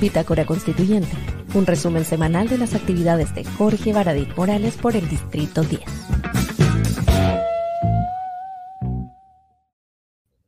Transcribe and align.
Bitácora 0.00 0.46
Constituyente, 0.46 1.10
un 1.54 1.66
resumen 1.66 2.04
semanal 2.04 2.48
de 2.48 2.56
las 2.58 2.74
actividades 2.74 3.34
de 3.34 3.44
Jorge 3.44 3.92
Baradit 3.92 4.28
Morales 4.36 4.76
por 4.76 4.94
el 4.94 5.08
Distrito 5.08 5.62
10. 5.62 5.82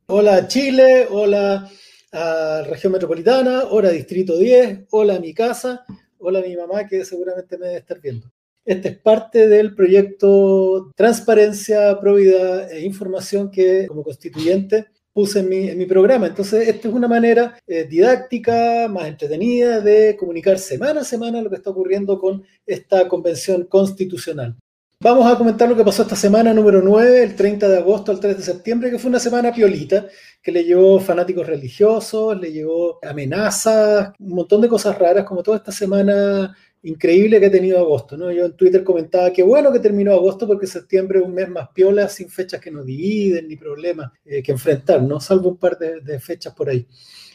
Hola 0.06 0.46
Chile, 0.46 1.08
hola 1.10 1.68
a 2.12 2.62
región 2.68 2.92
metropolitana, 2.92 3.64
hola 3.70 3.90
Distrito 3.90 4.36
10, 4.36 4.86
hola 4.90 5.18
mi 5.18 5.34
casa, 5.34 5.84
hola 6.18 6.40
mi 6.40 6.56
mamá 6.56 6.86
que 6.86 7.04
seguramente 7.04 7.58
me 7.58 7.66
debe 7.66 7.78
estar 7.78 8.00
viendo. 8.00 8.30
Este 8.64 8.88
es 8.88 8.98
parte 8.98 9.48
del 9.48 9.74
proyecto 9.74 10.92
Transparencia, 10.94 11.98
Probidad 11.98 12.70
e 12.70 12.84
Información 12.84 13.50
que 13.50 13.86
como 13.86 14.02
constituyente 14.02 14.88
puse 15.12 15.40
en 15.40 15.78
mi, 15.78 15.86
programa. 15.86 16.28
Entonces, 16.28 16.68
esta 16.68 16.88
es 16.88 16.94
una 16.94 17.08
manera 17.08 17.58
eh, 17.66 17.84
didáctica, 17.84 18.88
más 18.88 19.06
entretenida 19.06 19.80
de 19.80 20.16
comunicar 20.16 20.58
semana 20.58 21.00
a 21.00 21.04
semana 21.04 21.42
lo 21.42 21.50
que 21.50 21.56
está 21.56 21.70
ocurriendo 21.70 22.18
con 22.18 22.44
esta 22.66 23.08
convención 23.08 23.64
constitucional. 23.64 24.56
Vamos 25.02 25.26
a 25.26 25.38
comentar 25.38 25.66
lo 25.66 25.74
que 25.74 25.82
pasó 25.82 26.02
esta 26.02 26.14
semana 26.14 26.52
número 26.52 26.82
9, 26.82 27.22
el 27.22 27.34
30 27.34 27.70
de 27.70 27.78
agosto 27.78 28.12
al 28.12 28.20
3 28.20 28.36
de 28.36 28.42
septiembre, 28.42 28.90
que 28.90 28.98
fue 28.98 29.08
una 29.08 29.18
semana 29.18 29.50
piolita, 29.50 30.06
que 30.42 30.52
le 30.52 30.62
llevó 30.62 31.00
fanáticos 31.00 31.46
religiosos, 31.46 32.38
le 32.38 32.52
llevó 32.52 32.98
amenazas, 33.02 34.12
un 34.18 34.34
montón 34.34 34.60
de 34.60 34.68
cosas 34.68 34.98
raras, 34.98 35.24
como 35.24 35.42
toda 35.42 35.56
esta 35.56 35.72
semana 35.72 36.54
increíble 36.82 37.38
que 37.38 37.46
ha 37.46 37.50
tenido 37.50 37.78
agosto, 37.78 38.16
¿no? 38.16 38.30
Yo 38.32 38.46
en 38.46 38.56
Twitter 38.56 38.82
comentaba 38.82 39.32
que 39.32 39.42
bueno 39.42 39.72
que 39.72 39.80
terminó 39.80 40.12
agosto 40.12 40.46
porque 40.46 40.66
septiembre 40.66 41.18
es 41.18 41.24
un 41.24 41.34
mes 41.34 41.48
más 41.48 41.68
piola, 41.70 42.08
sin 42.08 42.28
fechas 42.28 42.60
que 42.60 42.70
nos 42.70 42.86
dividen 42.86 43.48
ni 43.48 43.56
problemas 43.56 44.12
eh, 44.24 44.42
que 44.42 44.52
enfrentar, 44.52 45.02
¿no? 45.02 45.20
Salvo 45.20 45.50
un 45.50 45.58
par 45.58 45.78
de, 45.78 46.20
fechas 46.20 46.54
por 46.54 46.70
ahí. 46.70 46.86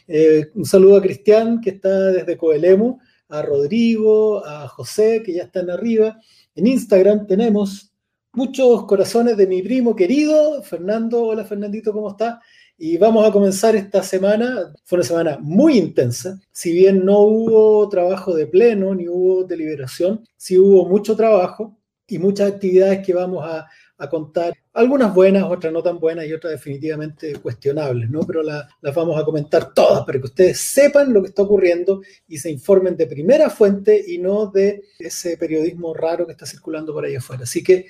Eh, 0.08 0.50
un 0.54 0.64
saludo 0.64 0.96
a 0.96 1.02
Cristian, 1.02 1.60
que 1.60 1.70
está 1.70 2.12
desde 2.12 2.36
Coelemu, 2.36 2.98
a 3.28 3.42
Rodrigo, 3.42 4.44
a 4.44 4.68
José, 4.68 5.22
que 5.24 5.32
ya 5.32 5.44
están 5.44 5.70
arriba. 5.70 6.18
En 6.54 6.66
Instagram 6.66 7.26
tenemos 7.26 7.92
muchos 8.36 8.84
corazones 8.84 9.36
de 9.38 9.46
mi 9.46 9.62
primo 9.62 9.96
querido, 9.96 10.62
Fernando. 10.62 11.24
Hola 11.24 11.44
Fernandito, 11.44 11.90
¿cómo 11.90 12.10
está? 12.10 12.40
Y 12.76 12.98
vamos 12.98 13.26
a 13.26 13.32
comenzar 13.32 13.74
esta 13.74 14.02
semana, 14.02 14.74
fue 14.84 14.98
una 14.98 15.06
semana 15.06 15.38
muy 15.40 15.78
intensa, 15.78 16.38
si 16.52 16.70
bien 16.72 17.06
no 17.06 17.20
hubo 17.20 17.88
trabajo 17.88 18.34
de 18.34 18.46
pleno 18.46 18.94
ni 18.94 19.08
hubo 19.08 19.44
deliberación, 19.44 20.22
sí 20.36 20.58
hubo 20.58 20.86
mucho 20.86 21.16
trabajo 21.16 21.78
y 22.06 22.18
muchas 22.18 22.52
actividades 22.52 23.04
que 23.04 23.14
vamos 23.14 23.42
a, 23.42 23.66
contar, 24.10 24.52
algunas 24.74 25.14
buenas, 25.14 25.44
otras 25.44 25.72
no 25.72 25.82
tan 25.82 25.98
buenas 25.98 26.26
y 26.26 26.34
otras 26.34 26.52
definitivamente 26.52 27.36
cuestionables, 27.36 28.10
¿no? 28.10 28.20
Pero 28.26 28.42
las 28.42 28.94
vamos 28.94 29.18
a 29.18 29.24
comentar 29.24 29.72
todas 29.72 30.04
para 30.04 30.18
que 30.18 30.26
ustedes 30.26 30.60
sepan 30.60 31.14
lo 31.14 31.22
que 31.22 31.28
está 31.28 31.40
ocurriendo 31.40 32.02
y 32.28 32.36
se 32.36 32.50
informen 32.50 32.94
de 32.98 33.06
primera 33.06 33.48
fuente 33.48 34.04
y 34.06 34.18
no 34.18 34.48
de 34.48 34.82
ese 34.98 35.38
periodismo 35.38 35.94
raro 35.94 36.26
que 36.26 36.32
está 36.32 36.44
circulando 36.44 36.92
por 36.92 37.06
ahí 37.06 37.14
afuera. 37.14 37.44
Así 37.44 37.64
que 37.64 37.86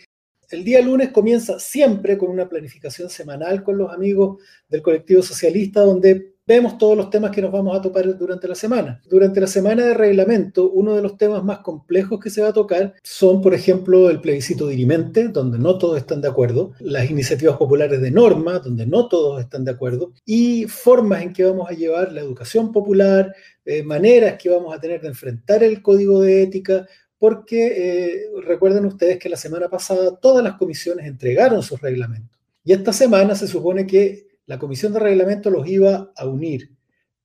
el 0.51 0.65
día 0.65 0.81
lunes 0.81 1.11
comienza 1.11 1.59
siempre 1.59 2.17
con 2.17 2.31
una 2.31 2.49
planificación 2.49 3.11
semanal 3.11 3.63
con 3.63 3.79
los 3.79 3.93
amigos 3.93 4.43
del 4.69 4.83
colectivo 4.83 5.23
socialista, 5.23 5.81
donde 5.81 6.37
vemos 6.47 6.79
todos 6.79 6.97
los 6.97 7.11
temas 7.11 7.33
que 7.33 7.43
nos 7.43 7.51
vamos 7.51 7.77
a 7.77 7.83
topar 7.83 8.17
durante 8.17 8.47
la 8.47 8.55
semana. 8.55 9.03
Durante 9.09 9.41
la 9.41 9.49
semana 9.49 9.85
de 9.85 9.95
reglamento, 9.95 10.71
uno 10.71 10.95
de 10.95 11.03
los 11.03 11.19
temas 11.19 11.43
más 11.43 11.59
complejos 11.59 12.21
que 12.21 12.31
se 12.31 12.41
va 12.41 12.49
a 12.49 12.53
tocar 12.53 12.95
son, 13.03 13.43
por 13.43 13.53
ejemplo, 13.53 14.09
el 14.11 14.21
plebiscito 14.21 14.69
dirimente, 14.69 15.29
donde 15.29 15.59
no 15.59 15.77
todos 15.77 15.99
están 15.99 16.21
de 16.21 16.29
acuerdo, 16.29 16.73
las 16.79 17.11
iniciativas 17.11 17.57
populares 17.57 18.01
de 18.01 18.13
norma, 18.13 18.61
donde 18.61 18.87
no 18.87 19.09
todos 19.09 19.41
están 19.41 19.65
de 19.65 19.73
acuerdo, 19.73 20.13
y 20.25 20.67
formas 20.67 21.23
en 21.23 21.33
que 21.33 21.45
vamos 21.45 21.69
a 21.69 21.75
llevar 21.75 22.13
la 22.13 22.21
educación 22.21 22.71
popular, 22.71 23.35
eh, 23.65 23.83
maneras 23.83 24.41
que 24.41 24.49
vamos 24.49 24.73
a 24.73 24.81
tener 24.81 25.01
de 25.01 25.09
enfrentar 25.09 25.65
el 25.65 25.83
código 25.83 26.21
de 26.21 26.45
ética, 26.45 26.87
porque 27.19 27.67
eh, 27.67 28.27
recuerden 28.43 28.85
ustedes 28.87 29.19
que 29.19 29.29
la 29.29 29.37
semana 29.37 29.69
pasada 29.69 30.17
todas 30.17 30.45
las 30.45 30.57
comisiones 30.57 31.07
entregaron 31.07 31.63
sus 31.63 31.81
reglamentos. 31.81 32.39
Y 32.65 32.73
esta 32.73 32.93
semana 32.93 33.35
se 33.35 33.47
supone 33.47 33.87
que 33.87 34.27
la 34.47 34.59
comisión 34.59 34.93
de 34.93 35.01
reglamento 35.01 35.51
los 35.51 35.67
iba 35.67 36.13
a 36.17 36.27
unir, 36.27 36.71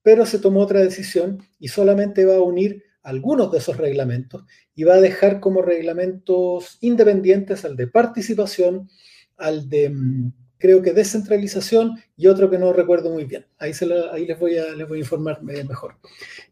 pero 0.02 0.26
se 0.26 0.40
tomó 0.40 0.62
otra 0.62 0.80
decisión 0.80 1.44
y 1.60 1.68
solamente 1.68 2.26
va 2.26 2.36
a 2.36 2.42
unir 2.42 2.84
algunos 3.04 3.52
de 3.52 3.58
esos 3.58 3.78
reglamentos 3.78 4.44
y 4.76 4.84
va 4.84 4.96
a 4.96 5.02
dejar 5.02 5.40
como 5.40 5.62
reglamentos 5.62 6.78
independientes 6.82 7.66
al 7.66 7.76
de 7.76 7.88
participación, 7.88 8.90
al 9.38 9.70
de 9.70 9.90
mm, 9.90 10.34
creo 10.62 10.82
que 10.82 10.94
descentralización 10.94 11.98
y 12.16 12.28
otro 12.28 12.50
que 12.50 12.60
no 12.60 12.72
recuerdo 12.72 13.10
muy 13.10 13.26
bien. 13.26 13.46
Ahí, 13.58 13.72
ahí 14.12 14.26
les, 14.28 14.40
voy 14.40 14.58
a, 14.58 14.76
les 14.76 14.88
voy 14.88 15.00
a 15.00 15.02
informar 15.02 15.42
mejor. 15.42 15.96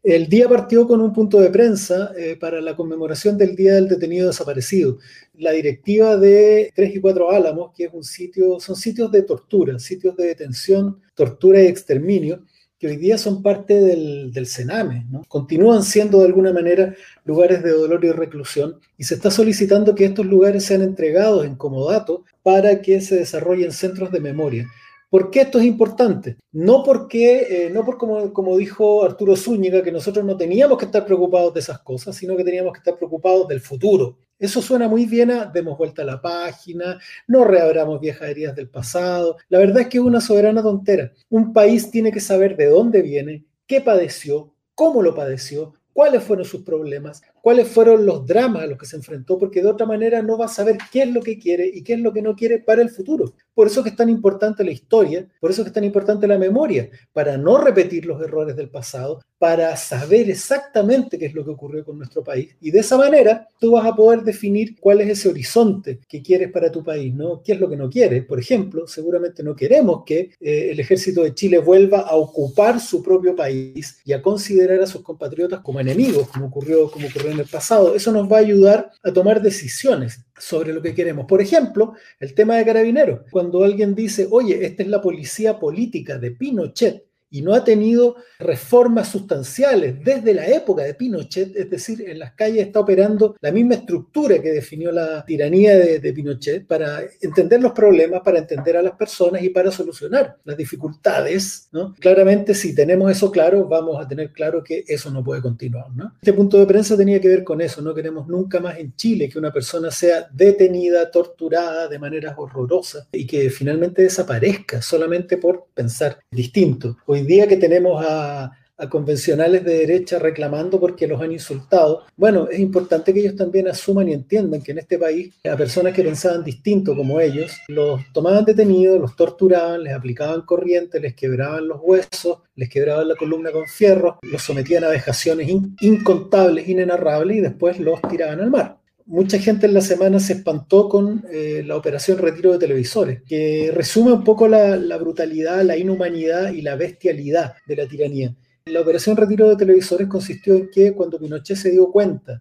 El 0.02 0.26
día 0.26 0.48
partió 0.48 0.86
con 0.86 1.00
un 1.00 1.12
punto 1.12 1.40
de 1.40 1.48
prensa 1.48 2.12
eh, 2.18 2.36
para 2.38 2.60
la 2.60 2.74
conmemoración 2.74 3.38
del 3.38 3.54
Día 3.54 3.74
del 3.74 3.88
Detenido 3.88 4.26
Desaparecido. 4.26 4.98
La 5.34 5.52
directiva 5.52 6.16
de 6.16 6.72
3 6.74 6.96
y 6.96 7.00
4 7.00 7.30
Álamos, 7.30 7.72
que 7.72 7.84
es 7.84 7.94
un 7.94 8.02
sitio, 8.02 8.58
son 8.58 8.74
sitios 8.74 9.12
de 9.12 9.22
tortura, 9.22 9.78
sitios 9.78 10.16
de 10.16 10.26
detención, 10.26 11.00
tortura 11.14 11.62
y 11.62 11.66
exterminio, 11.66 12.42
que 12.80 12.86
hoy 12.86 12.96
día 12.96 13.18
son 13.18 13.42
parte 13.42 13.78
del, 13.78 14.32
del 14.32 14.46
Sename, 14.46 15.06
¿no? 15.10 15.22
continúan 15.28 15.82
siendo 15.82 16.20
de 16.20 16.24
alguna 16.24 16.50
manera 16.50 16.94
lugares 17.26 17.62
de 17.62 17.72
dolor 17.72 18.02
y 18.06 18.10
reclusión, 18.10 18.80
y 18.96 19.04
se 19.04 19.16
está 19.16 19.30
solicitando 19.30 19.94
que 19.94 20.06
estos 20.06 20.24
lugares 20.24 20.64
sean 20.64 20.80
entregados 20.80 21.44
en 21.44 21.56
comodato 21.56 22.24
para 22.42 22.80
que 22.80 23.02
se 23.02 23.16
desarrollen 23.16 23.72
centros 23.72 24.10
de 24.10 24.20
memoria. 24.20 24.66
¿Por 25.10 25.30
qué 25.30 25.42
esto 25.42 25.58
es 25.58 25.66
importante? 25.66 26.36
No 26.52 26.82
porque, 26.82 27.66
eh, 27.66 27.70
no 27.70 27.84
por 27.84 27.98
como, 27.98 28.32
como, 28.32 28.56
dijo 28.56 29.04
Arturo 29.04 29.36
Zúñiga, 29.36 29.82
que 29.82 29.92
nosotros 29.92 30.24
no 30.24 30.36
teníamos 30.36 30.78
que 30.78 30.86
estar 30.86 31.04
preocupados 31.04 31.52
de 31.52 31.60
esas 31.60 31.80
cosas, 31.80 32.16
sino 32.16 32.34
que 32.34 32.44
teníamos 32.44 32.72
que 32.72 32.78
estar 32.78 32.96
preocupados 32.96 33.46
del 33.48 33.60
futuro. 33.60 34.16
Eso 34.40 34.62
suena 34.62 34.88
muy 34.88 35.04
bien 35.04 35.30
a 35.30 35.44
demos 35.44 35.76
vuelta 35.76 36.00
a 36.00 36.06
la 36.06 36.22
página, 36.22 36.98
no 37.28 37.44
reabramos 37.44 38.00
viejas 38.00 38.30
heridas 38.30 38.56
del 38.56 38.70
pasado. 38.70 39.36
La 39.50 39.58
verdad 39.58 39.82
es 39.82 39.88
que 39.88 39.98
es 39.98 40.04
una 40.04 40.22
soberana 40.22 40.62
tontera. 40.62 41.12
Un 41.28 41.52
país 41.52 41.90
tiene 41.90 42.10
que 42.10 42.20
saber 42.20 42.56
de 42.56 42.66
dónde 42.66 43.02
viene, 43.02 43.44
qué 43.66 43.82
padeció, 43.82 44.54
cómo 44.74 45.02
lo 45.02 45.14
padeció, 45.14 45.74
cuáles 45.92 46.22
fueron 46.22 46.46
sus 46.46 46.62
problemas, 46.62 47.22
cuáles 47.42 47.68
fueron 47.68 48.06
los 48.06 48.26
dramas 48.26 48.62
a 48.62 48.66
los 48.66 48.78
que 48.78 48.86
se 48.86 48.96
enfrentó, 48.96 49.38
porque 49.38 49.62
de 49.62 49.68
otra 49.68 49.86
manera 49.86 50.22
no 50.22 50.38
va 50.38 50.46
a 50.46 50.48
saber 50.48 50.78
qué 50.92 51.02
es 51.02 51.10
lo 51.10 51.22
que 51.22 51.38
quiere 51.38 51.70
y 51.72 51.82
qué 51.82 51.94
es 51.94 52.00
lo 52.00 52.12
que 52.12 52.22
no 52.22 52.34
quiere 52.34 52.58
para 52.58 52.82
el 52.82 52.90
futuro. 52.90 53.34
Por 53.54 53.66
eso 53.66 53.82
que 53.82 53.90
es 53.90 53.96
tan 53.96 54.08
importante 54.08 54.64
la 54.64 54.70
historia, 54.70 55.26
por 55.40 55.50
eso 55.50 55.62
que 55.62 55.68
es 55.68 55.74
tan 55.74 55.84
importante 55.84 56.26
la 56.26 56.38
memoria, 56.38 56.88
para 57.12 57.36
no 57.36 57.58
repetir 57.58 58.06
los 58.06 58.22
errores 58.22 58.56
del 58.56 58.70
pasado, 58.70 59.20
para 59.38 59.74
saber 59.76 60.28
exactamente 60.28 61.18
qué 61.18 61.26
es 61.26 61.34
lo 61.34 61.44
que 61.44 61.50
ocurrió 61.50 61.84
con 61.84 61.96
nuestro 61.96 62.22
país. 62.22 62.54
Y 62.60 62.70
de 62.70 62.80
esa 62.80 62.98
manera 62.98 63.48
tú 63.58 63.72
vas 63.72 63.86
a 63.86 63.94
poder 63.94 64.22
definir 64.22 64.78
cuál 64.78 65.00
es 65.00 65.08
ese 65.08 65.30
horizonte 65.30 65.98
que 66.06 66.20
quieres 66.22 66.52
para 66.52 66.70
tu 66.70 66.84
país, 66.84 67.14
¿no? 67.14 67.42
¿Qué 67.42 67.52
es 67.52 67.60
lo 67.60 67.68
que 67.68 67.76
no 67.76 67.88
quieres? 67.88 68.24
Por 68.26 68.38
ejemplo, 68.38 68.86
seguramente 68.86 69.42
no 69.42 69.56
queremos 69.56 70.04
que 70.04 70.30
eh, 70.40 70.68
el 70.70 70.78
ejército 70.78 71.22
de 71.22 71.34
Chile 71.34 71.58
vuelva 71.58 72.00
a 72.00 72.16
ocupar 72.16 72.80
su 72.80 73.02
propio 73.02 73.34
país 73.34 73.98
y 74.04 74.12
a 74.12 74.20
considerar 74.20 74.80
a 74.80 74.86
sus 74.86 75.02
compatriotas 75.02 75.60
como 75.60 75.80
enemigos, 75.80 76.28
como 76.28 76.46
ocurrió, 76.46 76.90
como 76.90 77.06
ocurrió 77.08 77.29
en 77.30 77.40
el 77.40 77.46
pasado. 77.46 77.94
Eso 77.94 78.12
nos 78.12 78.30
va 78.30 78.36
a 78.36 78.40
ayudar 78.40 78.90
a 79.02 79.12
tomar 79.12 79.42
decisiones 79.42 80.24
sobre 80.36 80.72
lo 80.72 80.82
que 80.82 80.94
queremos. 80.94 81.26
Por 81.26 81.40
ejemplo, 81.40 81.94
el 82.18 82.34
tema 82.34 82.56
de 82.56 82.64
carabineros. 82.64 83.20
Cuando 83.30 83.64
alguien 83.64 83.94
dice, 83.94 84.28
oye, 84.30 84.64
esta 84.64 84.82
es 84.82 84.88
la 84.88 85.00
policía 85.00 85.58
política 85.58 86.18
de 86.18 86.30
Pinochet, 86.32 87.09
y 87.30 87.42
no 87.42 87.54
ha 87.54 87.64
tenido 87.64 88.16
reformas 88.38 89.08
sustanciales 89.08 90.02
desde 90.02 90.34
la 90.34 90.46
época 90.48 90.82
de 90.82 90.94
Pinochet, 90.94 91.56
es 91.56 91.70
decir, 91.70 92.08
en 92.08 92.18
las 92.18 92.32
calles 92.32 92.66
está 92.66 92.80
operando 92.80 93.36
la 93.40 93.52
misma 93.52 93.74
estructura 93.74 94.40
que 94.40 94.50
definió 94.50 94.90
la 94.92 95.24
tiranía 95.24 95.76
de, 95.76 96.10
Pinochet 96.10 96.66
para 96.66 97.02
entender 97.20 97.62
los 97.62 97.72
problemas, 97.72 98.22
para 98.22 98.38
entender 98.38 98.76
a 98.76 98.82
las 98.82 98.94
personas 98.94 99.42
y 99.42 99.50
para 99.50 99.70
solucionar 99.70 100.36
las 100.44 100.56
dificultades. 100.56 101.68
¿no? 101.70 101.94
Claramente, 102.00 102.54
si 102.54 102.74
tenemos 102.74 103.10
eso 103.10 103.30
claro, 103.30 103.66
vamos 103.68 104.04
a 104.04 104.08
tener 104.08 104.32
claro 104.32 104.64
que 104.64 104.84
eso 104.88 105.10
no 105.10 105.22
puede 105.22 105.40
continuar. 105.40 105.90
¿no? 105.94 106.14
Este 106.20 106.32
punto 106.32 106.58
de 106.58 106.66
prensa 106.66 106.96
tenía 106.96 107.20
que 107.20 107.28
ver 107.28 107.44
con 107.44 107.60
eso. 107.60 107.80
No 107.80 107.94
queremos 107.94 108.26
nunca 108.26 108.58
más 108.58 108.78
en 108.78 108.94
Chile 108.96 109.28
que 109.28 109.38
una 109.38 109.52
persona 109.52 109.90
sea 109.90 110.28
detenida, 110.32 111.10
torturada 111.10 111.86
de 111.86 111.98
maneras 111.98 112.34
horrorosas 112.36 113.06
y 113.12 113.26
que 113.26 113.50
finalmente 113.50 114.02
desaparezca 114.02 114.82
solamente 114.82 115.36
por 115.36 115.66
pensar 115.72 116.18
distinto. 116.30 116.96
Hoy 117.06 117.19
hoy 117.20 117.26
día 117.26 117.46
que 117.46 117.56
tenemos 117.56 118.02
a, 118.06 118.56
convencionales 118.88 119.62
de 119.62 119.74
derecha 119.74 120.18
reclamando 120.18 120.80
porque 120.80 121.06
los 121.06 121.20
han 121.20 121.32
insultado, 121.32 122.04
bueno, 122.16 122.48
es 122.50 122.58
importante 122.58 123.12
que 123.12 123.20
ellos 123.20 123.36
también 123.36 123.68
asuman 123.68 124.08
y 124.08 124.14
entiendan 124.14 124.62
que 124.62 124.72
en 124.72 124.78
este 124.78 124.98
país 124.98 125.34
a 125.44 125.54
personas 125.54 125.92
que 125.92 126.02
pensaban 126.02 126.42
distinto 126.42 126.96
como 126.96 127.20
ellos, 127.20 127.52
los 127.68 128.00
tomaban 128.14 128.46
detenidos, 128.46 128.98
los 128.98 129.14
torturaban, 129.16 129.82
les 129.82 129.92
aplicaban 129.92 130.40
corriente, 130.46 130.98
les 130.98 131.14
quebraban 131.14 131.68
los 131.68 131.78
huesos, 131.82 132.38
les 132.54 132.70
quebraban 132.70 133.06
la 133.06 133.16
columna 133.16 133.52
con 133.52 133.66
fierro, 133.66 134.18
los 134.22 134.40
sometían 134.40 134.84
a 134.84 134.88
vejaciones 134.88 135.50
incontables, 135.82 136.66
inenarrables 136.66 137.36
y 137.36 137.40
después 137.40 137.78
los 137.78 138.00
tiraban 138.08 138.40
al 138.40 138.50
mar 138.50 138.79
mucha 139.10 139.40
gente 139.40 139.66
en 139.66 139.74
la 139.74 139.80
semana 139.80 140.20
se 140.20 140.34
espantó 140.34 140.88
con 140.88 141.24
eh, 141.32 141.64
la 141.66 141.76
operación 141.76 142.18
retiro 142.18 142.52
de 142.52 142.58
televisores, 142.58 143.22
que 143.26 143.72
resume 143.74 144.12
un 144.12 144.22
poco 144.22 144.46
la, 144.46 144.76
la 144.76 144.96
brutalidad, 144.98 145.62
la 145.64 145.76
inhumanidad 145.76 146.52
y 146.52 146.62
la 146.62 146.76
bestialidad 146.76 147.54
de 147.66 147.76
la 147.76 147.88
tiranía. 147.88 148.34
La 148.66 148.80
operación 148.80 149.16
retiro 149.16 149.48
de 149.48 149.56
televisores 149.56 150.06
consistió 150.06 150.54
en 150.54 150.70
que 150.70 150.92
cuando 150.92 151.18
Pinochet 151.18 151.56
se 151.56 151.72
dio 151.72 151.90
cuenta 151.90 152.40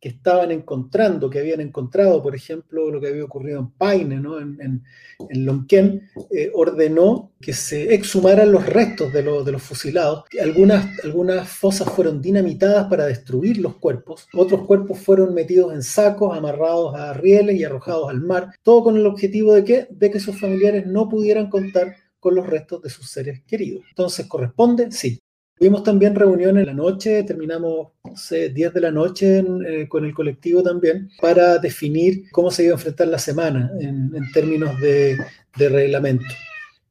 que 0.00 0.08
estaban 0.08 0.50
encontrando, 0.50 1.28
que 1.28 1.40
habían 1.40 1.60
encontrado, 1.60 2.22
por 2.22 2.34
ejemplo, 2.34 2.90
lo 2.90 3.00
que 3.00 3.08
había 3.08 3.24
ocurrido 3.24 3.60
en 3.60 3.70
Paine, 3.72 4.18
¿no? 4.18 4.40
en, 4.40 4.58
en, 4.60 4.82
en 5.28 5.44
Lonquén, 5.44 6.08
eh, 6.30 6.50
ordenó 6.54 7.32
que 7.38 7.52
se 7.52 7.92
exhumaran 7.94 8.50
los 8.50 8.64
restos 8.64 9.12
de, 9.12 9.22
lo, 9.22 9.44
de 9.44 9.52
los 9.52 9.62
fusilados. 9.62 10.24
Algunas, 10.40 10.88
algunas 11.04 11.48
fosas 11.48 11.90
fueron 11.90 12.22
dinamitadas 12.22 12.86
para 12.88 13.04
destruir 13.04 13.58
los 13.58 13.76
cuerpos, 13.76 14.26
otros 14.32 14.66
cuerpos 14.66 14.98
fueron 14.98 15.34
metidos 15.34 15.74
en 15.74 15.82
sacos, 15.82 16.36
amarrados 16.36 16.94
a 16.94 17.12
rieles 17.12 17.56
y 17.56 17.64
arrojados 17.64 18.08
al 18.08 18.22
mar, 18.22 18.52
todo 18.62 18.84
con 18.84 18.96
el 18.96 19.06
objetivo 19.06 19.52
de 19.52 19.64
que, 19.64 19.86
de 19.90 20.10
que 20.10 20.20
sus 20.20 20.40
familiares 20.40 20.86
no 20.86 21.10
pudieran 21.10 21.50
contar 21.50 21.94
con 22.18 22.34
los 22.34 22.46
restos 22.46 22.82
de 22.82 22.90
sus 22.90 23.10
seres 23.10 23.42
queridos. 23.46 23.84
Entonces, 23.90 24.26
¿corresponde? 24.26 24.90
Sí. 24.92 25.20
Tuvimos 25.60 25.82
también 25.82 26.14
reuniones 26.14 26.62
en 26.62 26.68
la 26.68 26.72
noche, 26.72 27.22
terminamos, 27.22 27.88
no 28.02 28.16
sé, 28.16 28.48
10 28.48 28.72
de 28.72 28.80
la 28.80 28.90
noche 28.90 29.40
en, 29.40 29.62
eh, 29.66 29.88
con 29.90 30.06
el 30.06 30.14
colectivo 30.14 30.62
también, 30.62 31.10
para 31.20 31.58
definir 31.58 32.30
cómo 32.32 32.50
se 32.50 32.64
iba 32.64 32.72
a 32.72 32.76
enfrentar 32.76 33.08
la 33.08 33.18
semana 33.18 33.70
en, 33.78 34.10
en 34.14 34.32
términos 34.32 34.80
de, 34.80 35.18
reglamento. 35.58 36.24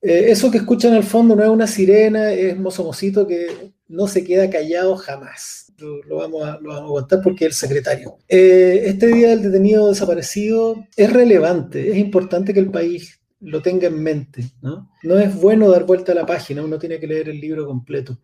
Eh, 0.04 0.25
eso 0.27 0.51
que 0.51 0.60
escuchan 0.60 0.94
al 0.94 1.04
fondo 1.04 1.36
no 1.36 1.42
es 1.42 1.50
una 1.50 1.66
sirena, 1.66 2.31
es 2.31 2.56
Mozo 2.60 2.83
Mocito 2.83 3.25
que 3.25 3.71
no 3.88 4.06
se 4.06 4.24
queda 4.24 4.51
callado 4.51 4.95
jamás. 4.98 5.74
Lo, 5.80 6.04
lo, 6.04 6.18
vamos, 6.18 6.44
a, 6.48 6.60
lo 6.62 6.69
vamos 6.69 6.92
a 6.92 6.94
contar 6.94 7.22
porque 7.24 7.45
es 7.48 7.54
el 7.54 7.69
secretario. 7.69 8.18
Eh, 8.27 8.83
este 8.86 9.07
día 9.07 9.30
del 9.30 9.42
detenido 9.42 9.89
desaparecido 9.89 10.75
es 10.95 11.12
relevante, 11.12 11.89
es 11.89 11.98
importante 11.98 12.54
que 12.54 12.60
el 12.60 12.69
país 12.69 13.19
lo 13.39 13.63
tenga 13.63 13.88
en 13.88 14.04
mente. 14.04 14.44
¿no? 14.62 14.92
no 15.01 15.18
es 15.18 15.33
bueno 15.33 15.72
dar 15.72 15.86
vuelta 15.86 16.12
a 16.12 16.15
la 16.15 16.27
página, 16.27 16.63
uno 16.63 16.77
tiene 16.77 17.00
que 17.00 17.07
leer 17.07 17.30
el 17.30 17.39
libro 17.39 17.65
completo. 17.65 18.19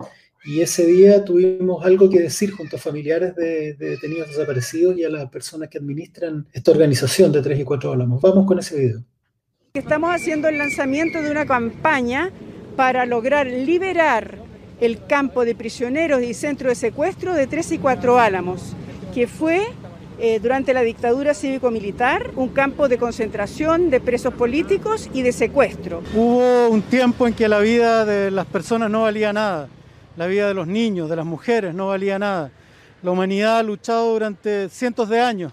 Y 0.46 0.62
ese 0.62 0.86
día 0.86 1.26
tuvimos 1.26 1.84
algo 1.84 2.08
que 2.08 2.20
decir 2.20 2.52
junto 2.52 2.76
a 2.76 2.80
familiares 2.80 3.36
de, 3.36 3.74
de, 3.74 3.90
detenidos 3.92 4.28
desaparecidos 4.28 4.96
y 4.96 5.04
a 5.04 5.10
las 5.10 5.28
personas 5.32 5.70
que 5.70 5.80
administran 5.80 6.46
esta 6.54 6.70
organización 6.70 7.32
de 7.32 7.42
3 7.42 7.62
y 7.62 7.64
4 7.64 7.92
Álamos. 7.92 8.22
Vamos 8.22 8.46
con 8.46 8.60
ese 8.60 8.80
video. 8.80 9.04
Estamos 9.74 10.14
haciendo 10.14 10.48
el 10.48 10.60
lanzamiento 10.60 11.20
de 11.24 11.32
una 11.32 11.48
campaña 11.48 12.32
para 12.76 13.08
lograr 13.08 13.48
liberar 13.48 14.38
el 14.80 15.04
campo 15.08 15.46
de 15.46 15.56
prisioneros 15.56 16.22
y 16.22 16.36
centro 16.36 16.70
de 16.70 16.76
secuestro 16.76 17.34
de 17.34 17.48
3 17.48 17.72
y 17.72 17.78
4 17.80 18.20
Álamos, 18.20 18.76
que 19.16 19.26
fue 19.26 19.64
eh, 20.20 20.40
durante 20.40 20.76
la 20.76 20.82
dictadura 20.82 21.34
cívico-militar 21.34 22.32
un 22.36 22.50
campo 22.50 22.88
de 22.88 23.00
concentración 23.00 23.90
de 23.90 24.00
presos 24.00 24.36
políticos 24.36 25.10
y 25.12 25.24
de 25.24 25.32
secuestro. 25.32 26.04
Hubo 26.14 26.70
un 26.70 26.84
tiempo 26.84 27.26
en 27.26 27.34
que 27.34 27.50
la 27.50 27.60
vida 27.60 28.06
de 28.06 28.30
las 28.30 28.46
personas 28.46 28.92
no 28.92 29.02
valía 29.02 29.34
nada 29.34 29.70
la 30.18 30.28
vida 30.28 30.48
de 30.48 30.54
los 30.54 30.68
niños, 30.68 31.10
de 31.10 31.16
las 31.16 31.26
mujeres, 31.26 31.74
no 31.74 31.88
valía 31.88 32.20
nada. 32.20 32.52
La 33.04 33.12
humanidad 33.12 33.60
ha 33.60 33.64
luchado 33.64 34.12
durante 34.14 34.70
cientos 34.70 35.10
de 35.10 35.20
años 35.20 35.52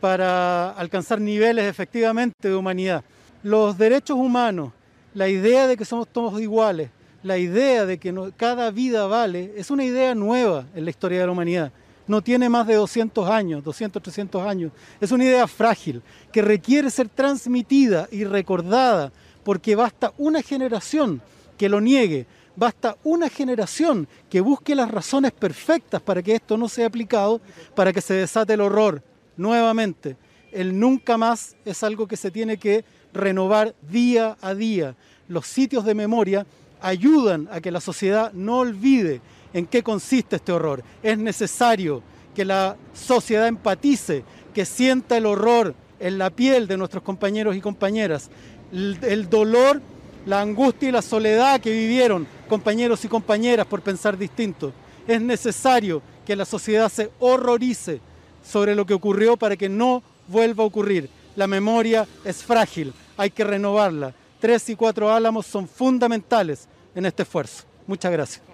para 0.00 0.70
alcanzar 0.70 1.20
niveles 1.20 1.64
efectivamente 1.64 2.48
de 2.48 2.54
humanidad. 2.54 3.02
Los 3.42 3.78
derechos 3.78 4.16
humanos, 4.16 4.72
la 5.14 5.28
idea 5.28 5.66
de 5.66 5.76
que 5.76 5.84
somos 5.84 6.08
todos 6.08 6.40
iguales, 6.40 6.90
la 7.22 7.38
idea 7.38 7.86
de 7.86 7.98
que 7.98 8.14
cada 8.36 8.70
vida 8.70 9.06
vale, 9.06 9.54
es 9.56 9.70
una 9.70 9.84
idea 9.84 10.14
nueva 10.14 10.66
en 10.74 10.84
la 10.84 10.90
historia 10.90 11.20
de 11.20 11.26
la 11.26 11.32
humanidad. 11.32 11.72
No 12.06 12.20
tiene 12.20 12.50
más 12.50 12.66
de 12.66 12.74
200 12.74 13.30
años, 13.30 13.64
200, 13.64 14.02
300 14.02 14.46
años. 14.46 14.72
Es 15.00 15.10
una 15.10 15.24
idea 15.24 15.46
frágil 15.46 16.02
que 16.30 16.42
requiere 16.42 16.90
ser 16.90 17.08
transmitida 17.08 18.06
y 18.12 18.24
recordada 18.24 19.10
porque 19.42 19.74
basta 19.74 20.12
una 20.18 20.42
generación 20.42 21.22
que 21.56 21.70
lo 21.70 21.80
niegue 21.80 22.26
Basta 22.56 22.96
una 23.04 23.28
generación 23.28 24.06
que 24.30 24.40
busque 24.40 24.74
las 24.74 24.90
razones 24.90 25.32
perfectas 25.32 26.00
para 26.00 26.22
que 26.22 26.36
esto 26.36 26.56
no 26.56 26.68
sea 26.68 26.86
aplicado, 26.86 27.40
para 27.74 27.92
que 27.92 28.00
se 28.00 28.14
desate 28.14 28.54
el 28.54 28.60
horror 28.60 29.02
nuevamente. 29.36 30.16
El 30.52 30.78
nunca 30.78 31.18
más 31.18 31.56
es 31.64 31.82
algo 31.82 32.06
que 32.06 32.16
se 32.16 32.30
tiene 32.30 32.56
que 32.56 32.84
renovar 33.12 33.74
día 33.90 34.36
a 34.40 34.54
día. 34.54 34.94
Los 35.28 35.46
sitios 35.46 35.84
de 35.84 35.94
memoria 35.94 36.46
ayudan 36.80 37.48
a 37.50 37.60
que 37.60 37.70
la 37.70 37.80
sociedad 37.80 38.32
no 38.32 38.58
olvide 38.58 39.20
en 39.52 39.66
qué 39.66 39.82
consiste 39.82 40.36
este 40.36 40.52
horror. 40.52 40.84
Es 41.02 41.18
necesario 41.18 42.02
que 42.34 42.44
la 42.44 42.76
sociedad 42.92 43.48
empatice, 43.48 44.24
que 44.52 44.64
sienta 44.64 45.16
el 45.16 45.26
horror 45.26 45.74
en 45.98 46.18
la 46.18 46.30
piel 46.30 46.66
de 46.66 46.76
nuestros 46.76 47.02
compañeros 47.02 47.56
y 47.56 47.60
compañeras, 47.60 48.30
el, 48.72 49.28
dolor 49.30 49.80
la 50.26 50.40
angustia 50.40 50.88
y 50.88 50.92
la 50.92 51.02
soledad 51.02 51.60
que 51.60 51.70
vivieron 51.70 52.26
compañeros 52.48 53.04
y 53.04 53.08
compañeras 53.08 53.66
por 53.66 53.82
pensar 53.82 54.16
distinto. 54.16 54.72
Es 55.06 55.20
necesario 55.20 56.02
que 56.24 56.36
la 56.36 56.44
sociedad 56.44 56.90
se 56.90 57.10
horrorice 57.18 58.00
sobre 58.44 58.74
lo 58.74 58.86
que 58.86 58.94
ocurrió 58.94 59.36
para 59.36 59.56
que 59.56 59.68
no 59.68 60.02
vuelva 60.28 60.64
a 60.64 60.66
ocurrir. 60.66 61.08
La 61.36 61.46
memoria 61.46 62.06
es 62.24 62.42
frágil, 62.42 62.92
hay 63.16 63.30
que 63.30 63.44
renovarla. 63.44 64.14
Tres 64.40 64.68
y 64.68 64.76
cuatro 64.76 65.10
álamos 65.12 65.46
son 65.46 65.66
fundamentales 65.66 66.68
en 66.94 67.06
este 67.06 67.22
esfuerzo. 67.22 67.64
Muchas 67.86 68.12
gracias. 68.12 68.53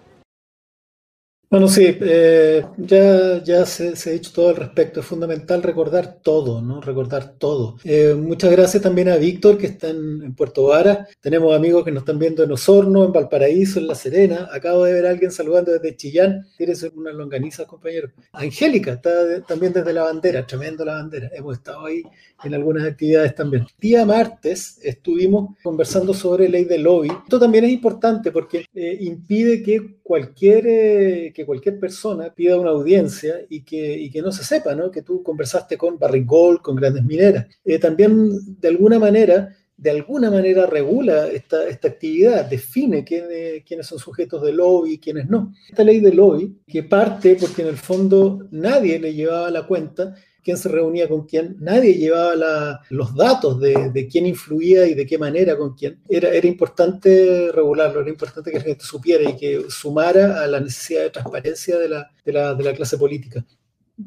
Bueno, 1.51 1.67
sí, 1.67 1.85
eh, 2.01 2.65
ya, 2.77 3.43
ya 3.43 3.67
se, 3.67 3.97
se, 3.97 4.11
ha 4.11 4.13
dicho 4.13 4.31
todo 4.33 4.51
al 4.51 4.55
respecto. 4.57 5.01
Es 5.01 5.07
fundamental 5.07 5.65
recordar 5.65 6.21
todo, 6.23 6.63
¿no? 6.63 6.81
Recordar 6.81 7.35
todo. 7.39 7.77
Eh, 7.83 8.15
muchas 8.17 8.53
gracias 8.53 8.81
también 8.81 9.09
a 9.09 9.17
Víctor, 9.17 9.59
que 9.59 9.67
está 9.67 9.89
en, 9.89 10.33
Puerto 10.37 10.63
Vara. 10.67 11.09
Tenemos 11.21 11.53
amigos 11.53 11.85
que 11.85 11.91
nos 11.91 12.03
están 12.03 12.21
viendo 12.21 12.45
en 12.45 12.53
Osorno, 12.53 13.05
en 13.05 13.13
Valparaíso, 13.13 13.81
en 13.81 13.89
La 13.89 13.97
Serena. 13.97 14.49
Acabo 14.53 14.85
de 14.85 14.93
ver 14.93 15.07
a 15.07 15.11
alguien 15.11 15.33
saludando 15.33 15.73
desde 15.73 15.97
Chillán. 15.97 16.47
Tienes 16.57 16.85
unas 16.95 17.15
longanizas, 17.15 17.67
compañero. 17.67 18.13
Angélica 18.31 18.93
está 18.93 19.43
también 19.43 19.73
desde 19.73 19.93
la 19.93 20.05
bandera, 20.05 20.47
tremendo 20.47 20.85
la 20.85 20.95
bandera. 20.95 21.31
Hemos 21.35 21.57
estado 21.57 21.87
ahí 21.87 22.05
en 22.45 22.55
algunas 22.55 22.85
actividades 22.85 23.35
también. 23.35 23.67
Día 23.81 24.07
martes 24.07 24.79
estuvimos 24.85 25.57
conversando 25.65 26.15
sobre 26.15 26.49
ley 26.49 26.65
de 26.65 26.79
lobby. 26.79 27.09
Esto 27.09 27.41
también 27.41 27.65
es 27.65 27.73
importante 27.73 28.31
porque 28.31 28.67
eh, 28.73 28.99
impide 29.01 29.65
que 29.65 29.97
cualquier, 30.11 30.67
eh, 30.67 31.33
que 31.41 31.47
cualquier 31.47 31.81
persona 31.81 32.33
pida 32.35 32.61
una 32.61 32.71
audiencia 32.71 33.41
y 33.49 33.63
que, 33.63 33.95
y 33.95 34.11
que 34.11 34.21
no 34.21 34.31
se 34.31 34.45
sepa, 34.45 34.75
¿no? 34.75 34.91
Que 34.91 35.01
tú 35.01 35.23
conversaste 35.23 35.79
con 35.79 35.99
Barrick 35.99 36.27
con 36.61 36.77
grandes 36.77 37.03
mineras. 37.03 37.47
Eh, 37.65 37.79
también, 37.79 38.61
de 38.61 38.69
alguna 38.69 38.99
manera, 38.99 39.57
de 39.75 39.91
alguna 39.91 40.31
manera 40.31 40.67
regula 40.67 41.29
esta, 41.29 41.67
esta 41.67 41.89
actividad, 41.89 42.45
define 42.45 43.03
quién, 43.03 43.25
quiénes 43.67 43.87
son 43.87 43.99
sujetos 43.99 44.43
de 44.43 44.53
lobby 44.53 44.93
y 44.93 44.99
quiénes 44.99 45.31
no. 45.31 45.55
Esta 45.71 45.83
ley 45.83 46.01
de 46.01 46.13
lobby, 46.13 46.55
que 46.67 46.83
parte 46.83 47.37
porque 47.41 47.63
en 47.63 47.69
el 47.69 47.79
fondo 47.79 48.47
nadie 48.51 48.99
le 48.99 49.15
llevaba 49.15 49.51
la 49.51 49.67
cuenta 49.67 50.15
quién 50.43 50.57
se 50.57 50.69
reunía 50.69 51.09
con 51.09 51.27
quién, 51.27 51.57
nadie 51.61 51.95
llevaba 51.95 52.81
los 52.91 53.15
datos 53.15 53.61
de, 53.61 54.09
quién 54.11 54.27
influía 54.27 54.87
y 54.87 54.95
de 54.95 55.07
qué 55.07 55.19
manera 55.19 55.57
con 55.57 55.75
quién. 55.75 56.01
Era, 56.09 56.47
importante 56.47 57.51
regularlo, 57.53 58.01
era 58.01 58.11
importante 58.11 58.51
que 58.51 58.59
la 58.59 58.65
gente 58.65 58.85
supiera 58.85 59.29
y 59.29 59.37
que 59.37 59.65
sumara 59.69 60.43
a 60.43 60.47
la 60.47 60.61
necesidad 60.61 61.03
de 61.03 61.11
transparencia 61.11 61.79
de 61.79 61.89
la, 61.89 62.11
de 62.25 62.65
la 62.65 62.75
clase 62.75 62.99
política. 62.99 63.45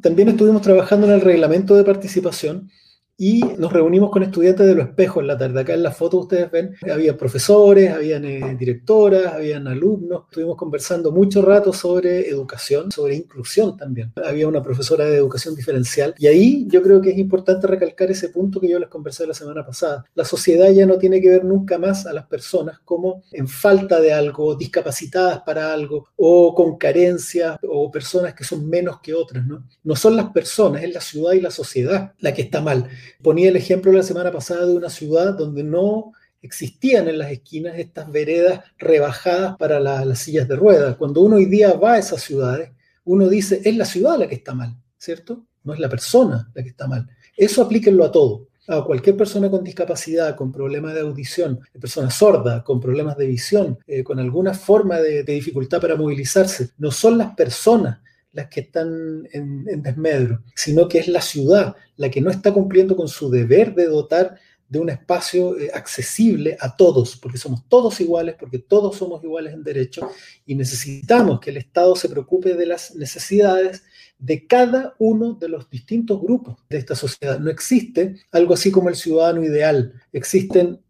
También 0.01 0.29
estuvimos 0.29 0.61
trabajando 0.61 1.07
en 1.07 1.13
el 1.13 1.21
reglamento 1.21 1.75
de 1.75 1.83
participación 1.83 2.69
y 3.17 3.41
nos 3.57 3.71
reunimos 3.71 4.09
con 4.09 4.23
estudiantes 4.23 4.65
de 4.65 4.75
los 4.75 4.87
espejos 4.87 5.21
en 5.21 5.27
la 5.27 5.37
tarde. 5.37 5.61
Acá 5.61 5.73
en 5.73 5.83
la 5.83 5.91
foto 5.91 6.17
ustedes 6.17 6.49
ven, 6.49 6.75
había 6.91 7.15
profesores, 7.15 7.91
habían 7.91 8.25
eh, 8.25 8.55
directoras, 8.57 9.33
habían 9.33 9.67
alumnos. 9.67 10.23
Estuvimos 10.29 10.57
conversando 10.57 11.11
mucho 11.11 11.41
rato 11.41 11.71
sobre 11.71 12.27
educación, 12.27 12.91
sobre 12.91 13.15
inclusión 13.15 13.77
también. 13.77 14.11
Había 14.23 14.47
una 14.47 14.63
profesora 14.63 15.05
de 15.05 15.17
educación 15.17 15.55
diferencial 15.55 16.15
y 16.17 16.27
ahí 16.27 16.67
yo 16.67 16.81
creo 16.81 17.01
que 17.01 17.11
es 17.11 17.17
importante 17.17 17.67
recalcar 17.67 18.09
ese 18.09 18.29
punto 18.29 18.59
que 18.59 18.69
yo 18.69 18.79
les 18.79 18.89
conversé 18.89 19.27
la 19.27 19.33
semana 19.33 19.65
pasada. 19.65 20.03
La 20.15 20.25
sociedad 20.25 20.69
ya 20.71 20.85
no 20.85 20.97
tiene 20.97 21.21
que 21.21 21.29
ver 21.29 21.45
nunca 21.45 21.77
más 21.77 22.07
a 22.07 22.13
las 22.13 22.25
personas 22.25 22.79
como 22.83 23.23
en 23.31 23.47
falta 23.47 24.01
de 24.01 24.11
algo, 24.11 24.55
discapacitadas 24.55 25.41
para 25.43 25.71
algo 25.71 26.07
o 26.15 26.55
con 26.55 26.77
carencias 26.77 27.57
o 27.61 27.91
personas 27.91 28.33
que 28.33 28.43
son 28.43 28.67
menos 28.67 28.99
que 29.01 29.13
otras. 29.13 29.45
No, 29.45 29.63
no 29.83 29.95
son 29.95 30.15
las 30.15 30.31
personas, 30.31 30.83
es 30.83 30.93
la 30.93 31.01
ciudad 31.01 31.33
y 31.33 31.41
la 31.41 31.51
sociedad 31.51 32.13
la 32.19 32.33
que 32.33 32.41
está 32.41 32.59
mal. 32.59 32.89
Ponía 33.21 33.49
el 33.49 33.55
ejemplo 33.55 33.91
la 33.91 34.03
semana 34.03 34.31
pasada 34.31 34.65
de 34.65 34.73
una 34.73 34.89
ciudad 34.89 35.33
donde 35.33 35.63
no 35.63 36.13
existían 36.41 37.07
en 37.07 37.17
las 37.17 37.31
esquinas 37.31 37.79
estas 37.79 38.11
veredas 38.11 38.61
rebajadas 38.77 39.55
para 39.57 39.79
la, 39.79 40.03
las 40.05 40.19
sillas 40.19 40.47
de 40.47 40.55
ruedas. 40.55 40.97
Cuando 40.97 41.21
uno 41.21 41.37
hoy 41.37 41.45
día 41.45 41.73
va 41.73 41.93
a 41.93 41.99
esas 41.99 42.21
ciudades, 42.21 42.71
uno 43.05 43.29
dice, 43.29 43.61
es 43.63 43.75
la 43.75 43.85
ciudad 43.85 44.19
la 44.19 44.27
que 44.27 44.35
está 44.35 44.53
mal, 44.53 44.75
¿cierto? 44.97 45.45
No 45.63 45.73
es 45.73 45.79
la 45.79 45.89
persona 45.89 46.51
la 46.53 46.61
que 46.63 46.69
está 46.69 46.87
mal. 46.87 47.09
Eso 47.35 47.61
aplíquenlo 47.61 48.03
a 48.03 48.11
todo. 48.11 48.47
A 48.67 48.83
cualquier 48.83 49.17
persona 49.17 49.49
con 49.49 49.63
discapacidad, 49.63 50.35
con 50.35 50.51
problemas 50.51 50.93
de 50.93 51.01
audición, 51.01 51.59
persona 51.79 52.09
sorda, 52.09 52.63
con 52.63 52.79
problemas 52.79 53.17
de 53.17 53.25
visión, 53.25 53.77
eh, 53.87 54.03
con 54.03 54.19
alguna 54.19 54.53
forma 54.53 54.99
de 54.99 55.23
dificultad 55.23 55.81
para 55.81 55.97
movilizarse. 55.97 56.69
No 56.77 56.91
son 56.91 57.17
las 57.17 57.35
personas 57.35 58.02
las 58.33 58.47
que 58.49 58.61
están 58.61 59.27
en, 59.31 59.65
en 59.69 59.81
desmedro, 59.81 60.43
sino 60.55 60.87
que 60.87 60.99
es 60.99 61.07
la 61.07 61.21
ciudad 61.21 61.75
la 61.97 62.09
que 62.09 62.21
no 62.21 62.31
está 62.31 62.51
cumpliendo 62.51 62.95
con 62.95 63.07
su 63.07 63.29
deber 63.29 63.73
de 63.75 63.85
dotar 63.85 64.35
de 64.67 64.79
un 64.79 64.89
espacio 64.89 65.57
eh, 65.59 65.69
accesible 65.73 66.57
a 66.59 66.75
todos, 66.75 67.15
porque 67.17 67.37
somos 67.37 67.67
todos 67.67 68.01
iguales, 68.01 68.35
porque 68.39 68.57
todos 68.57 68.97
somos 68.97 69.23
iguales 69.23 69.53
en 69.53 69.63
derecho 69.63 70.09
y 70.45 70.55
necesitamos 70.55 71.39
que 71.39 71.51
el 71.51 71.57
Estado 71.57 71.95
se 71.95 72.09
preocupe 72.09 72.55
de 72.55 72.65
las 72.65 72.95
necesidades 72.95 73.83
de 74.17 74.47
cada 74.47 74.95
uno 74.97 75.33
de 75.33 75.49
los 75.49 75.69
distintos 75.69 76.19
grupos 76.21 76.57
de 76.69 76.77
esta 76.77 76.95
sociedad. 76.95 77.39
No 77.39 77.51
existe 77.51 78.15
algo 78.31 78.55
así 78.55 78.71
como 78.71 78.89
el 78.89 78.95
ciudadano 78.95 79.43
ideal, 79.43 79.93
existen 80.11 80.81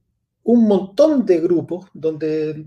un 0.43 0.65
montón 0.67 1.25
de 1.25 1.39
grupos 1.39 1.87
donde 1.93 2.65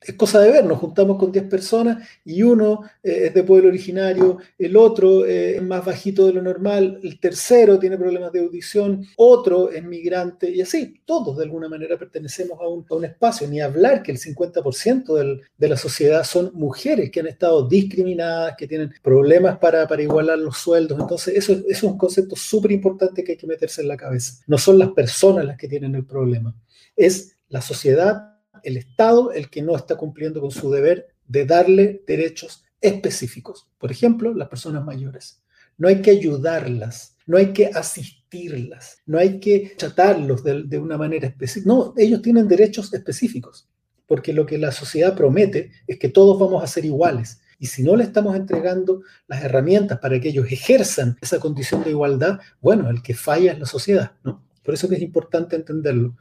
es 0.00 0.14
cosa 0.14 0.40
de 0.40 0.52
ver, 0.52 0.64
nos 0.64 0.78
juntamos 0.78 1.18
con 1.18 1.32
10 1.32 1.44
personas 1.46 2.08
y 2.24 2.42
uno 2.42 2.82
eh, 3.02 3.26
es 3.26 3.34
de 3.34 3.42
pueblo 3.42 3.68
originario, 3.68 4.38
el 4.56 4.76
otro 4.76 5.26
eh, 5.26 5.56
es 5.56 5.62
más 5.62 5.84
bajito 5.84 6.26
de 6.26 6.34
lo 6.34 6.42
normal, 6.42 7.00
el 7.02 7.18
tercero 7.18 7.78
tiene 7.78 7.98
problemas 7.98 8.32
de 8.32 8.40
audición, 8.40 9.04
otro 9.16 9.70
es 9.70 9.82
migrante 9.82 10.50
y 10.50 10.60
así, 10.60 11.00
todos 11.04 11.36
de 11.36 11.44
alguna 11.44 11.68
manera 11.68 11.98
pertenecemos 11.98 12.58
a 12.60 12.68
un, 12.68 12.86
a 12.88 12.94
un 12.94 13.04
espacio, 13.06 13.48
ni 13.48 13.60
hablar 13.60 14.02
que 14.02 14.12
el 14.12 14.18
50% 14.18 15.14
del, 15.14 15.42
de 15.56 15.68
la 15.68 15.76
sociedad 15.76 16.22
son 16.22 16.52
mujeres 16.54 17.10
que 17.10 17.20
han 17.20 17.26
estado 17.26 17.66
discriminadas, 17.68 18.54
que 18.56 18.68
tienen 18.68 18.92
problemas 19.02 19.58
para, 19.58 19.88
para 19.88 20.02
igualar 20.02 20.38
los 20.38 20.58
sueldos, 20.58 20.98
entonces 21.00 21.36
eso, 21.36 21.52
eso 21.52 21.64
es 21.68 21.82
un 21.82 21.98
concepto 21.98 22.36
súper 22.36 22.70
importante 22.70 23.24
que 23.24 23.32
hay 23.32 23.38
que 23.38 23.46
meterse 23.46 23.82
en 23.82 23.88
la 23.88 23.96
cabeza. 23.96 24.42
No 24.46 24.58
son 24.58 24.78
las 24.78 24.90
personas 24.90 25.44
las 25.44 25.56
que 25.56 25.68
tienen 25.68 25.96
el 25.96 26.06
problema, 26.06 26.54
es 26.94 27.36
la 27.48 27.60
sociedad 27.60 28.37
el 28.64 28.76
Estado 28.76 29.32
el 29.32 29.50
que 29.50 29.62
no 29.62 29.76
está 29.76 29.96
cumpliendo 29.96 30.40
con 30.40 30.50
su 30.50 30.70
deber 30.70 31.08
de 31.26 31.44
darle 31.44 32.02
derechos 32.06 32.64
específicos. 32.80 33.68
Por 33.78 33.90
ejemplo, 33.90 34.34
las 34.34 34.48
personas 34.48 34.84
mayores. 34.84 35.42
No 35.76 35.88
hay 35.88 36.02
que 36.02 36.10
ayudarlas, 36.10 37.16
no 37.26 37.36
hay 37.36 37.52
que 37.52 37.66
asistirlas, 37.66 38.98
no 39.06 39.18
hay 39.18 39.38
que 39.38 39.74
tratarlos 39.78 40.42
de, 40.42 40.64
de 40.64 40.78
una 40.78 40.98
manera 40.98 41.28
específica. 41.28 41.68
No, 41.68 41.94
ellos 41.96 42.20
tienen 42.22 42.48
derechos 42.48 42.92
específicos, 42.92 43.68
porque 44.06 44.32
lo 44.32 44.46
que 44.46 44.58
la 44.58 44.72
sociedad 44.72 45.14
promete 45.14 45.70
es 45.86 45.98
que 45.98 46.08
todos 46.08 46.38
vamos 46.38 46.62
a 46.64 46.66
ser 46.66 46.84
iguales. 46.84 47.40
Y 47.60 47.66
si 47.66 47.82
no 47.82 47.96
le 47.96 48.04
estamos 48.04 48.36
entregando 48.36 49.02
las 49.26 49.42
herramientas 49.42 49.98
para 49.98 50.20
que 50.20 50.28
ellos 50.28 50.46
ejerzan 50.50 51.16
esa 51.20 51.40
condición 51.40 51.82
de 51.82 51.90
igualdad, 51.90 52.40
bueno, 52.60 52.88
el 52.88 53.02
que 53.02 53.14
falla 53.14 53.52
es 53.52 53.58
la 53.58 53.66
sociedad, 53.66 54.12
¿no? 54.22 54.44
Por 54.62 54.74
eso 54.74 54.88
que 54.88 54.96
es 54.96 55.02
importante 55.02 55.56
entenderlo. 55.56 56.16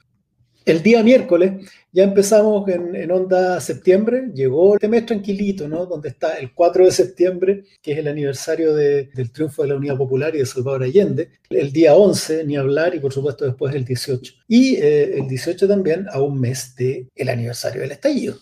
El 0.68 0.84
día 0.84 1.02
miércoles 1.02 1.66
ya 1.94 2.04
empezamos 2.04 2.68
en, 2.68 3.10
onda 3.10 3.62
septiembre, 3.62 4.32
llegó 4.34 4.74
este 4.74 4.90
mes 4.90 5.06
tranquilito, 5.06 5.66
¿no? 5.70 5.86
Donde 5.86 6.10
está 6.10 6.38
el 6.40 6.54
4 6.54 6.84
de 6.84 6.92
septiembre, 6.92 7.64
que 7.82 7.94
es 7.94 7.98
el 8.00 8.10
aniversario 8.10 8.76
del 8.76 9.32
triunfo 9.32 9.62
de 9.62 9.70
la 9.70 9.76
Unidad 9.76 9.96
Popular 9.96 10.36
y 10.36 10.40
de 10.40 10.46
Salvador 10.46 10.84
Allende. 10.84 11.30
El 11.50 11.72
día 11.72 11.96
11, 11.96 12.44
ni 12.44 12.58
hablar, 12.58 12.94
y 12.94 13.00
por 13.00 13.14
supuesto 13.14 13.46
después 13.46 13.74
el 13.76 13.86
18. 13.86 14.34
Y 14.50 14.76
eh, 14.76 15.18
el 15.18 15.30
18 15.30 15.70
también 15.70 16.06
a 16.12 16.22
un 16.22 16.38
mes 16.38 16.76
del 16.76 17.08
el 17.16 17.30
aniversario 17.30 17.80
del 17.84 17.92
estallido. 17.94 18.36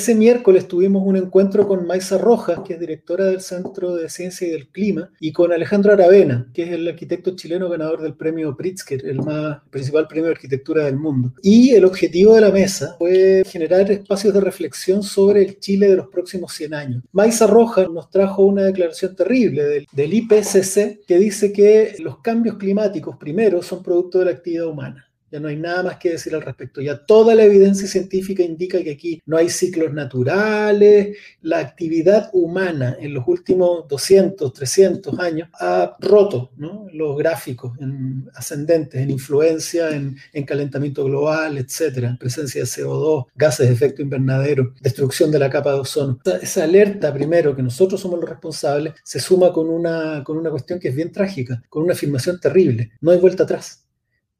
Ese 0.00 0.14
miércoles 0.14 0.66
tuvimos 0.66 1.02
un 1.04 1.18
encuentro 1.18 1.68
con 1.68 1.86
Maisa 1.86 2.16
Rojas, 2.16 2.60
que 2.64 2.72
es 2.72 2.80
directora 2.80 3.26
del 3.26 3.42
Centro 3.42 3.96
de 3.96 4.08
Ciencia 4.08 4.48
y 4.48 4.50
del 4.50 4.68
Clima, 4.68 5.10
y 5.20 5.30
con 5.30 5.52
Alejandro 5.52 5.92
Aravena, 5.92 6.48
que 6.54 6.62
es 6.62 6.72
el 6.72 6.88
arquitecto 6.88 7.36
chileno 7.36 7.68
ganador 7.68 8.00
del 8.00 8.14
premio 8.14 8.56
Pritzker, 8.56 9.04
el 9.04 9.18
más 9.18 9.60
principal 9.68 10.08
premio 10.08 10.28
de 10.28 10.30
arquitectura 10.36 10.86
del 10.86 10.96
mundo. 10.96 11.34
Y 11.42 11.72
el 11.72 11.84
objetivo 11.84 12.34
de 12.34 12.40
la 12.40 12.50
mesa 12.50 12.94
fue 12.96 13.42
generar 13.44 13.90
espacios 13.90 14.32
de 14.32 14.40
reflexión 14.40 15.02
sobre 15.02 15.42
el 15.42 15.58
Chile 15.58 15.88
de 15.88 15.96
los 15.96 16.08
próximos 16.08 16.54
100 16.54 16.72
años. 16.72 17.04
Maisa 17.12 17.46
Rojas 17.46 17.90
nos 17.90 18.08
trajo 18.08 18.46
una 18.46 18.62
declaración 18.62 19.14
terrible 19.14 19.64
del, 19.64 19.86
del 19.92 20.14
IPCC 20.14 21.04
que 21.06 21.18
dice 21.18 21.52
que 21.52 21.96
los 21.98 22.20
cambios 22.20 22.56
climáticos, 22.56 23.18
primero, 23.18 23.62
son 23.62 23.82
producto 23.82 24.20
de 24.20 24.24
la 24.24 24.30
actividad 24.30 24.64
humana 24.64 25.09
ya 25.30 25.40
no 25.40 25.48
hay 25.48 25.56
nada 25.56 25.82
más 25.82 25.96
que 25.96 26.10
decir 26.10 26.34
al 26.34 26.42
respecto. 26.42 26.80
Ya 26.80 27.04
toda 27.04 27.34
la 27.34 27.44
evidencia 27.44 27.86
científica 27.86 28.42
indica 28.42 28.82
que 28.82 28.92
aquí 28.92 29.22
no 29.26 29.36
hay 29.36 29.48
ciclos 29.48 29.92
naturales. 29.92 31.16
La 31.42 31.58
actividad 31.58 32.30
humana 32.32 32.96
en 32.98 33.14
los 33.14 33.26
últimos 33.26 33.86
200, 33.88 34.52
300 34.52 35.18
años 35.18 35.48
ha 35.60 35.96
roto 36.00 36.50
los 36.92 37.16
gráficos 37.16 37.78
en 37.78 38.28
ascendentes, 38.34 39.00
en 39.00 39.10
influencia, 39.10 39.90
en, 39.90 40.16
calentamiento 40.44 41.04
global, 41.04 41.58
etcétera, 41.58 42.16
presencia 42.18 42.62
de 42.62 42.66
CO2, 42.66 43.26
gases 43.36 43.68
de 43.68 43.74
efecto 43.74 44.02
invernadero, 44.02 44.72
destrucción 44.80 45.30
de 45.30 45.38
la 45.38 45.48
capa 45.48 45.72
de 45.72 45.80
ozono. 45.80 46.18
Esa, 46.24 46.38
esa, 46.38 46.64
alerta, 46.64 47.12
primero, 47.14 47.54
que 47.54 47.62
nosotros 47.62 48.00
somos 48.00 48.18
los 48.18 48.28
responsables, 48.28 48.94
se 49.04 49.20
suma 49.20 49.52
con 49.52 49.68
una, 49.68 50.24
con 50.24 50.36
una 50.38 50.50
cuestión 50.50 50.80
que 50.80 50.88
es 50.88 50.94
bien 50.96 51.12
trágica, 51.12 51.62
con 51.68 51.84
una 51.84 51.92
afirmación 51.92 52.40
terrible. 52.40 52.90
No 53.00 53.12
hay 53.12 53.18
vuelta 53.18 53.44
atrás 53.44 53.84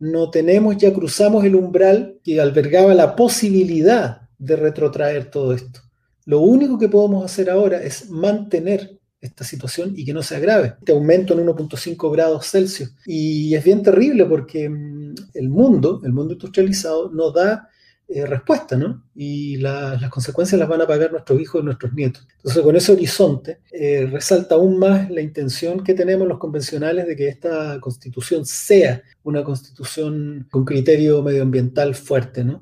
no 0.00 0.30
tenemos, 0.30 0.76
ya 0.78 0.92
cruzamos 0.92 1.44
el 1.44 1.54
umbral 1.54 2.18
que 2.24 2.40
albergaba 2.40 2.94
la 2.94 3.14
posibilidad 3.14 4.22
de 4.38 4.56
retrotraer 4.56 5.30
todo 5.30 5.52
esto. 5.52 5.80
Lo 6.24 6.40
único 6.40 6.78
que 6.78 6.88
podemos 6.88 7.24
hacer 7.24 7.50
ahora 7.50 7.82
es 7.82 8.10
mantener 8.10 8.98
esta 9.20 9.44
situación 9.44 9.92
y 9.94 10.04
que 10.04 10.14
no 10.14 10.22
se 10.22 10.36
agrave. 10.36 10.74
Este 10.78 10.92
aumento 10.92 11.34
en 11.34 11.46
1.5 11.46 12.10
grados 12.10 12.50
Celsius. 12.50 12.94
Y 13.04 13.54
es 13.54 13.62
bien 13.62 13.82
terrible 13.82 14.24
porque 14.24 14.68
mm, 14.68 15.14
el 15.34 15.48
mundo, 15.50 16.00
el 16.02 16.12
mundo 16.12 16.32
industrializado, 16.32 17.10
no 17.10 17.30
da 17.30 17.68
eh, 18.12 18.26
respuesta, 18.26 18.76
¿no? 18.76 19.04
Y 19.14 19.58
las 19.58 20.10
consecuencias 20.10 20.58
las 20.58 20.68
van 20.68 20.80
a 20.80 20.86
pagar 20.86 21.12
nuestros 21.12 21.40
hijos 21.40 21.62
y 21.62 21.64
nuestros 21.64 21.92
nietos. 21.94 22.26
Entonces, 22.38 22.60
con 22.60 22.74
ese 22.74 22.90
horizonte, 22.90 23.60
eh, 23.70 24.08
resalta 24.10 24.56
aún 24.56 24.80
más 24.80 25.08
la 25.10 25.20
intención 25.20 25.84
que 25.84 25.94
tenemos 25.94 26.26
los 26.26 26.40
convencionales 26.40 27.06
de 27.06 27.14
que 27.14 27.28
esta 27.28 27.78
constitución 27.80 28.44
sea 28.44 29.00
una 29.22 29.44
constitución 29.44 30.48
con 30.50 30.64
criterio 30.64 31.22
medioambiental 31.22 31.94
fuerte, 31.94 32.42
¿no? 32.42 32.60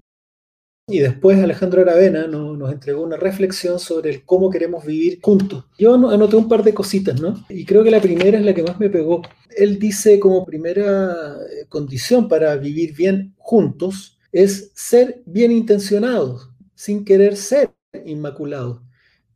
Y 0.86 0.98
después 0.98 1.38
Alejandro 1.38 1.80
Aravena 1.80 2.26
nos 2.26 2.70
entregó 2.70 3.02
una 3.02 3.16
reflexión 3.16 3.78
sobre 3.78 4.22
cómo 4.26 4.50
queremos 4.50 4.84
vivir 4.84 5.18
juntos. 5.22 5.64
Yo 5.78 5.94
anoté 5.94 6.36
un 6.36 6.48
par 6.48 6.62
de 6.62 6.74
cositas, 6.74 7.20
¿no? 7.20 7.42
Y 7.48 7.64
creo 7.64 7.82
que 7.82 7.90
la 7.90 8.02
primera 8.02 8.38
es 8.38 8.44
la 8.44 8.54
que 8.54 8.62
más 8.62 8.78
me 8.78 8.90
pegó. 8.90 9.22
Él 9.56 9.78
dice 9.78 10.20
como 10.20 10.44
primera 10.44 11.36
eh, 11.50 11.66
condición 11.70 12.28
para 12.28 12.54
vivir 12.56 12.94
bien 12.94 13.34
juntos, 13.38 14.17
es 14.32 14.70
ser 14.74 15.22
bien 15.26 15.52
intencionados, 15.52 16.50
sin 16.74 17.04
querer 17.04 17.36
ser 17.36 17.70
inmaculados. 18.04 18.82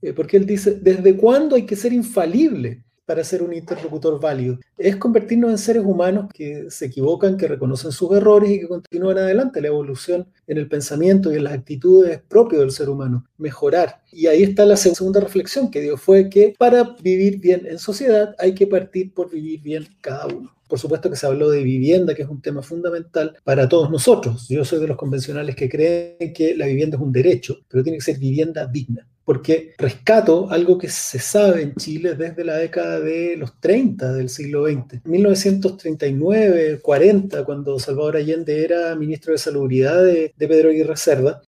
Eh, 0.00 0.12
porque 0.12 0.36
él 0.36 0.46
dice, 0.46 0.78
¿desde 0.80 1.16
cuándo 1.16 1.56
hay 1.56 1.64
que 1.64 1.76
ser 1.76 1.92
infalible 1.92 2.84
para 3.12 3.24
ser 3.24 3.42
un 3.42 3.52
interlocutor 3.52 4.18
válido? 4.18 4.58
Es 4.78 4.96
convertirnos 4.96 5.50
en 5.50 5.58
seres 5.58 5.84
humanos 5.84 6.30
que 6.32 6.70
se 6.70 6.86
equivocan, 6.86 7.36
que 7.36 7.46
reconocen 7.46 7.92
sus 7.92 8.10
errores 8.12 8.50
y 8.50 8.60
que 8.60 8.68
continúan 8.68 9.18
adelante. 9.18 9.60
La 9.60 9.68
evolución 9.68 10.26
en 10.46 10.56
el 10.56 10.66
pensamiento 10.66 11.30
y 11.30 11.36
en 11.36 11.44
las 11.44 11.52
actitudes 11.52 12.10
es 12.10 12.22
propio 12.22 12.60
del 12.60 12.70
ser 12.70 12.88
humano, 12.88 13.26
mejorar. 13.36 14.00
Y 14.10 14.28
ahí 14.28 14.42
está 14.42 14.64
la 14.64 14.78
segunda 14.78 15.20
reflexión 15.20 15.70
que 15.70 15.82
dio, 15.82 15.98
fue 15.98 16.30
que 16.30 16.54
para 16.58 16.96
vivir 17.02 17.38
bien 17.38 17.66
en 17.66 17.78
sociedad 17.78 18.34
hay 18.38 18.54
que 18.54 18.66
partir 18.66 19.12
por 19.12 19.30
vivir 19.30 19.60
bien 19.60 19.86
cada 20.00 20.26
uno. 20.28 20.56
Por 20.66 20.78
supuesto 20.78 21.10
que 21.10 21.16
se 21.16 21.26
habló 21.26 21.50
de 21.50 21.62
vivienda, 21.62 22.14
que 22.14 22.22
es 22.22 22.28
un 22.30 22.40
tema 22.40 22.62
fundamental 22.62 23.36
para 23.44 23.68
todos 23.68 23.90
nosotros. 23.90 24.48
Yo 24.48 24.64
soy 24.64 24.80
de 24.80 24.86
los 24.86 24.96
convencionales 24.96 25.54
que 25.54 25.68
creen 25.68 26.32
que 26.32 26.56
la 26.56 26.64
vivienda 26.64 26.96
es 26.96 27.02
un 27.02 27.12
derecho, 27.12 27.58
pero 27.68 27.82
tiene 27.82 27.98
que 27.98 28.04
ser 28.04 28.18
vivienda 28.18 28.66
digna. 28.66 29.06
Porque 29.24 29.74
rescato 29.78 30.50
algo 30.50 30.78
que 30.78 30.88
se 30.88 31.18
sabe 31.18 31.62
en 31.62 31.74
Chile 31.76 32.14
desde 32.14 32.44
la 32.44 32.56
década 32.56 33.00
de 33.00 33.36
los 33.36 33.60
30 33.60 34.12
del 34.12 34.28
siglo 34.28 34.66
XX. 34.66 35.04
1939, 35.04 36.80
40, 36.82 37.44
cuando 37.44 37.78
Salvador 37.78 38.16
Allende 38.16 38.64
era 38.64 38.94
ministro 38.96 39.32
de 39.32 39.38
Salubridad 39.38 40.02
de, 40.02 40.32
de 40.36 40.48
Pedro 40.48 40.70
Aguirre 40.70 40.96
Cerda, 40.96 41.42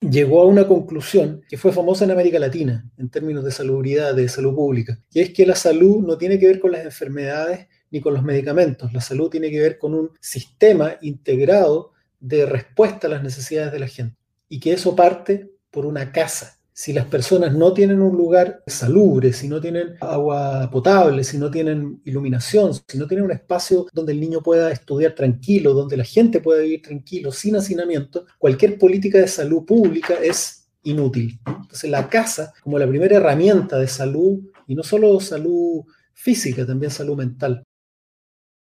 llegó 0.00 0.40
a 0.40 0.46
una 0.46 0.66
conclusión 0.66 1.42
que 1.48 1.58
fue 1.58 1.72
famosa 1.72 2.04
en 2.04 2.12
América 2.12 2.38
Latina 2.38 2.90
en 2.96 3.10
términos 3.10 3.44
de 3.44 3.50
salubridad, 3.50 4.14
de 4.14 4.28
salud 4.28 4.54
pública, 4.54 4.98
y 5.12 5.20
es 5.20 5.30
que 5.30 5.44
la 5.44 5.54
salud 5.54 5.98
no 5.98 6.16
tiene 6.16 6.38
que 6.38 6.46
ver 6.46 6.58
con 6.58 6.72
las 6.72 6.84
enfermedades 6.84 7.68
ni 7.90 8.00
con 8.00 8.14
los 8.14 8.22
medicamentos. 8.22 8.92
La 8.92 9.00
salud 9.00 9.28
tiene 9.28 9.50
que 9.50 9.60
ver 9.60 9.78
con 9.78 9.94
un 9.94 10.10
sistema 10.20 10.96
integrado 11.02 11.92
de 12.18 12.46
respuesta 12.46 13.06
a 13.06 13.10
las 13.10 13.22
necesidades 13.22 13.72
de 13.72 13.78
la 13.78 13.88
gente. 13.88 14.16
Y 14.48 14.60
que 14.60 14.72
eso 14.72 14.94
parte 14.94 15.50
por 15.70 15.86
una 15.86 16.12
casa. 16.12 16.58
Si 16.82 16.94
las 16.94 17.04
personas 17.04 17.52
no 17.52 17.74
tienen 17.74 18.00
un 18.00 18.16
lugar 18.16 18.62
salubre, 18.66 19.34
si 19.34 19.48
no 19.48 19.60
tienen 19.60 19.96
agua 20.00 20.70
potable, 20.72 21.24
si 21.24 21.36
no 21.36 21.50
tienen 21.50 22.00
iluminación, 22.06 22.72
si 22.72 22.96
no 22.96 23.06
tienen 23.06 23.26
un 23.26 23.32
espacio 23.32 23.86
donde 23.92 24.12
el 24.12 24.20
niño 24.20 24.40
pueda 24.42 24.72
estudiar 24.72 25.14
tranquilo, 25.14 25.74
donde 25.74 25.98
la 25.98 26.04
gente 26.04 26.40
pueda 26.40 26.62
vivir 26.62 26.80
tranquilo, 26.80 27.32
sin 27.32 27.56
hacinamiento, 27.56 28.24
cualquier 28.38 28.78
política 28.78 29.18
de 29.18 29.28
salud 29.28 29.66
pública 29.66 30.14
es 30.22 30.70
inútil. 30.82 31.38
Entonces 31.44 31.90
la 31.90 32.08
casa, 32.08 32.54
como 32.62 32.78
la 32.78 32.88
primera 32.88 33.16
herramienta 33.16 33.78
de 33.78 33.86
salud, 33.86 34.40
y 34.66 34.74
no 34.74 34.82
solo 34.82 35.20
salud 35.20 35.82
física, 36.14 36.64
también 36.64 36.90
salud 36.90 37.18
mental, 37.18 37.62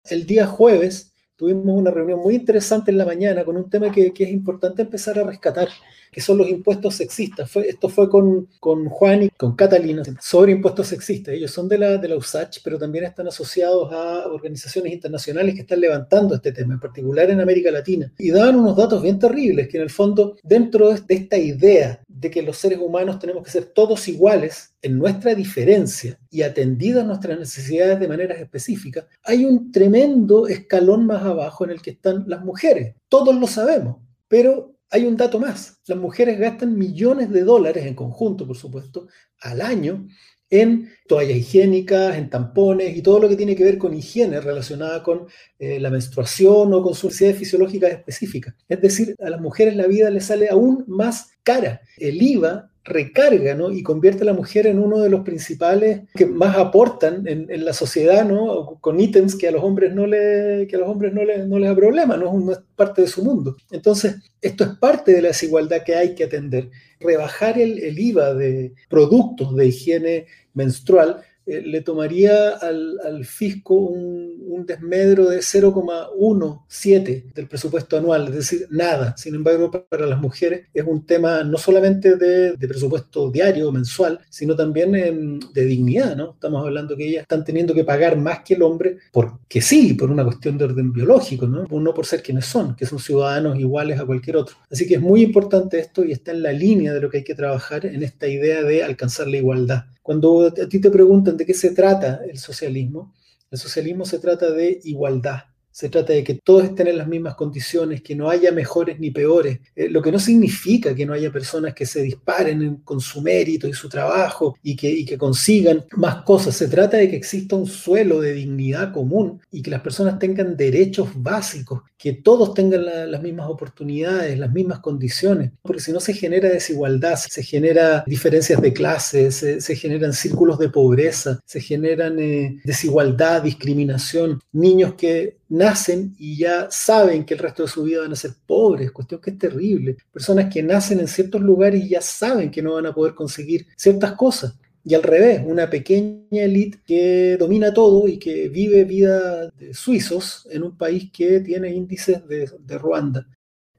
el 0.05 0.25
día 0.25 0.47
jueves 0.47 1.13
tuvimos 1.37 1.67
una 1.67 1.91
reunión 1.91 2.21
muy 2.21 2.37
interesante 2.37 2.91
en 2.91 2.97
la 2.97 3.05
mañana 3.05 3.45
con 3.45 3.59
un 3.59 3.69
tema 3.69 3.93
que, 3.93 4.15
que 4.15 4.25
es 4.25 4.31
importante 4.31 4.81
empezar 4.81 5.19
a 5.19 5.25
rescatar, 5.25 5.69
que 6.11 6.21
son 6.21 6.39
los 6.39 6.49
impuestos 6.49 6.95
sexistas. 6.95 7.55
Esto 7.57 7.89
fue 7.89 8.09
con, 8.09 8.49
con, 8.61 8.89
Juan 8.89 9.25
y 9.25 9.31
con 9.31 9.55
Catalina 9.55 10.03
sobre 10.21 10.53
impuestos 10.53 10.89
sexistas. 10.89 11.35
Ellos 11.35 11.51
son 11.51 11.69
de 11.69 11.79
la, 11.79 11.97
de 11.99 12.09
la 12.09 12.17
USACH, 12.17 12.59
pero 12.63 12.79
también 12.79 13.05
están 13.05 13.29
asociados 13.29 13.93
a 13.93 14.27
organizaciones 14.27 14.93
internacionales 14.93 15.55
que 15.55 15.63
están 15.63 15.81
levantando 15.81 16.35
este 16.35 16.53
tema, 16.53 16.75
en 16.75 16.81
particular 16.81 17.31
en 17.31 17.41
América 17.41 17.71
Latina. 17.71 18.13
Y 18.19 18.31
daban 18.31 18.57
unos 18.57 18.77
datos 18.77 19.03
bien 19.03 19.19
terribles, 19.19 19.69
que 19.69 19.77
en 19.77 19.83
el 19.83 19.91
fondo, 19.91 20.37
dentro 20.43 20.91
de 20.91 21.15
esta 21.15 21.37
idea 21.37 22.01
de 22.09 22.31
que 22.31 22.43
los 22.43 22.57
seres 22.57 22.79
humanos 22.79 23.19
tenemos 23.19 23.43
que 23.43 23.51
ser 23.51 23.67
todos 23.67 24.09
iguales 24.09 24.75
en 24.83 24.99
nuestra 24.99 25.35
diferencia 25.35 26.19
y 26.31 26.43
atendidas 26.43 27.07
nuestras 27.07 27.39
necesidades 27.39 28.01
de 28.01 28.09
manera 28.09 28.35
específica, 28.35 29.07
hay 29.23 29.45
un 29.45 29.71
tremendo 29.73 30.47
escalón 30.47 31.07
más 31.07 31.23
abajo 31.23 31.65
en 31.65 31.71
el 31.71 31.83
que 31.83 31.91
están 31.91 32.25
las 32.27 32.45
mujeres. 32.45 32.95
Todos 33.09 33.35
lo 33.35 33.47
sabemos, 33.47 33.99
pero 34.29 34.76
hay 34.91 35.05
un 35.05 35.17
dato 35.17 35.39
más. 35.39 35.81
Las 35.87 35.99
mujeres 35.99 36.39
gastan 36.39 36.77
millones 36.77 37.31
de 37.31 37.43
dólares 37.43 37.87
en 37.87 37.95
conjunto, 37.95 38.47
por 38.47 38.57
supuesto, 38.57 39.09
al 39.41 39.61
año 39.61 40.07
en 40.49 40.89
toallas 41.09 41.37
higiénicas, 41.37 42.17
en 42.17 42.31
tampones 42.31 42.97
y 42.97 43.03
todo 43.03 43.21
lo 43.21 43.29
que 43.29 43.37
tiene 43.37 43.57
que 43.57 43.65
ver 43.65 43.79
con 43.79 43.95
higiene 43.95 44.41
relacionada 44.41 45.03
con 45.03 45.27
eh, 45.59 45.81
la 45.81 45.91
menstruación 45.91 46.73
o 46.73 46.83
con 46.83 46.95
sus 46.95 47.11
necesidades 47.11 47.39
fisiológicas 47.39 47.91
específicas. 47.91 48.55
Es 48.69 48.81
decir, 48.81 49.17
a 49.21 49.31
las 49.31 49.41
mujeres 49.41 49.75
la 49.75 49.87
vida 49.87 50.09
les 50.11 50.27
sale 50.27 50.49
aún 50.49 50.85
más 50.87 51.31
cara. 51.43 51.81
El 51.97 52.23
IVA 52.23 52.71
recarga 52.87 53.55
¿no? 53.55 53.73
y 53.73 53.83
convierte 53.83 54.23
a 54.23 54.27
la 54.27 54.33
mujer 54.33 54.67
en 54.67 54.79
uno 54.79 55.01
de 55.01 55.11
los 55.11 55.23
principales 55.23 56.03
que 56.15 56.25
más 56.25 56.57
aportan 56.57 57.27
en, 57.27 57.65
la 57.65 57.73
sociedad, 57.73 58.25
¿no? 58.25 58.79
con 58.81 59.01
ítems 59.01 59.35
que 59.35 59.49
a 59.49 59.51
los 59.51 59.63
hombres 59.63 59.93
no, 59.93 60.07
le, 60.07 60.67
que 60.69 60.77
a 60.77 60.79
los 60.79 60.89
hombres 60.89 61.13
no, 61.13 61.25
le, 61.25 61.47
no 61.47 61.59
les 61.59 61.69
da 61.69 61.75
problema, 61.75 62.17
¿no? 62.17 62.33
no 62.39 62.53
es 62.53 62.61
parte 62.77 63.03
de 63.03 63.09
su 63.09 63.25
mundo. 63.25 63.57
Entonces, 63.71 64.17
esto 64.41 64.65
es 64.65 64.71
parte 64.79 65.13
de 65.13 65.23
la 65.23 65.29
desigualdad 65.29 65.83
que 65.83 65.97
hay 65.97 66.15
que 66.15 66.25
atender. 66.25 66.71
Rebajar 67.01 67.59
el, 67.59 67.81
el 67.81 67.99
IVA 67.99 68.35
de 68.35 68.73
productos 68.89 69.55
de 69.57 69.67
higiene 69.67 70.27
menstrual 70.55 71.23
eh, 71.47 71.63
le 71.65 71.81
tomaría 71.81 72.51
al, 72.57 73.25
fisco 73.25 73.75
un, 73.75 74.27
desmedro 74.67 75.29
de 75.29 75.39
0,17 75.39 77.33
del 77.33 77.47
presupuesto 77.47 77.97
anual, 77.97 78.29
es 78.29 78.35
decir, 78.35 78.67
nada. 78.71 79.15
Sin 79.17 79.35
embargo, 79.37 79.71
para 79.71 80.07
las 80.07 80.21
mujeres 80.21 80.67
es 80.75 80.85
un 80.85 81.07
tema 81.07 81.45
no 81.45 81.57
solamente 81.57 82.17
de, 82.17 82.57
presupuesto 82.59 83.31
diario 83.31 83.69
o 83.69 83.73
mensual, 83.73 84.19
sino 84.29 84.57
también 84.57 85.39
de 85.53 85.65
dignidad, 85.65 86.17
¿no? 86.17 86.33
Estamos 86.33 86.65
hablando 86.65 86.97
que 86.97 87.07
ellas 87.07 87.23
están 87.23 87.45
teniendo 87.45 87.75
que 87.75 87.85
pagar 87.85 88.17
más 88.17 88.41
que 88.41 88.55
el 88.55 88.63
hombre 88.63 88.97
porque 89.13 89.61
sí, 89.61 89.95
por 89.95 90.11
una 90.11 90.25
cuestión 90.25 90.59
de 90.59 90.65
orden 90.65 90.93
biológico, 90.93 91.47
¿no? 91.47 91.65
No 91.69 91.95
por 91.95 92.07
ser 92.07 92.23
quienes 92.23 92.47
son, 92.47 92.75
que 92.75 92.87
son 92.87 92.99
ciudadanos 92.99 93.59
iguales 93.59 94.01
a 94.01 94.07
cualquier 94.07 94.37
otro. 94.39 94.57
Así 94.71 94.87
que 94.87 94.95
es 94.95 95.01
muy 95.01 95.23
importante 95.23 95.79
esto 95.79 96.05
y 96.05 96.13
está 96.13 96.33
en 96.33 96.43
la 96.43 96.53
línea 96.53 96.93
de 96.93 97.01
lo 97.01 97.09
que 97.11 97.19
hay 97.19 97.25
que 97.25 97.35
trabajar 97.35 97.87
en 97.87 98.03
esta 98.03 98.27
idea 98.27 98.63
de 98.63 98.83
alcanzar 98.83 99.29
la 99.29 99.37
igualdad. 99.37 99.85
Cuando 100.07 100.47
a 100.47 100.69
ti 100.69 100.81
te 100.81 100.89
preguntan 100.89 101.37
de 101.37 101.45
qué 101.45 101.53
se 101.53 101.73
trata 101.73 102.21
el 102.31 102.39
socialismo, 102.39 103.13
el 103.51 103.59
socialismo 103.59 104.05
se 104.05 104.21
trata 104.21 104.53
de 104.53 104.79
igualdad, 104.85 105.41
se 105.77 105.91
trata 105.91 106.15
de 106.15 106.25
que 106.25 106.41
todos 106.43 106.65
estén 106.65 106.87
en 106.87 106.97
las 106.97 107.07
mismas 107.07 107.35
condiciones, 107.35 108.01
que 108.01 108.17
no 108.17 108.31
haya 108.31 108.51
mejores 108.51 108.99
ni 108.99 109.11
peores, 109.11 109.61
eh, 109.75 109.91
lo 109.91 110.01
que 110.01 110.11
no 110.11 110.19
significa 110.19 110.95
que 110.95 111.05
no 111.05 111.13
haya 111.13 111.31
personas 111.31 111.75
que 111.75 111.85
se 111.85 112.01
disparen 112.01 112.77
con 112.77 112.99
su 112.99 113.21
mérito 113.21 113.69
y 113.69 113.75
su 113.75 113.87
trabajo 113.87 114.57
y 114.63 114.75
que, 114.75 115.05
que 115.05 115.19
consigan 115.19 115.85
más 115.99 116.23
cosas. 116.23 116.57
Se 116.57 116.69
trata 116.69 116.97
de 116.97 117.11
que 117.11 117.17
exista 117.17 117.57
un 117.57 117.67
suelo 117.67 118.23
de 118.23 118.33
dignidad 118.33 118.91
común 118.91 119.39
y 119.51 119.61
que 119.61 119.71
las 119.71 119.83
personas 119.83 120.19
tengan 120.19 120.57
derechos 120.57 121.11
básicos, 121.15 121.83
que 121.99 122.15
todos 122.15 122.55
tengan 122.55 123.11
las 123.11 123.23
mismas 123.23 123.51
oportunidades, 123.51 124.39
las 124.39 124.53
mismas 124.55 124.79
condiciones, 124.79 125.53
porque 125.61 125.83
si 125.83 125.93
no 125.93 126.01
se 126.01 126.15
genera 126.15 126.49
desigualdad, 126.49 127.17
se 127.17 127.43
genera 127.43 128.03
diferencias 128.07 128.63
de 128.63 128.73
clases, 128.73 129.35
se, 129.35 129.77
generan 129.77 130.15
círculos 130.15 130.59
de 130.59 130.71
pobreza, 130.71 131.39
se 131.45 131.61
generan 131.61 132.19
eh, 132.19 132.57
desigualdad, 132.65 133.43
discriminación, 133.43 134.41
niños 134.53 134.95
que 134.95 135.36
nacen 135.49 136.15
y 136.19 136.39
ya 136.39 136.69
saben 136.71 137.25
que 137.25 137.35
el 137.35 137.41
resto 137.41 137.63
de 137.63 137.69
su 137.69 137.85
vida 137.85 138.01
van 138.03 138.13
a 138.13 138.17
ser 138.17 138.33
pobres, 138.47 138.91
cuestión 138.91 139.21
que 139.21 139.31
es 139.31 139.39
terrible. 139.39 139.97
Personas 140.13 140.53
que 140.53 140.63
nacen 140.63 141.01
en 141.01 141.09
ciertos 141.09 141.41
lugares 141.41 141.85
y 141.85 141.91
ya 141.91 142.01
saben 142.01 142.51
que 142.51 142.63
no 142.63 142.75
van 142.75 142.87
a 142.87 142.95
poder 142.95 143.15
conseguir 143.15 143.67
ciertas 143.77 144.13
cosas. 144.13 144.55
Y 144.85 144.95
al 144.95 145.03
revés, 145.03 145.43
una 145.45 145.69
pequeña 145.69 146.43
élite 146.43 146.79
que 146.87 147.37
domina 147.37 147.75
todo 147.75 148.07
y 148.07 148.19
que 148.19 148.49
vive 148.49 148.85
vida 148.85 149.49
de 149.49 149.75
suizos 149.75 150.47
en 150.51 150.63
un 150.63 150.77
país 150.77 151.11
que 151.13 151.41
tiene 151.41 151.75
índices 151.75 152.27
de, 152.29 152.49
de 152.61 152.79
Ruanda. 152.79 153.27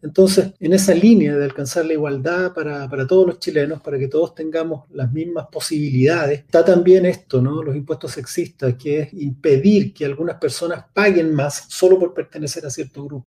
Entonces, 0.07 0.53
en 0.61 0.71
esa 0.71 0.93
línea 0.93 1.35
de 1.35 1.43
alcanzar 1.43 1.85
la 1.85 1.91
igualdad 1.91 2.53
para, 2.53 2.87
todos 3.05 3.27
los 3.27 3.39
chilenos, 3.39 3.81
para 3.81 3.99
que 3.99 4.07
todos 4.07 4.33
tengamos 4.33 4.85
las 4.91 5.11
mismas 5.11 5.47
posibilidades, 5.51 6.39
está 6.39 6.63
también 6.63 7.05
esto, 7.05 7.41
¿no? 7.41 7.61
Los 7.61 7.75
impuestos 7.75 8.13
sexistas, 8.13 8.75
que 8.75 9.01
es 9.01 9.13
impedir 9.13 9.93
que 9.93 10.05
algunas 10.05 10.37
personas 10.37 10.85
paguen 10.93 11.35
más 11.35 11.65
solo 11.67 11.99
por 11.99 12.13
pertenecer 12.13 12.65
a 12.65 12.69
cierto 12.69 13.03
grupo. 13.03 13.25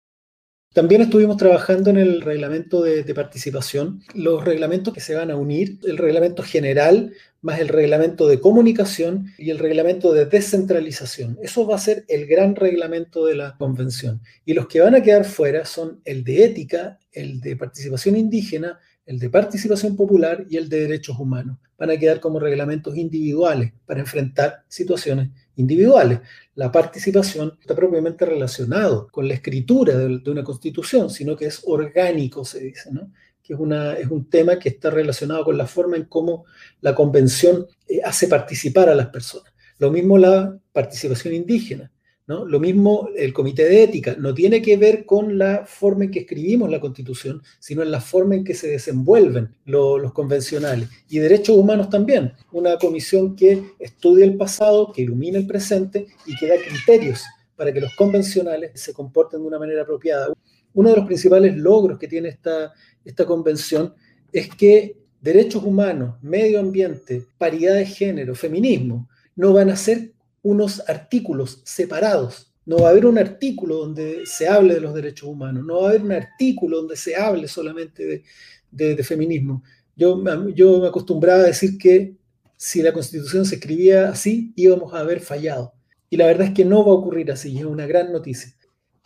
También 0.73 1.01
estuvimos 1.01 1.37
trabajando 1.37 1.91
en 1.91 1.97
el 1.97 2.21
reglamento 2.21 2.81
de, 2.81 3.03
participación, 3.13 4.01
los 4.15 4.43
reglamentos 4.43 4.91
que 4.91 5.01
se 5.01 5.13
van 5.13 5.29
a 5.29 5.35
unir, 5.35 5.77
el 5.83 5.99
reglamento 5.99 6.41
general 6.41 7.13
más 7.43 7.59
el 7.59 7.67
reglamento 7.67 8.27
de 8.27 8.39
comunicación 8.39 9.27
y 9.37 9.51
el 9.51 9.59
reglamento 9.59 10.13
de 10.13 10.25
descentralización. 10.25 11.37
Eso 11.43 11.67
va 11.67 11.75
a 11.75 11.79
ser 11.79 12.05
el 12.07 12.25
gran 12.25 12.55
reglamento 12.55 13.25
de 13.25 13.35
la 13.35 13.55
convención. 13.57 14.21
Y 14.45 14.53
los 14.53 14.67
que 14.67 14.79
van 14.79 14.95
a 14.95 15.03
quedar 15.03 15.25
fuera 15.25 15.65
son 15.65 15.99
el 16.05 16.23
de 16.23 16.45
ética, 16.45 16.99
el 17.11 17.41
de 17.41 17.57
participación 17.57 18.15
indígena, 18.15 18.79
el 19.05 19.19
de 19.19 19.29
participación 19.29 19.97
popular 19.97 20.45
y 20.49 20.55
el 20.55 20.69
de 20.69 20.79
derechos 20.81 21.19
humanos. 21.19 21.57
Van 21.77 21.89
a 21.89 21.97
quedar 21.97 22.21
como 22.21 22.39
reglamentos 22.39 22.95
individuales 22.95 23.73
para 23.85 23.99
enfrentar 23.99 24.63
situaciones 24.69 25.29
individuales. 25.57 26.19
La 26.55 26.71
participación 26.71 27.57
está 27.59 27.75
propiamente 27.75 28.25
relacionado 28.25 29.09
con 29.11 29.27
la 29.27 29.33
escritura 29.33 29.97
de, 29.97 30.31
una 30.31 30.45
constitución, 30.45 31.09
sino 31.09 31.35
que 31.35 31.47
es 31.47 31.61
orgánico, 31.65 32.45
se 32.45 32.61
dice, 32.61 32.89
¿no? 32.91 33.11
Que 33.43 33.53
es, 33.53 33.59
una, 33.59 33.93
es 33.93 34.09
un 34.09 34.29
tema 34.29 34.57
que 34.57 34.69
está 34.69 34.89
relacionado 34.89 35.43
con 35.43 35.57
la 35.57 35.67
forma 35.67 35.97
en 35.97 36.05
cómo 36.05 36.45
la 36.81 36.95
convención 36.95 37.67
eh, 37.87 37.99
hace 38.03 38.27
participar 38.27 38.89
a 38.89 38.95
las 38.95 39.07
personas. 39.07 39.53
Lo 39.79 39.91
mismo 39.91 40.17
la 40.17 40.57
participación 40.71 41.33
indígena. 41.33 41.91
¿no? 42.25 42.45
Lo 42.45 42.59
mismo 42.59 43.09
el 43.17 43.33
comité 43.33 43.65
de 43.65 43.83
ética, 43.83 44.15
no 44.17 44.33
tiene 44.33 44.61
que 44.61 44.77
ver 44.77 45.05
con 45.05 45.37
la 45.37 45.65
forma 45.65 46.05
en 46.05 46.11
que 46.11 46.19
escribimos 46.19 46.69
la 46.69 46.79
constitución, 46.79 47.41
sino 47.59 47.83
en 47.83 47.91
la 47.91 47.99
forma 47.99 48.35
en 48.35 48.43
que 48.43 48.53
se 48.53 48.67
desenvuelven 48.67 49.53
los 49.65 50.13
convencionales. 50.13 50.89
Y 51.09 51.19
derechos 51.19 51.57
humanos 51.57 51.89
también, 51.89 52.33
una 52.51 52.77
comisión 52.77 53.35
que 53.35 53.61
estudia 53.79 54.25
el 54.25 54.37
pasado, 54.37 54.91
que 54.93 55.01
ilumina 55.01 55.37
el 55.37 55.47
presente 55.47 56.07
y 56.25 56.35
que 56.37 56.47
da 56.47 56.55
criterios 56.55 57.23
para 57.55 57.73
que 57.73 57.81
los 57.81 57.93
convencionales 57.95 58.71
se 58.73 58.93
comporten 58.93 59.41
de 59.41 59.47
una 59.47 59.59
manera 59.59 59.83
apropiada. 59.83 60.33
Uno 60.73 60.89
de 60.89 60.95
los 60.95 61.05
principales 61.05 61.55
logros 61.55 61.99
que 61.99 62.07
tiene 62.07 62.29
esta, 62.29 62.73
esta 63.05 63.25
convención 63.25 63.93
es 64.31 64.49
que 64.49 64.97
derechos 65.21 65.63
humanos, 65.63 66.15
medio 66.21 66.59
ambiente, 66.59 67.25
paridad 67.37 67.75
de 67.75 67.85
género, 67.85 68.35
feminismo, 68.35 69.09
no 69.35 69.53
van 69.53 69.69
a 69.69 69.75
ser 69.75 70.11
unos 70.41 70.83
artículos 70.87 71.61
separados. 71.63 72.53
No 72.65 72.79
va 72.79 72.87
a 72.87 72.91
haber 72.91 73.05
un 73.05 73.17
artículo 73.17 73.77
donde 73.77 74.21
se 74.25 74.47
hable 74.47 74.75
de 74.75 74.81
los 74.81 74.93
derechos 74.93 75.27
humanos, 75.27 75.65
no 75.65 75.81
va 75.81 75.87
a 75.87 75.89
haber 75.89 76.03
un 76.03 76.13
artículo 76.13 76.77
donde 76.77 76.95
se 76.95 77.15
hable 77.15 77.47
solamente 77.47 78.23
de, 78.71 79.03
feminismo. 79.03 79.63
Yo, 79.95 80.23
yo 80.53 80.79
me 80.79 80.87
acostumbraba 80.87 81.43
a 81.43 81.47
decir 81.47 81.77
que 81.77 82.15
si 82.57 82.81
la 82.81 82.93
constitución 82.93 83.45
se 83.45 83.55
escribía 83.55 84.09
así, 84.09 84.53
íbamos 84.55 84.93
a 84.93 84.99
haber 84.99 85.19
fallado. 85.19 85.73
Y 86.09 86.15
la 86.15 86.27
verdad 86.27 86.47
es 86.47 86.53
que 86.53 86.63
no 86.63 86.85
va 86.85 86.91
a 86.91 86.95
ocurrir 86.95 87.31
así, 87.31 87.57
es 87.57 87.65
una 87.65 87.85
gran 87.85 88.13
noticia. 88.13 88.53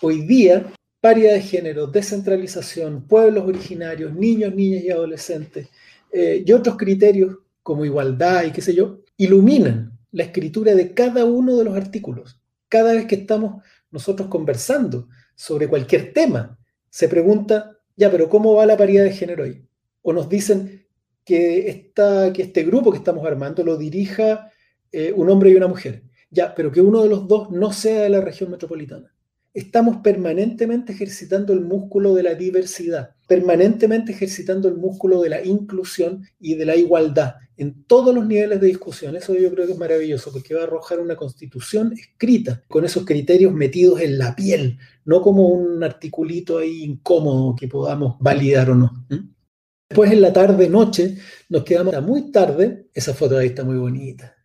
Hoy 0.02 0.22
día, 0.22 0.72
paridad 1.02 1.34
de 1.34 1.42
género, 1.42 1.88
descentralización, 1.88 3.08
pueblos 3.08 3.48
originarios, 3.48 4.14
niños, 4.14 4.54
niñas 4.54 4.84
y 4.84 4.90
adolescentes, 4.90 5.70
eh, 6.12 6.44
y 6.46 6.52
otros 6.52 6.78
criterios 6.78 7.38
como 7.62 7.86
igualdad 7.86 8.46
y 8.46 8.52
qué 8.52 8.62
sé 8.62 8.74
yo, 8.74 9.02
iluminan 9.18 9.98
la 10.12 10.24
escritura 10.24 10.74
de 10.74 10.94
cada 10.94 11.26
uno 11.26 11.58
de 11.58 11.66
los 11.66 11.76
artículos. 11.76 12.40
Cada 12.70 12.94
vez 12.94 13.06
que 13.06 13.16
estamos 13.16 13.64
nosotros 13.92 14.28
conversando 14.28 15.10
sobre 15.36 15.68
cualquier 15.68 16.14
tema, 16.14 16.58
se 16.90 17.08
pregunta, 17.10 17.78
ya, 17.96 18.10
pero 18.10 18.30
¿cómo 18.30 18.56
va 18.56 18.66
la 18.66 18.78
paridad 18.78 19.04
de 19.04 19.12
género 19.12 19.44
ahí? 19.44 19.64
O 20.02 20.14
nos 20.14 20.30
dicen 20.30 20.86
que, 21.24 21.92
que 22.34 22.42
este 22.42 22.64
grupo 22.64 22.92
que 22.92 22.98
estamos 22.98 23.26
armando 23.26 23.64
lo 23.64 23.78
dirija 23.78 24.52
eh, 24.92 25.12
un 25.16 25.30
hombre 25.30 25.50
y 25.50 25.56
una 25.56 25.68
mujer. 25.68 26.04
Ya, 26.30 26.56
pero 26.56 26.72
que 26.72 26.82
uno 26.82 27.04
de 27.04 27.10
los 27.10 27.28
dos 27.28 27.52
no 27.52 27.72
sea 27.72 28.04
de 28.04 28.10
la 28.10 28.22
región 28.22 28.50
metropolitana. 28.52 29.14
Estamos 29.58 29.98
permanentemente 30.04 30.94
ejercitando 30.94 31.52
el 31.52 31.62
músculo 31.62 32.14
de 32.14 32.22
la 32.22 32.36
diversidad, 32.36 33.16
permanentemente 33.28 34.12
ejercitando 34.12 34.68
el 34.68 34.76
músculo 34.76 35.20
de 35.20 35.30
la 35.30 35.44
inclusión 35.44 36.24
y 36.40 36.54
de 36.54 36.66
la 36.66 36.76
igualdad 36.76 37.38
en 37.58 37.84
todos 37.86 38.14
los 38.14 38.28
niveles 38.28 38.62
de 38.62 38.68
discusión. 38.68 39.16
Eso 39.16 39.34
yo 39.34 39.52
creo 39.52 39.66
que 39.66 39.72
es 39.72 39.80
maravilloso 39.80 40.32
porque 40.32 40.54
va 40.54 40.62
a 40.62 40.66
arrojar 40.66 41.00
una 41.00 41.16
constitución 41.16 41.92
escrita 41.94 42.62
con 42.68 42.86
esos 42.86 43.04
criterios 43.04 43.52
metidos 43.52 44.00
en 44.02 44.20
la 44.20 44.36
piel, 44.36 44.78
no 45.06 45.24
como 45.24 45.48
un 45.48 45.84
articulito 45.84 46.60
ahí 46.60 46.84
incómodo 46.84 47.56
que 47.56 47.68
podamos 47.68 48.16
validar 48.20 48.70
o 48.70 48.76
no. 48.76 49.08
Después 49.90 50.12
en 50.12 50.22
la 50.22 50.32
tarde, 50.32 50.70
noche, 50.70 51.18
nos 51.50 51.64
quedamos 51.64 51.96
a 51.96 52.02
muy 52.02 52.32
tarde. 52.32 52.90
Esa 52.94 53.16
foto 53.16 53.36
ahí 53.36 53.48
está 53.48 53.64
muy 53.64 53.78
bonita. 53.78 54.36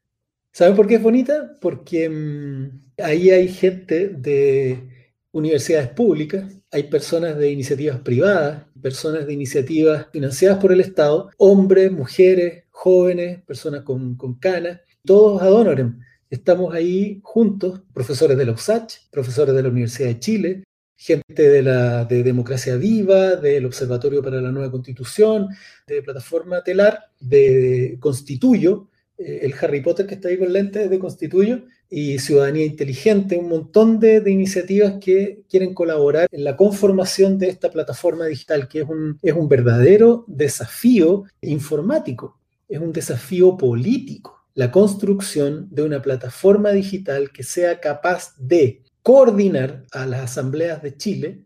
¿Saben 0.53 0.75
por 0.75 0.87
qué 0.87 0.95
es 0.95 1.03
bonita? 1.03 1.53
Porque 1.61 2.09
mm, 2.09 3.03
ahí 3.03 3.29
hay 3.29 3.49
gente 3.49 4.09
de 4.09 4.92
universidades 5.33 5.89
públicas, 5.89 6.45
hay 6.71 6.85
personas 6.85 7.37
de 7.37 7.51
iniciativas 7.51 7.99
privadas, 8.01 8.65
personas 8.81 9.27
de 9.27 9.33
iniciativas 9.33 10.07
financiadas 10.13 10.59
por 10.59 10.73
el 10.73 10.81
Estado, 10.81 11.31
hombres, 11.39 11.91
mujeres, 11.91 12.65
jóvenes, 12.71 13.43
personas 13.43 13.83
con, 13.83 14.17
con 14.17 14.35
canas, 14.39 14.81
todos 15.05 15.43
ad 15.43 15.53
honorem. 15.53 16.01
Estamos 16.31 16.75
ahí 16.75 17.21
juntos, 17.23 17.83
profesores 17.93 18.37
de 18.39 18.47
la 18.47 18.53
USACH, 18.53 19.11
profesores 19.11 19.55
de 19.55 19.63
la 19.63 19.69
Universidad 19.69 20.09
de 20.09 20.19
Chile, 20.19 20.65
gente 20.97 21.49
de, 21.49 21.63
la, 21.63 22.05
de 22.05 22.23
Democracia 22.23 22.77
Viva, 22.77 23.37
del 23.37 23.67
Observatorio 23.67 24.23
para 24.23 24.41
la 24.41 24.53
Nueva 24.53 24.71
Constitución, 24.71 25.49
de 25.87 26.03
Plataforma 26.03 26.63
Telar, 26.63 27.11
de 27.19 27.97
Constituyo, 28.01 28.89
eh, 29.19 29.41
el 29.43 29.55
Harry 29.61 29.81
Potter 29.81 30.07
que 30.07 30.15
está 30.15 30.29
ahí 30.29 30.39
con 30.39 30.53
lentes 30.53 30.89
de 30.89 30.99
Constituyo, 30.99 31.65
y 31.95 32.19
Ciudadanía 32.19 32.65
Inteligente, 32.65 33.37
un 33.37 33.51
montón 33.51 34.01
de, 34.01 34.23
iniciativas 34.27 34.95
que 34.99 35.43
quieren 35.47 35.75
colaborar 35.75 36.27
en 36.33 36.43
la 36.43 36.57
conformación 36.57 37.37
de 37.37 37.51
esta 37.51 37.71
plataforma 37.71 38.25
digital, 38.25 38.67
que 38.67 38.81
es 38.81 38.89
un, 38.89 39.19
es 39.21 39.35
un 39.35 39.47
verdadero 39.47 40.25
desafío 40.27 41.25
informático, 41.43 42.41
es 42.67 42.81
un 42.81 42.95
desafío 42.95 43.59
político, 43.59 44.43
la 44.55 44.71
construcción 44.71 45.69
de 45.71 45.83
una 45.83 46.01
plataforma 46.01 46.71
digital 46.71 47.31
que 47.31 47.43
sea 47.43 47.79
capaz 47.79 48.35
de 48.39 48.83
coordinar 49.03 49.85
a 49.93 50.07
las 50.07 50.23
asambleas 50.23 50.83
de 50.83 50.97
Chile 50.97 51.45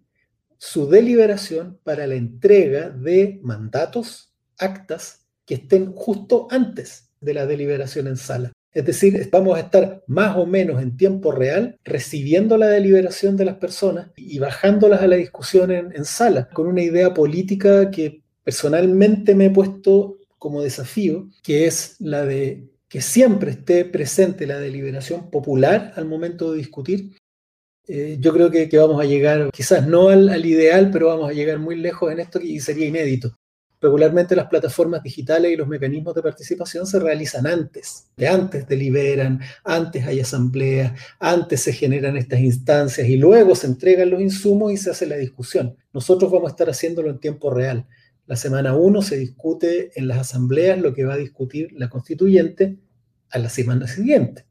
su 0.58 0.88
deliberación 0.88 1.80
para 1.82 2.06
la 2.06 2.14
entrega 2.14 2.90
de 2.90 3.40
mandatos, 3.42 4.32
actas 4.58 5.26
que 5.44 5.54
estén 5.54 5.92
justo 5.92 6.46
antes 6.52 7.10
de 7.20 7.34
la 7.34 7.46
deliberación 7.46 8.06
en 8.06 8.16
sala. 8.16 8.52
Es 8.76 8.84
decir, 8.84 9.26
vamos 9.32 9.56
a 9.56 9.60
estar 9.60 10.04
más 10.06 10.36
o 10.36 10.44
menos 10.44 10.82
en 10.82 10.98
tiempo 10.98 11.32
real 11.32 11.78
recibiendo 11.82 12.58
la 12.58 12.68
deliberación 12.68 13.34
de 13.34 13.46
las 13.46 13.54
personas 13.54 14.10
y 14.18 14.38
bajándolas 14.38 15.00
a 15.00 15.06
la 15.06 15.16
discusión 15.16 15.70
en, 15.70 16.04
sala, 16.04 16.50
con 16.50 16.66
una 16.66 16.82
idea 16.82 17.14
política 17.14 17.90
que 17.90 18.20
personalmente 18.44 19.34
me 19.34 19.46
he 19.46 19.50
puesto 19.50 20.18
como 20.36 20.60
desafío, 20.60 21.26
que 21.42 21.66
es 21.66 21.96
la 22.00 22.26
de 22.26 22.68
que 22.86 23.00
siempre 23.00 23.52
esté 23.52 23.86
presente 23.86 24.46
la 24.46 24.60
deliberación 24.60 25.30
popular 25.30 25.94
al 25.96 26.04
momento 26.04 26.52
de 26.52 26.58
discutir 26.58 27.12
eh, 27.88 28.18
yo 28.20 28.32
creo 28.34 28.50
que, 28.50 28.68
vamos 28.76 29.00
a 29.00 29.04
llegar, 29.04 29.50
quizás 29.52 29.86
no 29.86 30.08
al, 30.08 30.44
ideal, 30.44 30.90
pero 30.90 31.06
vamos 31.06 31.30
a 31.30 31.32
llegar 31.32 31.58
muy 31.58 31.76
lejos 31.76 32.10
en 32.12 32.20
esto 32.20 32.40
y 32.40 32.60
sería 32.60 32.86
inédito. 32.86 33.36
Regularmente 33.80 34.34
las 34.34 34.46
plataformas 34.46 35.02
digitales 35.02 35.52
y 35.52 35.56
los 35.56 35.68
mecanismos 35.68 36.14
de 36.14 36.22
participación 36.22 36.86
se 36.86 36.98
realizan 36.98 37.46
antes, 37.46 38.08
de 38.16 38.26
antes 38.26 38.66
deliberan, 38.66 39.40
antes 39.64 40.06
hay 40.06 40.20
asambleas, 40.20 40.98
antes 41.20 41.60
se 41.60 41.74
generan 41.74 42.16
estas 42.16 42.40
instancias 42.40 43.06
y 43.06 43.16
luego 43.16 43.54
se 43.54 43.66
entregan 43.66 44.08
los 44.08 44.22
insumos 44.22 44.72
y 44.72 44.78
se 44.78 44.90
hace 44.90 45.06
la 45.06 45.16
discusión. 45.16 45.76
Nosotros 45.92 46.32
vamos 46.32 46.48
a 46.48 46.52
estar 46.52 46.70
haciéndolo 46.70 47.10
en 47.10 47.20
tiempo 47.20 47.50
real. 47.50 47.86
La 48.26 48.36
semana 48.36 48.74
1 48.74 49.02
se 49.02 49.18
discute 49.18 49.90
en 49.94 50.08
las 50.08 50.18
asambleas 50.18 50.80
lo 50.80 50.94
que 50.94 51.04
va 51.04 51.14
a 51.14 51.18
discutir 51.18 51.70
la 51.72 51.90
constituyente 51.90 52.78
a 53.30 53.38
la 53.38 53.50
semana 53.50 53.86
siguiente. 53.86 54.46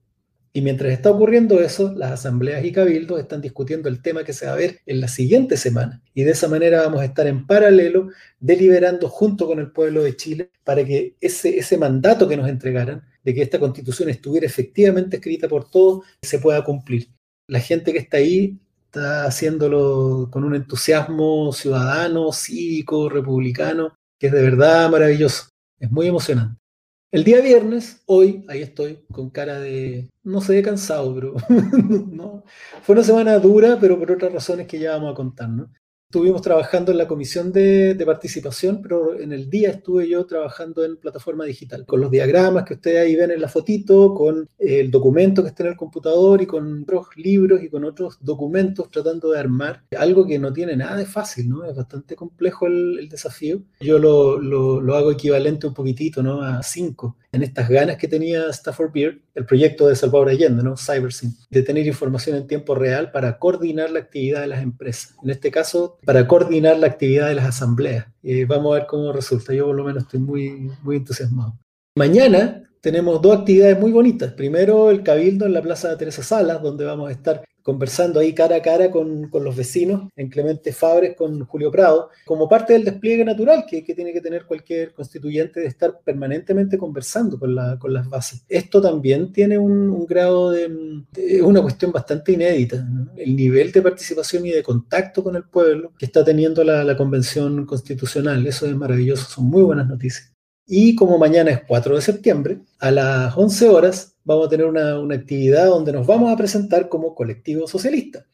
Y 0.56 0.62
mientras 0.62 0.94
está 0.94 1.12
ocurriendo 1.12 1.60
eso, 1.60 1.94
las 1.98 2.14
asambleas 2.14 2.64
y 2.64 2.72
cabildos 2.72 3.20
están 3.20 3.42
discutiendo 3.42 3.90
el 3.90 4.02
tema 4.02 4.24
que 4.24 4.32
se 4.32 4.46
va 4.46 4.54
a 4.54 4.56
ver 4.56 4.80
en 4.86 5.02
la 5.02 5.10
siguiente 5.10 5.58
semana. 5.58 6.02
Y 6.14 6.24
de 6.24 6.32
esa 6.32 6.48
manera 6.48 6.82
vamos 6.84 7.02
a 7.02 7.06
estar 7.06 7.28
en 7.28 7.46
paralelo 7.46 8.08
deliberando 8.40 9.10
junto 9.10 9.48
con 9.48 9.60
el 9.60 9.74
pueblo 9.74 10.02
de 10.02 10.16
Chile 10.16 10.52
para 10.64 10.86
que 10.86 11.18
ese, 11.20 11.58
ese 11.58 11.78
mandato 11.78 12.26
que 12.30 12.38
nos 12.38 12.48
entregaran, 12.48 13.04
de 13.22 13.34
que 13.34 13.42
esta 13.42 13.60
constitución 13.60 14.08
estuviera 14.08 14.48
efectivamente 14.48 15.18
escrita 15.18 15.50
por 15.50 15.70
todos, 15.70 16.06
se 16.22 16.40
pueda 16.40 16.64
cumplir. 16.64 17.10
La 17.48 17.60
gente 17.60 17.92
que 17.92 18.00
está 18.00 18.16
ahí 18.16 18.58
está 18.86 19.26
haciéndolo 19.26 20.30
con 20.32 20.46
un 20.46 20.56
entusiasmo 20.56 21.52
ciudadano, 21.52 22.32
cívico, 22.32 23.10
republicano, 23.10 23.94
que 24.18 24.28
es 24.28 24.32
de 24.32 24.42
verdad 24.42 24.90
maravilloso. 24.90 25.50
Es 25.82 25.92
muy 25.92 26.08
emocionante. 26.08 26.65
El 27.12 27.24
día 27.24 27.42
viernes, 27.42 28.04
hoy, 28.06 28.46
ahí 28.50 28.62
estoy, 28.62 29.06
con 29.12 29.30
cara 29.30 29.60
de, 29.60 30.10
no 30.24 30.42
sé, 30.42 30.62
cansado, 30.62 31.16
pero 31.16 31.36
no. 32.12 32.44
fue 32.84 32.94
una 32.94 33.04
semana 33.04 33.40
dura, 33.40 33.78
pero 33.80 33.98
por 33.98 34.12
otras 34.12 34.34
razones 34.34 34.68
que 34.68 34.80
ya 34.80 34.92
vamos 34.92 35.14
a 35.14 35.16
contar, 35.16 35.50
¿no? 35.50 35.72
Estuvimos 36.16 36.42
trabajando 36.42 36.94
en 36.94 36.98
la 36.98 37.10
comisión 37.10 37.52
de, 37.52 38.02
participación, 38.06 38.82
pero 38.82 39.20
en 39.20 39.34
el 39.34 39.50
día 39.50 39.72
estuve 39.72 40.08
yo 40.08 40.26
trabajando 40.26 40.86
en 40.86 40.96
plataforma 40.96 41.44
digital, 41.44 41.86
con 41.86 42.00
los 42.00 42.10
diagramas 42.10 42.64
que 42.64 42.76
ustedes 42.76 43.06
ahí 43.06 43.18
ven 43.18 43.32
en 43.32 43.42
la 43.42 43.50
fotito, 43.50 44.14
con 44.14 44.48
el 44.58 44.90
documento 44.90 45.44
que 45.44 45.50
está 45.50 45.64
en 45.64 45.72
el 45.72 45.76
computador 45.76 46.42
y 46.42 46.46
con 46.46 46.84
otros 46.84 47.08
libros 47.18 47.62
y 47.62 47.68
con 47.68 47.84
otros 47.84 48.18
documentos 48.22 48.90
tratando 48.90 49.32
de 49.32 49.40
armar 49.40 49.84
algo 50.00 50.26
que 50.26 50.40
no 50.40 50.54
tiene 50.54 50.78
nada 50.78 50.96
de 50.96 51.06
fácil, 51.06 51.50
¿no? 51.50 51.66
Es 51.66 51.76
bastante 51.76 52.16
complejo 52.16 52.66
el, 52.68 53.10
desafío. 53.10 53.64
Yo 53.82 54.00
lo, 54.00 54.40
lo, 54.40 54.96
hago 54.96 55.12
equivalente 55.12 55.68
un 55.68 55.74
poquitito, 55.74 56.24
¿no? 56.24 56.42
A 56.42 56.64
cinco 56.64 57.18
en 57.36 57.44
estas 57.44 57.70
ganas 57.70 57.98
que 57.98 58.08
tenía 58.08 58.50
Stafford 58.50 58.92
Beer, 58.94 59.22
el 59.36 59.46
proyecto 59.46 59.88
de 59.88 59.96
Salvador 59.96 60.30
Allende, 60.30 60.64
¿no? 60.64 60.76
CyberSyn, 60.78 61.36
de 61.50 61.62
tener 61.62 61.86
información 61.86 62.38
en 62.38 62.48
tiempo 62.48 62.76
real 62.76 63.12
para 63.12 63.38
coordinar 63.38 63.92
la 63.92 64.00
actividad 64.00 64.42
de 64.42 64.48
las 64.48 64.64
empresas. 64.64 65.16
En 65.24 65.30
este 65.30 65.52
caso, 65.52 65.98
para 66.06 66.28
coordinar 66.28 66.80
la 66.80 66.88
actividad 66.88 67.28
de 67.28 67.36
las 67.36 67.46
asambleas. 67.46 68.08
Vamos 68.48 68.72
a 68.72 68.80
ver 68.80 68.88
cómo 68.88 69.12
resulta. 69.12 69.54
Yo 69.54 69.66
por 69.66 69.76
lo 69.76 69.84
menos 69.84 70.04
estoy 70.04 70.20
muy, 70.20 70.72
muy 70.82 70.98
entusiasmado. 70.98 71.58
Mañana 71.98 72.64
tenemos 72.82 73.22
dos 73.22 73.40
actividades 73.40 73.80
muy 73.80 73.92
bonitas. 73.92 74.34
Primero, 74.34 74.90
el 74.92 75.04
Cabildo 75.04 75.46
en 75.46 75.54
la 75.54 75.62
Plaza 75.62 75.90
de 75.90 75.98
Teresa 75.98 76.24
Salas, 76.24 76.62
donde 76.62 76.86
vamos 76.86 77.10
a 77.10 77.12
estar 77.12 77.44
conversando 77.66 78.20
ahí 78.20 78.32
cara 78.32 78.58
a 78.58 78.62
cara 78.62 78.92
con, 78.92 79.28
los 79.34 79.56
vecinos, 79.56 80.12
en 80.16 80.30
Clemente 80.30 80.72
Fabres 80.72 81.16
con 81.18 81.46
Julio 81.46 81.72
Prado, 81.72 82.12
como 82.24 82.48
parte 82.48 82.74
del 82.74 82.86
despliegue 82.86 83.26
natural 83.26 83.66
que, 83.68 83.82
tiene 83.82 84.14
que 84.14 84.22
tener 84.22 84.46
cualquier 84.46 84.94
constituyente 84.94 85.62
de 85.62 85.66
estar 85.66 86.00
permanentemente 86.06 86.78
conversando 86.78 87.40
con, 87.40 87.56
las 87.56 88.08
bases. 88.08 88.46
Esto 88.48 88.80
también 88.80 89.34
tiene 89.34 89.58
un, 89.58 90.06
grado 90.06 90.52
de, 90.52 90.70
Es 91.16 91.42
una 91.42 91.64
cuestión 91.64 91.92
bastante 91.92 92.34
inédita, 92.34 92.88
el 93.18 93.36
nivel 93.36 93.72
de 93.72 93.82
participación 93.82 94.46
y 94.46 94.52
de 94.52 94.62
contacto 94.62 95.24
con 95.24 95.36
el 95.36 95.46
pueblo 95.46 95.92
que 95.98 96.06
está 96.06 96.24
teniendo 96.24 96.64
la, 96.64 96.84
la 96.84 96.96
convención 96.96 97.66
constitucional. 97.66 98.46
Eso 98.46 98.68
es 98.68 98.76
maravilloso, 98.76 99.26
son 99.26 99.46
muy 99.46 99.64
buenas 99.64 99.88
noticias. 99.88 100.32
Y 100.68 100.96
como 100.96 101.18
mañana 101.18 101.50
es 101.50 101.62
4 101.68 101.96
de 101.96 102.02
septiembre, 102.02 102.60
a 102.78 102.92
las 102.92 103.36
11 103.36 103.70
horas 103.70 104.15
vamos 104.26 104.48
a 104.48 104.50
tener 104.50 104.66
una, 104.66 104.98
actividad 105.14 105.68
donde 105.68 105.94
nos 105.94 106.06
vamos 106.06 106.34
a 106.34 106.36
presentar 106.36 106.90
como 106.90 107.16
colectivo 107.16 107.68
socialista. 107.68 108.26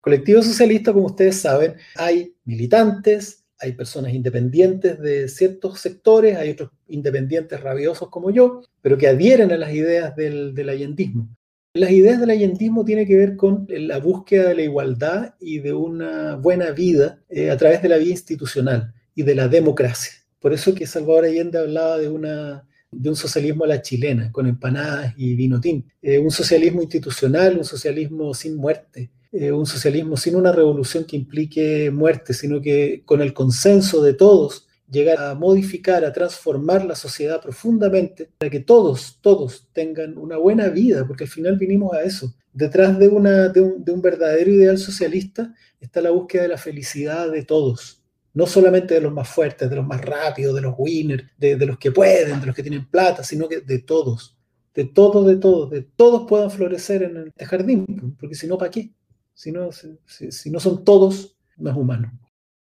Colectivo 0.00 0.42
socialista, 0.42 0.92
como 0.92 1.06
ustedes 1.06 1.40
saben, 1.40 1.76
hay 1.94 2.34
militantes, 2.44 3.44
hay 3.58 3.72
personas 3.72 4.12
independientes 4.12 4.98
de 4.98 5.28
ciertos 5.28 5.80
sectores, 5.80 6.36
hay 6.36 6.50
otros 6.50 6.70
independientes 6.88 7.60
rabiosos 7.60 8.08
como 8.08 8.30
yo, 8.30 8.62
pero 8.82 8.98
que 8.98 9.06
adhieren 9.06 9.52
a 9.52 9.56
las 9.56 9.72
ideas 9.72 10.16
del, 10.16 10.54
del 10.54 10.68
allendismo. 10.68 11.28
Las 11.76 11.90
ideas 11.90 12.20
del 12.20 12.30
allendismo 12.30 12.84
tienen 12.84 13.06
que 13.06 13.16
ver 13.16 13.36
con 13.36 13.66
la 13.68 13.98
búsqueda 13.98 14.48
de 14.48 14.54
la 14.54 14.62
igualdad 14.62 15.34
y 15.40 15.58
de 15.58 15.72
una 15.72 16.36
buena 16.36 16.70
vida 16.70 17.20
eh, 17.28 17.50
a 17.50 17.56
través 17.56 17.82
de 17.82 17.88
la 17.88 17.96
vía 17.96 18.12
institucional 18.12 18.94
y 19.14 19.22
de 19.22 19.34
la 19.34 19.48
democracia. 19.48 20.12
Por 20.38 20.52
eso 20.52 20.74
que 20.74 20.86
Salvador 20.86 21.24
Allende 21.24 21.58
hablaba 21.58 21.98
de, 21.98 22.08
una, 22.08 22.68
de 23.00 23.08
un 23.08 23.16
socialismo 23.16 23.64
a 23.64 23.68
la 23.68 23.82
chilena, 23.82 24.30
con 24.32 24.46
empanadas 24.46 25.14
y 25.16 25.34
vinotín. 25.34 25.86
Eh, 26.02 26.18
un 26.18 26.30
socialismo 26.30 26.82
institucional, 26.82 27.58
un 27.58 27.64
socialismo 27.64 28.34
sin 28.34 28.56
muerte, 28.56 29.10
eh, 29.32 29.50
un 29.50 29.66
socialismo 29.66 30.16
sin 30.16 30.36
una 30.36 30.52
revolución 30.52 31.04
que 31.04 31.16
implique 31.16 31.90
muerte, 31.90 32.32
sino 32.34 32.60
que 32.60 33.02
con 33.04 33.20
el 33.20 33.34
consenso 33.34 34.02
de 34.02 34.14
todos 34.14 34.68
llegar 34.90 35.18
a 35.18 35.34
modificar, 35.34 36.04
a 36.04 36.12
transformar 36.12 36.84
la 36.84 36.94
sociedad 36.94 37.40
profundamente 37.40 38.30
para 38.38 38.50
que 38.50 38.60
todos, 38.60 39.18
todos 39.20 39.66
tengan 39.72 40.16
una 40.18 40.36
buena 40.36 40.68
vida, 40.68 41.06
porque 41.06 41.24
al 41.24 41.30
final 41.30 41.56
vinimos 41.58 41.94
a 41.94 42.02
eso. 42.02 42.34
Detrás 42.52 42.98
de, 42.98 43.08
una, 43.08 43.48
de, 43.48 43.60
un, 43.60 43.84
de 43.84 43.92
un 43.92 44.00
verdadero 44.00 44.50
ideal 44.50 44.78
socialista 44.78 45.52
está 45.80 46.00
la 46.00 46.10
búsqueda 46.10 46.42
de 46.42 46.48
la 46.48 46.58
felicidad 46.58 47.30
de 47.30 47.42
todos 47.42 48.03
no 48.34 48.46
solamente 48.46 48.94
de 48.94 49.00
los 49.00 49.12
más 49.12 49.28
fuertes, 49.28 49.70
de 49.70 49.76
los 49.76 49.86
más 49.86 50.00
rápidos, 50.00 50.54
de 50.54 50.60
los 50.60 50.74
winners, 50.76 51.24
de, 51.38 51.56
los 51.64 51.78
que 51.78 51.92
pueden, 51.92 52.40
de 52.40 52.46
los 52.46 52.54
que 52.54 52.62
tienen 52.62 52.88
plata, 52.90 53.22
sino 53.22 53.48
que 53.48 53.60
de 53.60 53.78
todos, 53.78 54.36
de 54.74 54.84
todos, 54.84 55.26
de 55.26 55.36
todos, 55.36 55.70
de 55.70 55.82
todos 55.82 56.28
puedan 56.28 56.50
florecer 56.50 57.04
en 57.04 57.28
este 57.28 57.46
jardín, 57.46 58.16
porque 58.18 58.34
si 58.34 58.48
no, 58.48 58.58
¿para 58.58 58.72
qué? 58.72 58.90
Si 59.34 59.52
no, 59.52 59.70
si, 59.72 60.50
no 60.50 60.60
son 60.60 60.84
todos, 60.84 61.36
no 61.56 61.70
es 61.70 61.76
humano. 61.76 62.12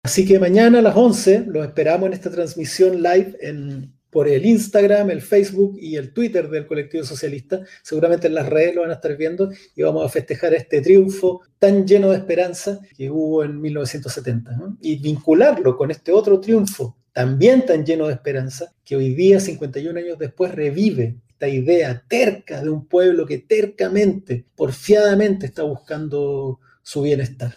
Así 0.03 0.25
que 0.25 0.39
mañana 0.39 0.79
a 0.79 0.81
las 0.83 0.95
11 0.95 1.45
los 1.47 1.65
esperamos 1.65 2.07
en 2.07 2.13
esta 2.13 2.29
transmisión 2.29 3.01
live 3.01 3.35
en, 3.41 3.93
por 4.13 4.29
el 4.29 4.45
Instagram, 4.45 5.09
el 5.09 5.21
Facebook 5.21 5.75
y 5.79 5.97
el 5.97 6.13
Twitter 6.13 6.49
del 6.49 6.67
colectivo 6.67 7.03
socialista. 7.03 7.61
Seguramente 7.81 8.27
en 8.27 8.35
las 8.35 8.47
redes 8.47 8.75
lo 8.75 8.81
van 8.81 8.91
a 8.91 8.93
estar 8.93 9.17
viendo 9.17 9.51
y 9.75 9.81
vamos 9.81 10.05
a 10.05 10.09
festejar 10.09 10.53
este 10.53 10.81
triunfo 10.81 11.41
tan 11.59 11.85
lleno 11.85 12.11
de 12.11 12.17
esperanza 12.17 12.79
que 12.95 13.09
hubo 13.09 13.43
en 13.43 13.59
1970 13.59 14.51
y 14.79 14.97
vincularlo 14.97 15.75
con 15.75 15.91
este 15.91 16.11
otro 16.11 16.39
triunfo 16.39 16.95
también 17.13 17.65
tan 17.65 17.85
lleno 17.85 18.07
de 18.07 18.13
esperanza 18.13 18.73
que 18.83 18.95
hoy 18.95 19.13
día, 19.13 19.39
51 19.39 19.99
años 19.99 20.17
después, 20.17 20.53
revive 20.53 21.17
esta 21.29 21.47
idea 21.47 22.03
terca 22.07 22.61
de 22.61 22.69
un 22.69 22.87
pueblo 22.87 23.25
que 23.25 23.37
tercamente, 23.37 24.45
porfiadamente 24.55 25.45
está 25.45 25.63
buscando 25.63 26.59
su 26.81 27.03
bienestar. 27.03 27.55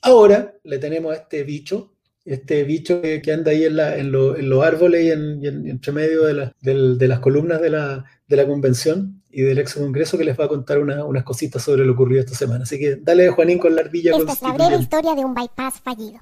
Ahora 0.00 0.54
le 0.62 0.78
tenemos 0.78 1.12
a 1.12 1.16
este 1.16 1.42
bicho 1.42 1.93
este 2.24 2.64
bicho 2.64 3.00
que, 3.02 3.32
anda 3.32 3.50
ahí 3.50 3.64
en, 3.64 3.78
en, 3.78 4.10
los 4.12 4.64
árboles 4.64 5.04
y, 5.04 5.10
en, 5.10 5.44
entre 5.44 5.92
medio 5.92 6.24
de, 6.24 7.08
las 7.08 7.20
columnas 7.20 7.60
de 7.60 7.70
la, 7.70 8.46
convención 8.46 9.22
y 9.30 9.42
del 9.42 9.58
ex 9.58 9.74
congreso 9.74 10.16
que 10.16 10.24
les 10.24 10.38
va 10.38 10.46
a 10.46 10.48
contar 10.48 10.78
unas 10.78 11.24
cositas 11.24 11.62
sobre 11.62 11.84
lo 11.84 11.92
ocurrido 11.92 12.20
esta 12.20 12.34
semana. 12.34 12.64
Así 12.64 12.78
que 12.78 12.96
dale, 12.96 13.28
Juanín, 13.28 13.58
con 13.58 13.74
la 13.74 13.82
ardilla. 13.82 14.16
Esta 14.16 14.32
es 14.32 14.42
la 14.42 14.52
breve 14.52 14.76
historia 14.76 15.14
de 15.14 15.24
un 15.24 15.34
bypass 15.34 15.80
fallido. 15.80 16.20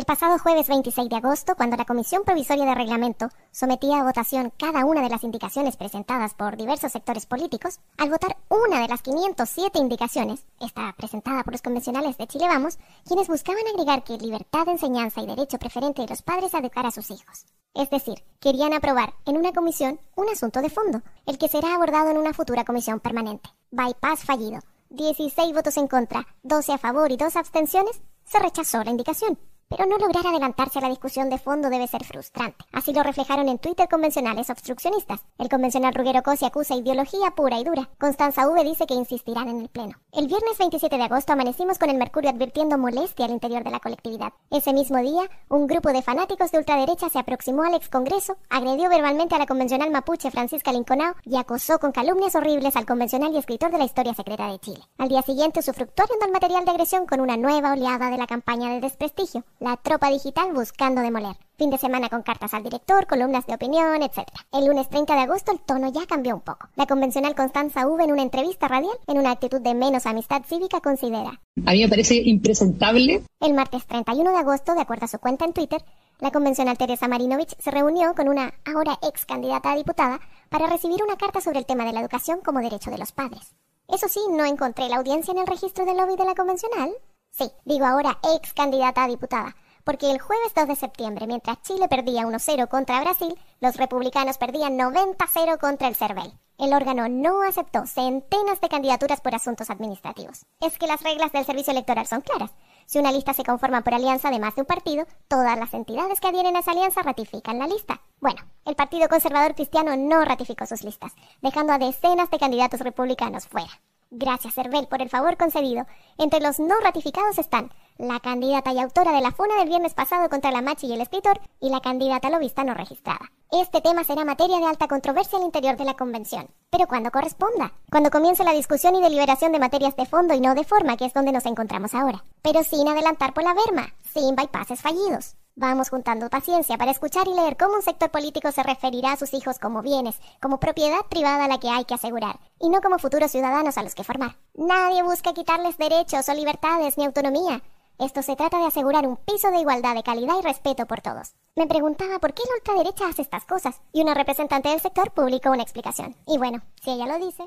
El 0.00 0.06
pasado 0.06 0.38
jueves 0.38 0.66
26 0.66 1.10
de 1.10 1.16
agosto, 1.16 1.54
cuando 1.56 1.76
la 1.76 1.84
Comisión 1.84 2.22
Provisoria 2.24 2.64
de 2.64 2.74
Reglamento 2.74 3.28
sometía 3.50 4.00
a 4.00 4.02
votación 4.02 4.50
cada 4.58 4.86
una 4.86 5.02
de 5.02 5.10
las 5.10 5.24
indicaciones 5.24 5.76
presentadas 5.76 6.32
por 6.32 6.56
diversos 6.56 6.92
sectores 6.92 7.26
políticos, 7.26 7.80
al 7.98 8.08
votar 8.08 8.38
una 8.48 8.80
de 8.80 8.88
las 8.88 9.02
507 9.02 9.78
indicaciones, 9.78 10.46
esta 10.58 10.94
presentada 10.96 11.44
por 11.44 11.52
los 11.52 11.60
convencionales 11.60 12.16
de 12.16 12.26
Chile 12.26 12.48
Vamos, 12.48 12.78
quienes 13.06 13.28
buscaban 13.28 13.60
agregar 13.66 14.02
que 14.02 14.16
libertad 14.16 14.64
de 14.64 14.72
enseñanza 14.72 15.20
y 15.20 15.26
derecho 15.26 15.58
preferente 15.58 16.00
de 16.00 16.08
los 16.08 16.22
padres 16.22 16.54
a 16.54 16.60
educar 16.60 16.86
a 16.86 16.92
sus 16.92 17.10
hijos. 17.10 17.44
Es 17.74 17.90
decir, 17.90 18.24
querían 18.40 18.72
aprobar 18.72 19.12
en 19.26 19.36
una 19.36 19.52
comisión 19.52 20.00
un 20.16 20.30
asunto 20.30 20.62
de 20.62 20.70
fondo, 20.70 21.02
el 21.26 21.36
que 21.36 21.48
será 21.48 21.74
abordado 21.74 22.08
en 22.08 22.16
una 22.16 22.32
futura 22.32 22.64
comisión 22.64 23.00
permanente. 23.00 23.50
Bypass 23.70 24.24
fallido. 24.24 24.60
16 24.88 25.52
votos 25.52 25.76
en 25.76 25.88
contra, 25.88 26.26
12 26.42 26.72
a 26.72 26.78
favor 26.78 27.12
y 27.12 27.18
2 27.18 27.36
abstenciones, 27.36 28.00
se 28.24 28.38
rechazó 28.38 28.82
la 28.82 28.92
indicación. 28.92 29.38
Pero 29.70 29.86
no 29.86 29.98
lograr 29.98 30.26
adelantarse 30.26 30.80
a 30.80 30.82
la 30.82 30.88
discusión 30.88 31.30
de 31.30 31.38
fondo 31.38 31.70
debe 31.70 31.86
ser 31.86 32.04
frustrante. 32.04 32.64
Así 32.72 32.92
lo 32.92 33.04
reflejaron 33.04 33.48
en 33.48 33.60
Twitter 33.60 33.88
convencionales 33.88 34.50
obstruccionistas. 34.50 35.20
El 35.38 35.48
convencional 35.48 35.94
Ruggero 35.94 36.24
Cosi 36.24 36.44
acusa 36.44 36.74
ideología 36.74 37.30
pura 37.36 37.56
y 37.56 37.62
dura. 37.62 37.88
Constanza 37.96 38.48
V 38.48 38.64
dice 38.64 38.84
que 38.88 38.94
insistirán 38.94 39.48
en 39.48 39.60
el 39.60 39.68
Pleno. 39.68 39.96
El 40.10 40.26
viernes 40.26 40.58
27 40.58 40.96
de 40.96 41.04
agosto 41.04 41.34
amanecimos 41.34 41.78
con 41.78 41.88
el 41.88 41.98
Mercurio 41.98 42.30
advirtiendo 42.30 42.78
molestia 42.78 43.26
al 43.26 43.30
interior 43.30 43.62
de 43.62 43.70
la 43.70 43.78
colectividad. 43.78 44.32
Ese 44.50 44.72
mismo 44.72 44.98
día, 44.98 45.30
un 45.48 45.68
grupo 45.68 45.92
de 45.92 46.02
fanáticos 46.02 46.50
de 46.50 46.58
ultraderecha 46.58 47.08
se 47.08 47.20
aproximó 47.20 47.62
al 47.62 47.74
ex 47.74 47.88
Congreso, 47.88 48.38
agredió 48.48 48.88
verbalmente 48.88 49.36
a 49.36 49.38
la 49.38 49.46
convencional 49.46 49.92
mapuche 49.92 50.32
Francisca 50.32 50.72
Linconao 50.72 51.14
y 51.24 51.36
acosó 51.36 51.78
con 51.78 51.92
calumnias 51.92 52.34
horribles 52.34 52.74
al 52.74 52.86
convencional 52.86 53.32
y 53.32 53.38
escritor 53.38 53.70
de 53.70 53.78
la 53.78 53.84
historia 53.84 54.14
secreta 54.14 54.48
de 54.48 54.58
Chile. 54.58 54.80
Al 54.98 55.08
día 55.08 55.22
siguiente, 55.22 55.60
usufructuaron 55.60 56.16
el 56.26 56.32
material 56.32 56.64
de 56.64 56.72
agresión 56.72 57.06
con 57.06 57.20
una 57.20 57.36
nueva 57.36 57.74
oleada 57.74 58.10
de 58.10 58.18
la 58.18 58.26
campaña 58.26 58.70
de 58.70 58.80
desprestigio 58.80 59.44
la 59.60 59.76
tropa 59.76 60.08
digital 60.08 60.52
buscando 60.54 61.02
demoler. 61.02 61.36
Fin 61.58 61.68
de 61.68 61.76
semana 61.76 62.08
con 62.08 62.22
cartas 62.22 62.54
al 62.54 62.62
director, 62.62 63.06
columnas 63.06 63.46
de 63.46 63.54
opinión, 63.54 64.02
etc. 64.02 64.26
El 64.50 64.66
lunes 64.66 64.88
30 64.88 65.14
de 65.14 65.20
agosto 65.20 65.52
el 65.52 65.60
tono 65.60 65.92
ya 65.92 66.06
cambió 66.06 66.34
un 66.34 66.40
poco. 66.40 66.68
La 66.76 66.86
convencional 66.86 67.34
Constanza 67.34 67.86
V 67.86 68.02
en 68.02 68.12
una 68.12 68.22
entrevista 68.22 68.68
radial, 68.68 68.96
en 69.06 69.18
una 69.18 69.32
actitud 69.32 69.60
de 69.60 69.74
menos 69.74 70.06
amistad 70.06 70.42
cívica, 70.46 70.80
considera. 70.80 71.40
A 71.66 71.72
mí 71.72 71.82
me 71.82 71.88
parece 71.90 72.16
impresentable. 72.16 73.22
El 73.38 73.52
martes 73.52 73.86
31 73.86 74.30
de 74.30 74.38
agosto, 74.38 74.74
de 74.74 74.80
acuerdo 74.80 75.04
a 75.04 75.08
su 75.08 75.18
cuenta 75.18 75.44
en 75.44 75.52
Twitter, 75.52 75.84
la 76.20 76.30
convencional 76.30 76.78
Teresa 76.78 77.08
Marinovich 77.08 77.54
se 77.58 77.70
reunió 77.70 78.14
con 78.14 78.28
una 78.28 78.54
ahora 78.64 78.98
ex 79.02 79.26
candidata 79.26 79.72
a 79.72 79.76
diputada 79.76 80.20
para 80.48 80.68
recibir 80.68 81.02
una 81.02 81.16
carta 81.16 81.42
sobre 81.42 81.58
el 81.58 81.66
tema 81.66 81.84
de 81.84 81.92
la 81.92 82.00
educación 82.00 82.40
como 82.40 82.60
derecho 82.60 82.90
de 82.90 82.98
los 82.98 83.12
padres. 83.12 83.54
Eso 83.88 84.08
sí, 84.08 84.20
no 84.30 84.44
encontré 84.46 84.88
la 84.88 84.96
audiencia 84.96 85.32
en 85.32 85.38
el 85.38 85.46
registro 85.46 85.84
del 85.84 85.98
lobby 85.98 86.16
de 86.16 86.24
la 86.24 86.34
convencional. 86.34 86.92
Sí, 87.30 87.50
digo 87.64 87.86
ahora 87.86 88.18
ex 88.34 88.52
candidata 88.52 89.04
a 89.04 89.08
diputada, 89.08 89.56
porque 89.84 90.10
el 90.10 90.20
jueves 90.20 90.52
2 90.54 90.68
de 90.68 90.76
septiembre, 90.76 91.26
mientras 91.26 91.62
Chile 91.62 91.88
perdía 91.88 92.22
1-0 92.22 92.68
contra 92.68 93.00
Brasil, 93.00 93.34
los 93.60 93.76
republicanos 93.76 94.38
perdían 94.38 94.78
90-0 94.78 95.58
contra 95.58 95.88
el 95.88 95.96
CERVEL. 95.96 96.32
El 96.58 96.74
órgano 96.74 97.08
no 97.08 97.42
aceptó 97.42 97.86
centenas 97.86 98.60
de 98.60 98.68
candidaturas 98.68 99.22
por 99.22 99.34
asuntos 99.34 99.70
administrativos. 99.70 100.44
Es 100.60 100.78
que 100.78 100.86
las 100.86 101.02
reglas 101.02 101.32
del 101.32 101.46
servicio 101.46 101.70
electoral 101.70 102.06
son 102.06 102.20
claras. 102.20 102.50
Si 102.84 102.98
una 102.98 103.12
lista 103.12 103.32
se 103.32 103.44
conforma 103.44 103.80
por 103.80 103.94
alianza 103.94 104.30
de 104.30 104.38
más 104.38 104.54
de 104.56 104.60
un 104.60 104.66
partido, 104.66 105.06
todas 105.26 105.58
las 105.58 105.72
entidades 105.72 106.20
que 106.20 106.28
adhieren 106.28 106.56
a 106.56 106.58
esa 106.58 106.72
alianza 106.72 107.00
ratifican 107.02 107.58
la 107.58 107.66
lista. 107.66 108.02
Bueno, 108.20 108.42
el 108.66 108.76
Partido 108.76 109.08
Conservador 109.08 109.54
Cristiano 109.54 109.96
no 109.96 110.22
ratificó 110.24 110.66
sus 110.66 110.84
listas, 110.84 111.12
dejando 111.40 111.72
a 111.72 111.78
decenas 111.78 112.30
de 112.30 112.38
candidatos 112.38 112.80
republicanos 112.80 113.46
fuera. 113.46 113.70
Gracias, 114.12 114.54
Cervel, 114.54 114.88
por 114.88 115.00
el 115.02 115.08
favor 115.08 115.36
concedido. 115.36 115.86
Entre 116.18 116.40
los 116.40 116.58
no 116.58 116.74
ratificados 116.80 117.38
están 117.38 117.70
la 117.96 118.18
candidata 118.18 118.72
y 118.72 118.80
autora 118.80 119.12
de 119.12 119.20
la 119.20 119.30
funa 119.30 119.54
del 119.58 119.68
viernes 119.68 119.94
pasado 119.94 120.28
contra 120.28 120.50
la 120.50 120.62
Machi 120.62 120.88
y 120.88 120.94
el 120.94 121.00
escritor, 121.00 121.40
y 121.60 121.70
la 121.70 121.80
candidata 121.80 122.28
lobista 122.28 122.64
no 122.64 122.74
registrada. 122.74 123.30
Este 123.52 123.80
tema 123.80 124.02
será 124.02 124.24
materia 124.24 124.58
de 124.58 124.66
alta 124.66 124.88
controversia 124.88 125.38
al 125.38 125.44
interior 125.44 125.76
de 125.76 125.84
la 125.84 125.94
convención, 125.94 126.48
pero 126.70 126.88
cuando 126.88 127.12
corresponda, 127.12 127.72
cuando 127.88 128.10
comience 128.10 128.42
la 128.42 128.52
discusión 128.52 128.96
y 128.96 129.02
deliberación 129.02 129.52
de 129.52 129.60
materias 129.60 129.94
de 129.94 130.06
fondo 130.06 130.34
y 130.34 130.40
no 130.40 130.56
de 130.56 130.64
forma, 130.64 130.96
que 130.96 131.04
es 131.04 131.12
donde 131.12 131.30
nos 131.30 131.46
encontramos 131.46 131.94
ahora, 131.94 132.24
pero 132.42 132.64
sin 132.64 132.88
adelantar 132.88 133.32
por 133.32 133.44
la 133.44 133.54
verma, 133.54 133.94
sin 134.02 134.34
bypasses 134.34 134.80
fallidos. 134.80 135.36
Vamos 135.56 135.90
juntando 135.90 136.30
paciencia 136.30 136.78
para 136.78 136.92
escuchar 136.92 137.26
y 137.26 137.34
leer 137.34 137.56
cómo 137.56 137.74
un 137.74 137.82
sector 137.82 138.10
político 138.10 138.50
se 138.52 138.62
referirá 138.62 139.12
a 139.12 139.16
sus 139.16 139.34
hijos 139.34 139.58
como 139.58 139.82
bienes, 139.82 140.18
como 140.40 140.60
propiedad 140.60 141.00
privada 141.10 141.44
a 141.44 141.48
la 141.48 141.58
que 141.58 141.68
hay 141.68 141.84
que 141.84 141.94
asegurar, 141.94 142.38
y 142.60 142.70
no 142.70 142.80
como 142.80 142.98
futuros 142.98 143.30
ciudadanos 143.30 143.76
a 143.76 143.82
los 143.82 143.94
que 143.94 144.04
formar. 144.04 144.36
Nadie 144.54 145.02
busca 145.02 145.34
quitarles 145.34 145.76
derechos 145.76 146.28
o 146.28 146.34
libertades 146.34 146.96
ni 146.96 147.04
autonomía. 147.04 147.62
Esto 147.98 148.22
se 148.22 148.36
trata 148.36 148.58
de 148.58 148.66
asegurar 148.66 149.06
un 149.06 149.16
piso 149.16 149.50
de 149.50 149.58
igualdad, 149.58 149.94
de 149.94 150.02
calidad 150.02 150.34
y 150.38 150.42
respeto 150.42 150.86
por 150.86 151.02
todos. 151.02 151.34
Me 151.56 151.66
preguntaba 151.66 152.18
por 152.20 152.32
qué 152.32 152.42
la 152.48 152.54
ultraderecha 152.54 153.08
hace 153.08 153.22
estas 153.22 153.44
cosas, 153.44 153.80
y 153.92 154.00
una 154.00 154.14
representante 154.14 154.70
del 154.70 154.80
sector 154.80 155.10
publicó 155.10 155.50
una 155.50 155.62
explicación. 155.62 156.16
Y 156.26 156.38
bueno, 156.38 156.62
si 156.82 156.92
ella 156.92 157.06
lo 157.06 157.24
dice. 157.24 157.44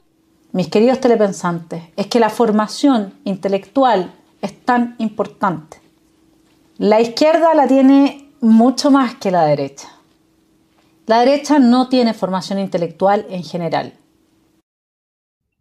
Mis 0.51 0.67
queridos 0.67 0.99
telepensantes, 0.99 1.85
es 1.95 2.07
que 2.07 2.19
la 2.19 2.29
formación 2.29 3.19
intelectual 3.23 4.13
es 4.41 4.63
tan 4.63 4.95
importante. 4.99 5.82
La 6.79 6.99
izquierda 6.99 7.53
la 7.53 7.67
tiene 7.67 8.31
mucho 8.41 8.89
más 8.89 9.15
que 9.15 9.29
la 9.29 9.45
derecha. 9.45 9.89
La 11.05 11.19
derecha 11.19 11.59
no 11.59 11.87
tiene 11.87 12.15
formación 12.15 12.57
intelectual 12.57 13.27
en 13.29 13.43
general. 13.43 13.93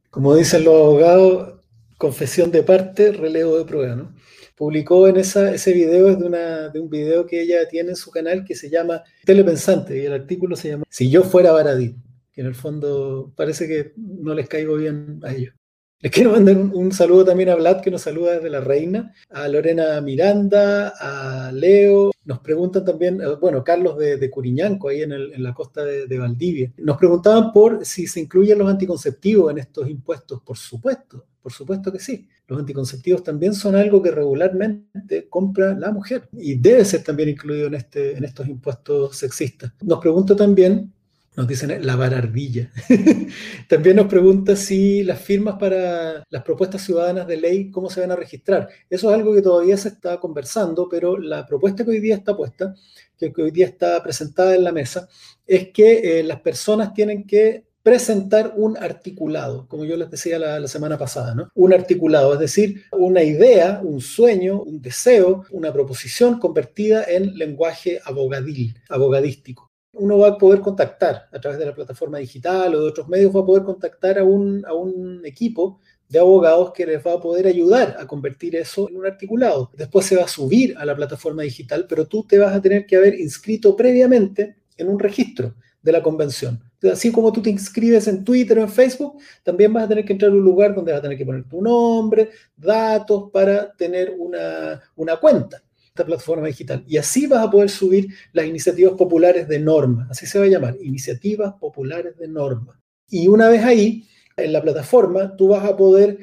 Como 0.08 0.34
dicen 0.34 0.64
los 0.64 0.74
abogados, 0.74 1.60
confesión 1.98 2.50
de 2.50 2.62
parte, 2.62 3.12
relevo 3.12 3.58
de 3.58 3.64
prueba, 3.66 3.94
¿no? 3.94 4.14
Publicó 4.56 5.06
en 5.06 5.18
ese 5.18 5.72
video, 5.74 6.08
es 6.08 6.18
de, 6.18 6.24
una, 6.24 6.68
de 6.70 6.80
un 6.80 6.88
video 6.88 7.26
que 7.26 7.42
ella 7.42 7.68
tiene 7.68 7.90
en 7.90 7.96
su 7.96 8.10
canal 8.10 8.44
que 8.44 8.54
se 8.54 8.70
llama 8.70 9.02
Telepensante, 9.24 9.98
y 9.98 10.06
el 10.06 10.14
artículo 10.14 10.56
se 10.56 10.68
llama 10.70 10.84
Si 10.88 11.10
yo 11.10 11.24
fuera 11.24 11.52
Baradí, 11.52 11.94
que 12.32 12.40
en 12.40 12.46
el 12.46 12.54
fondo 12.54 13.32
parece 13.36 13.68
que 13.68 13.92
no 13.96 14.32
les 14.32 14.48
caigo 14.48 14.76
bien 14.76 15.20
a 15.24 15.32
ellos. 15.32 15.54
Les 16.02 16.10
quiero 16.10 16.32
mandar 16.32 16.56
un, 16.56 16.90
saludo 16.90 17.26
también 17.26 17.48
a 17.50 17.54
Vlad, 17.54 17.80
que 17.80 17.88
nos 17.88 18.02
saluda 18.02 18.32
desde 18.32 18.50
La 18.50 18.60
Reina, 18.60 19.14
a 19.30 19.46
Lorena 19.46 20.00
Miranda, 20.00 20.92
a 20.98 21.52
Leo. 21.52 22.10
Nos 22.24 22.40
preguntan 22.40 22.84
también, 22.84 23.20
eh, 23.20 23.36
bueno, 23.40 23.62
Carlos 23.62 23.96
de, 23.96 24.28
Curiñanco, 24.28 24.88
ahí 24.88 25.02
en, 25.02 25.40
la 25.40 25.54
costa 25.54 25.84
de, 25.84 26.18
Valdivia. 26.18 26.72
Nos 26.78 26.98
preguntaban 26.98 27.52
por 27.52 27.86
si 27.86 28.08
se 28.08 28.18
incluyen 28.18 28.58
los 28.58 28.68
anticonceptivos 28.68 29.52
en 29.52 29.58
estos 29.58 29.88
impuestos. 29.88 30.42
Por 30.42 30.56
supuesto, 30.56 31.24
por 31.40 31.52
supuesto 31.52 31.92
que 31.92 32.00
sí. 32.00 32.28
Los 32.48 32.58
anticonceptivos 32.58 33.22
también 33.22 33.54
son 33.54 33.76
algo 33.76 34.02
que 34.02 34.10
regularmente 34.10 35.28
compra 35.28 35.78
la 35.78 35.92
mujer 35.92 36.28
y 36.32 36.56
debe 36.56 36.84
ser 36.84 37.04
también 37.04 37.28
incluido 37.28 37.68
en, 37.68 37.74
este, 37.74 38.16
en 38.16 38.24
estos 38.24 38.48
impuestos 38.48 39.16
sexistas. 39.16 39.72
Nos 39.80 40.00
pregunta 40.00 40.34
también 40.34 40.92
nos 41.36 41.48
dicen 41.48 41.84
la 41.84 41.96
barardilla. 41.96 42.70
También 43.68 43.96
nos 43.96 44.06
pregunta 44.06 44.54
si 44.54 45.02
las 45.02 45.20
firmas 45.20 45.56
para 45.58 46.24
las 46.28 46.42
propuestas 46.42 46.82
ciudadanas 46.82 47.26
de 47.26 47.38
ley, 47.38 47.70
cómo 47.70 47.88
se 47.88 48.00
van 48.00 48.12
a 48.12 48.16
registrar. 48.16 48.68
Eso 48.90 49.08
es 49.10 49.14
algo 49.14 49.34
que 49.34 49.42
todavía 49.42 49.76
se 49.76 49.88
está 49.88 50.20
conversando, 50.20 50.88
pero 50.90 51.16
la 51.18 51.46
propuesta 51.46 51.84
que 51.84 51.90
hoy 51.90 52.00
día 52.00 52.16
está 52.16 52.36
puesta, 52.36 52.74
que 53.18 53.32
hoy 53.42 53.50
día 53.50 53.66
está 53.66 54.02
presentada 54.02 54.54
en 54.54 54.64
la 54.64 54.72
mesa, 54.72 55.08
es 55.46 55.68
que 55.68 56.20
eh, 56.20 56.22
las 56.22 56.40
personas 56.40 56.92
tienen 56.92 57.24
que 57.24 57.64
presentar 57.82 58.52
un 58.56 58.76
articulado, 58.76 59.66
como 59.66 59.84
yo 59.84 59.96
les 59.96 60.10
decía 60.10 60.38
la, 60.38 60.60
la, 60.60 60.68
semana 60.68 60.96
pasada, 60.96 61.34
¿no? 61.34 61.48
Un 61.54 61.72
articulado, 61.72 62.32
es 62.34 62.38
decir, 62.38 62.84
una 62.92 63.24
idea, 63.24 63.80
un 63.82 64.00
sueño, 64.00 64.62
un 64.62 64.80
deseo, 64.80 65.44
una 65.50 65.72
proposición 65.72 66.38
convertida 66.38 67.04
en 67.04 67.36
lenguaje 67.36 68.00
abogadil, 68.04 68.76
abogadístico 68.88 69.71
uno 69.94 70.18
va 70.18 70.28
a 70.28 70.38
poder 70.38 70.60
contactar 70.60 71.28
a 71.30 71.40
través 71.40 71.58
de 71.58 71.66
la 71.66 71.74
plataforma 71.74 72.18
digital 72.18 72.74
o 72.74 72.80
de 72.80 72.88
otros 72.88 73.08
medios, 73.08 73.34
va 73.34 73.40
a 73.40 73.46
poder 73.46 73.62
contactar 73.62 74.18
a 74.18 74.24
un, 74.24 74.64
a 74.66 74.74
un 74.74 75.24
equipo 75.24 75.80
de 76.08 76.18
abogados 76.18 76.72
que 76.72 76.86
les 76.86 77.04
va 77.04 77.14
a 77.14 77.20
poder 77.20 77.46
ayudar 77.46 77.96
a 77.98 78.06
convertir 78.06 78.56
eso 78.56 78.88
en 78.88 78.96
un 78.96 79.06
articulado. 79.06 79.70
Después 79.74 80.06
se 80.06 80.16
va 80.16 80.24
a 80.24 80.28
subir 80.28 80.74
a 80.76 80.84
la 80.84 80.96
plataforma 80.96 81.42
digital, 81.42 81.86
pero 81.88 82.06
tú 82.06 82.24
te 82.24 82.38
vas 82.38 82.54
a 82.54 82.60
tener 82.60 82.86
que 82.86 82.96
haber 82.96 83.18
inscrito 83.18 83.74
previamente 83.76 84.56
en 84.76 84.88
un 84.88 84.98
registro 84.98 85.54
de 85.82 85.92
la 85.92 86.02
convención. 86.02 86.62
Así 86.90 87.10
como 87.12 87.32
tú 87.32 87.40
te 87.42 87.50
inscribes 87.50 88.08
en 88.08 88.24
Twitter 88.24 88.58
o 88.58 88.62
en 88.62 88.68
Facebook, 88.68 89.20
también 89.42 89.72
vas 89.72 89.84
a 89.84 89.88
tener 89.88 90.04
que 90.04 90.12
entrar 90.12 90.30
a 90.30 90.34
un 90.34 90.42
lugar 90.42 90.74
donde 90.74 90.92
vas 90.92 90.98
a 90.98 91.02
tener 91.02 91.16
que 91.16 91.24
poner 91.24 91.44
tu 91.48 91.62
nombre, 91.62 92.30
datos 92.56 93.30
para 93.30 93.72
tener 93.72 94.14
una, 94.18 94.82
una 94.96 95.16
cuenta 95.16 95.62
esta 95.94 96.06
plataforma 96.06 96.46
digital. 96.46 96.84
Y 96.86 96.96
así 96.96 97.26
vas 97.26 97.46
a 97.46 97.50
poder 97.50 97.68
subir 97.68 98.08
las 98.32 98.46
iniciativas 98.46 98.94
populares 98.94 99.46
de 99.46 99.58
norma, 99.58 100.08
así 100.10 100.26
se 100.26 100.38
va 100.38 100.46
a 100.46 100.48
llamar, 100.48 100.76
iniciativas 100.80 101.54
populares 101.60 102.16
de 102.16 102.28
norma. 102.28 102.80
Y 103.10 103.28
una 103.28 103.48
vez 103.48 103.62
ahí, 103.62 104.08
en 104.36 104.52
la 104.52 104.62
plataforma, 104.62 105.36
tú 105.36 105.48
vas 105.48 105.64
a 105.64 105.76
poder 105.76 106.18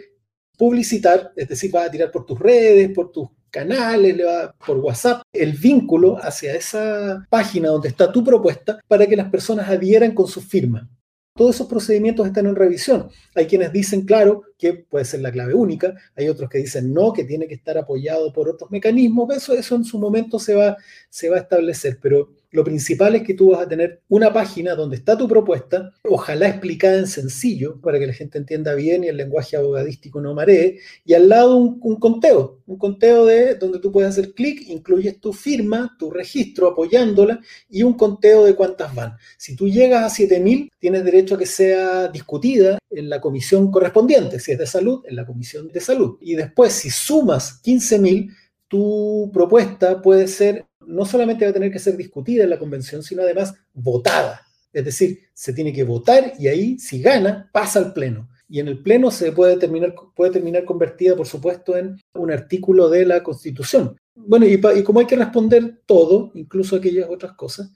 publicitar, 0.57 1.31
es 1.35 1.47
decir, 1.47 1.71
vas 1.71 1.87
a 1.87 1.91
tirar 1.91 2.11
por 2.11 2.25
tus 2.25 2.39
redes, 2.39 2.89
por 2.89 3.11
tus 3.11 3.29
canales, 3.51 4.19
por 4.65 4.77
WhatsApp, 4.77 5.21
el 5.31 5.53
vínculo 5.53 6.17
hacia 6.17 6.55
esa 6.55 7.25
página 7.29 7.69
donde 7.69 7.89
está 7.89 8.11
tu 8.11 8.23
propuesta 8.23 8.79
para 8.87 9.05
que 9.05 9.15
las 9.15 9.29
personas 9.29 9.69
adhieran 9.69 10.13
con 10.13 10.27
su 10.27 10.41
firma. 10.41 10.89
Todos 11.35 11.55
esos 11.55 11.67
procedimientos 11.67 12.27
están 12.27 12.47
en 12.47 12.55
revisión. 12.55 13.09
Hay 13.33 13.47
quienes 13.47 13.71
dicen, 13.71 14.05
claro, 14.05 14.43
que 14.57 14.73
puede 14.73 15.05
ser 15.05 15.21
la 15.21 15.31
clave 15.31 15.53
única, 15.53 15.95
hay 16.15 16.27
otros 16.27 16.49
que 16.49 16.57
dicen 16.57 16.93
no, 16.93 17.13
que 17.13 17.23
tiene 17.23 17.47
que 17.47 17.55
estar 17.55 17.77
apoyado 17.77 18.33
por 18.33 18.49
otros 18.49 18.69
mecanismos, 18.71 19.35
eso, 19.35 19.53
eso 19.53 19.75
en 19.75 19.85
su 19.85 19.99
momento 19.99 20.37
se 20.37 20.55
va, 20.55 20.75
se 21.09 21.29
va 21.29 21.37
a 21.37 21.41
establecer, 21.41 21.97
pero 22.01 22.29
lo 22.51 22.63
principal 22.63 23.15
es 23.15 23.23
que 23.23 23.33
tú 23.33 23.51
vas 23.51 23.61
a 23.61 23.67
tener 23.67 24.01
una 24.09 24.33
página 24.33 24.75
donde 24.75 24.95
está 24.95 25.17
tu 25.17 25.27
propuesta, 25.27 25.91
ojalá 26.03 26.47
explicada 26.47 26.97
en 26.97 27.07
sencillo 27.07 27.79
para 27.81 27.99
que 27.99 28.07
la 28.07 28.13
gente 28.13 28.37
entienda 28.37 28.73
bien 28.73 29.03
y 29.03 29.07
el 29.07 29.17
lenguaje 29.17 29.55
abogadístico 29.55 30.19
no 30.19 30.33
maree, 30.33 30.79
y 31.05 31.13
al 31.13 31.29
lado 31.29 31.57
un, 31.57 31.99
conteo, 31.99 32.61
un 32.65 32.77
conteo 32.77 33.25
de 33.25 33.55
donde 33.55 33.79
tú 33.79 33.91
puedes 33.91 34.09
hacer 34.09 34.33
clic, 34.33 34.61
incluyes 34.67 35.19
tu 35.19 35.33
firma, 35.33 35.95
tu 35.99 36.09
registro 36.09 36.67
apoyándola 36.67 37.39
y 37.69 37.83
un 37.83 37.93
conteo 37.93 38.45
de 38.45 38.55
cuántas 38.55 38.93
van. 38.95 39.15
Si 39.37 39.55
tú 39.55 39.67
llegas 39.67 40.03
a 40.03 40.09
7000, 40.09 40.71
tienes 40.79 41.03
derecho 41.03 41.35
a 41.35 41.37
que 41.37 41.45
sea 41.45 42.07
discutida 42.07 42.79
en 42.89 43.09
la 43.09 43.21
comisión 43.21 43.69
correspondiente, 43.71 44.39
si 44.39 44.53
es 44.53 44.57
de 44.57 44.65
salud, 44.65 45.03
en 45.05 45.15
la 45.15 45.25
comisión 45.25 45.67
de 45.67 45.79
salud. 45.79 46.17
Y 46.21 46.35
después, 46.35 46.73
si 46.73 46.89
sumas 46.89 47.61
15000, 47.61 48.31
tu 48.67 49.29
propuesta 49.33 50.01
puede 50.01 50.27
ser 50.27 50.65
no 50.89 51.05
solamente 51.05 51.45
va 51.45 51.51
a 51.51 51.53
tener 51.53 51.71
que 51.71 51.79
ser 51.79 51.95
discutida 51.95 52.43
en 52.43 52.49
la 52.49 52.59
convención, 52.59 53.03
sino 53.03 53.21
además 53.21 53.53
votada. 53.73 54.41
Es 54.73 54.85
decir, 54.85 55.19
se 55.33 55.53
tiene 55.53 55.73
que 55.73 55.83
votar 55.83 56.33
y 56.37 56.47
ahí, 56.47 56.77
si 56.79 57.01
gana, 57.01 57.49
pasa 57.51 57.79
al 57.79 57.93
Pleno. 57.93 58.29
Y 58.47 58.59
en 58.59 58.67
el 58.67 58.81
Pleno 58.81 59.11
se 59.11 59.31
puede 59.31 59.57
terminar, 59.57 59.93
puede 60.15 60.31
terminar 60.31 60.65
convertida, 60.65 61.15
por 61.15 61.27
supuesto, 61.27 61.77
en 61.77 61.99
un 62.13 62.31
artículo 62.31 62.89
de 62.89 63.05
la 63.05 63.23
Constitución. 63.23 63.95
Bueno, 64.15 64.45
y, 64.45 64.59
como 64.83 64.99
hay 64.99 65.05
que 65.05 65.15
responder 65.15 65.81
todo, 65.85 66.31
incluso 66.33 66.75
aquellas 66.75 67.09
otras 67.09 67.33
cosas, 67.33 67.71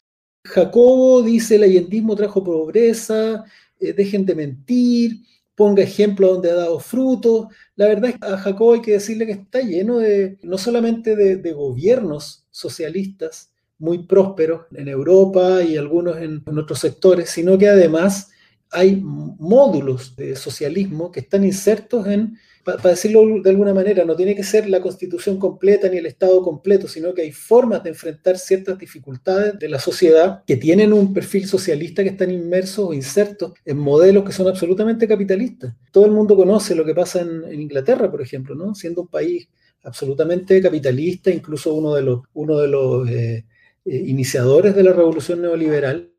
Jacobo 0.45 1.21
dice 1.21 1.56
el 1.56 1.63
allendismo 1.63 2.15
trajo 2.15 2.43
pobreza, 2.43 3.45
eh, 3.80 3.93
dejen 3.93 4.26
de 4.26 4.36
mentir, 4.36 5.21
ponga 5.56 5.84
ejemplo 5.84 6.34
donde 6.34 6.52
ha 6.52 6.56
dado 6.56 6.80
frutos. 6.80 7.47
La 7.76 7.88
verdad 7.88 8.10
es 8.12 8.19
que 8.19 8.26
a 8.26 8.38
Jacobo 8.38 8.73
hay 8.73 8.82
que 8.82 8.93
decirle 8.93 9.26
que 9.26 9.34
está 9.34 9.62
lleno 9.62 9.99
de, 9.99 10.38
no 10.43 10.58
solamente 10.58 11.15
de, 11.15 11.54
gobiernos 11.54 12.42
socialistas 12.53 13.51
muy 13.79 14.05
prósperos 14.05 14.67
en 14.73 14.87
Europa 14.87 15.61
y 15.61 15.75
algunos 15.75 16.17
en, 16.17 16.41
en 16.45 16.57
otros 16.57 16.79
sectores, 16.79 17.29
sino 17.29 17.57
que 17.57 17.67
además 17.67 18.29
hay 18.71 19.01
módulos 19.03 20.15
de 20.15 20.35
socialismo 20.35 21.11
que 21.11 21.19
están 21.19 21.43
insertos 21.43 22.07
en 22.07 22.37
para 22.63 22.91
decirlo 22.91 23.41
de 23.41 23.49
alguna 23.49 23.73
manera, 23.73 24.05
no 24.05 24.15
tiene 24.15 24.35
que 24.35 24.43
ser 24.43 24.69
la 24.69 24.81
constitución 24.81 25.37
completa 25.37 25.89
ni 25.89 25.97
el 25.97 26.05
Estado 26.05 26.41
completo, 26.41 26.87
sino 26.87 27.13
que 27.13 27.23
hay 27.23 27.31
formas 27.31 27.83
de 27.83 27.89
enfrentar 27.89 28.37
ciertas 28.37 28.79
dificultades 28.79 29.59
de 29.59 29.67
la 29.67 29.79
sociedad 29.79 30.43
que 30.45 30.55
tienen 30.55 30.93
un 30.93 31.13
perfil 31.13 31.45
socialista 31.45 32.03
que 32.03 32.09
están 32.09 32.31
inmersos 32.31 32.85
o 32.89 32.93
insertos 32.93 33.53
en 33.65 33.77
modelos 33.77 34.23
que 34.23 34.31
son 34.31 34.47
absolutamente 34.47 35.07
capitalistas. 35.07 35.73
Todo 35.91 36.05
el 36.05 36.11
mundo 36.11 36.37
conoce 36.37 36.73
lo 36.73 36.85
que 36.85 36.95
pasa 36.95 37.21
en, 37.21 37.61
Inglaterra, 37.61 38.09
por 38.09 38.21
ejemplo, 38.21 38.55
¿no? 38.55 38.73
siendo 38.73 39.01
un 39.01 39.07
país 39.07 39.49
absolutamente 39.83 40.61
capitalista, 40.61 41.29
incluso 41.29 41.73
uno 41.73 41.93
de 41.95 42.01
los, 42.01 42.21
uno 42.33 42.57
de 42.57 42.67
los 42.67 43.09
eh, 43.09 43.45
eh, 43.85 44.03
iniciadores 44.07 44.75
de 44.75 44.83
la 44.83 44.93
revolución 44.93 45.41
neoliberal, 45.41 46.11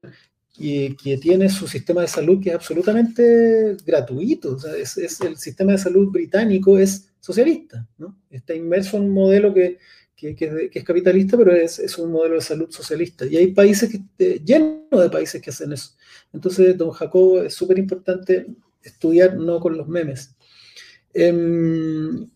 y 0.57 0.95
que 0.95 1.19
tiene 1.19 1.49
su 1.49 1.67
sistema 1.67 2.03
de 2.03 2.09
salud 2.09 2.41
que 2.41 2.51
es 2.51 2.55
absolutamente 2.55 3.77
gratuito. 3.85 4.57
es, 4.77 4.97
el 5.21 5.37
sistema 5.37 5.73
de 5.73 5.79
salud 5.79 6.11
británico 6.11 6.79
es 6.79 7.09
socialista, 7.19 7.87
¿no? 7.99 8.21
Está 8.31 8.55
inmerso 8.55 8.97
en 8.97 9.05
un 9.05 9.11
modelo 9.11 9.53
que, 9.53 9.79
que, 10.15 10.71
es, 10.73 10.85
capitalista, 10.85 11.37
pero 11.37 11.53
es, 11.53 11.79
es, 11.79 11.99
un 11.99 12.13
modelo 12.13 12.37
de 12.37 12.41
salud 12.41 12.71
socialista. 12.71 13.27
Y 13.27 13.37
hay 13.37 13.49
países 13.49 13.91
que, 13.91 14.01
eh, 14.19 14.41
llenos 14.45 14.89
de 14.91 15.11
países 15.11 15.43
que 15.43 15.51
hacen 15.51 15.73
eso. 15.73 15.91
Entonces, 16.33 16.77
don 16.79 16.91
Jacobo, 16.91 17.43
es 17.43 17.55
súper 17.55 17.79
importante 17.79 18.47
estudiar 18.83 19.37
no 19.37 19.59
con 19.59 19.77
los 19.77 19.89
memes. 19.89 20.37
Em, 21.13 22.29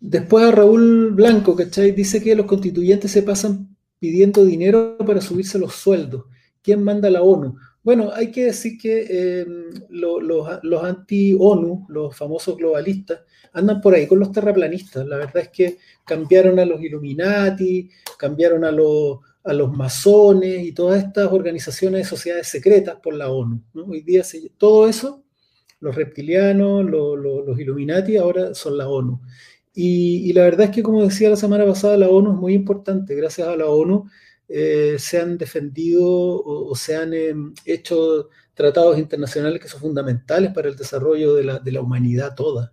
después 0.00 0.44
a 0.44 0.50
Raúl 0.50 1.12
Blanco, 1.12 1.56
¿cachai? 1.56 1.92
Dice 1.92 2.22
que 2.22 2.34
los 2.34 2.46
constituyentes 2.46 3.10
se 3.10 3.22
pasan 3.22 3.76
pidiendo 3.98 4.44
dinero 4.44 4.96
para 4.98 5.20
subirse 5.20 5.58
los 5.58 5.74
sueldos. 5.74 6.24
¿Quién 6.62 6.82
manda 6.82 7.08
la 7.10 7.22
ONU? 7.22 7.56
Bueno, 7.86 8.10
hay 8.12 8.32
que 8.32 8.46
decir 8.46 8.76
que 8.76 9.42
em, 9.42 9.70
los, 9.90 10.82
anti-ONU, 10.82 11.86
los 11.88 12.16
famosos 12.16 12.56
globalistas, 12.56 13.20
andan 13.52 13.80
por 13.80 13.94
ahí 13.94 14.08
con 14.08 14.18
los 14.18 14.32
terraplanistas. 14.32 15.06
La 15.06 15.18
verdad 15.18 15.42
es 15.42 15.48
que 15.50 15.78
cambiaron 16.04 16.58
a 16.58 16.64
los 16.64 16.82
Illuminati, 16.82 17.88
cambiaron 18.18 18.64
a 18.64 18.72
los, 18.72 19.20
a 19.44 19.52
los 19.52 19.72
masones 19.72 20.64
y 20.64 20.72
todas 20.72 21.04
estas 21.04 21.32
organizaciones 21.32 22.00
de 22.00 22.08
sociedades 22.08 22.48
secretas 22.48 22.96
por 23.00 23.14
la 23.14 23.30
ONU. 23.30 23.62
Hoy 23.86 24.02
día 24.02 24.24
todo 24.58 24.88
eso, 24.88 25.22
los 25.78 25.94
reptilianos, 25.94 26.84
los 26.90 27.60
Illuminati, 27.60 28.16
ahora 28.16 28.52
son 28.54 28.76
la 28.78 28.88
ONU. 28.88 29.20
Y, 29.78 30.30
y 30.30 30.32
la 30.32 30.42
verdad 30.44 30.66
es 30.66 30.70
que, 30.70 30.82
como 30.82 31.04
decía 31.04 31.28
la 31.28 31.36
semana 31.36 31.66
pasada, 31.66 31.98
la 31.98 32.08
ONU 32.08 32.32
es 32.32 32.38
muy 32.38 32.54
importante. 32.54 33.14
Gracias 33.14 33.46
a 33.46 33.56
la 33.56 33.66
ONU 33.66 34.06
eh, 34.48 34.96
se 34.98 35.20
han 35.20 35.36
defendido 35.36 36.02
o, 36.02 36.74
se 36.74 36.96
han 36.96 37.12
em, 37.12 37.54
hecho 37.64 38.30
tratados 38.54 38.98
internacionales 38.98 39.60
que 39.60 39.68
son 39.68 39.80
fundamentales 39.80 40.52
para 40.52 40.68
el 40.68 40.76
desarrollo 40.76 41.34
de 41.34 41.44
la, 41.44 41.58
de 41.58 41.72
la 41.72 41.82
humanidad 41.82 42.34
toda, 42.34 42.72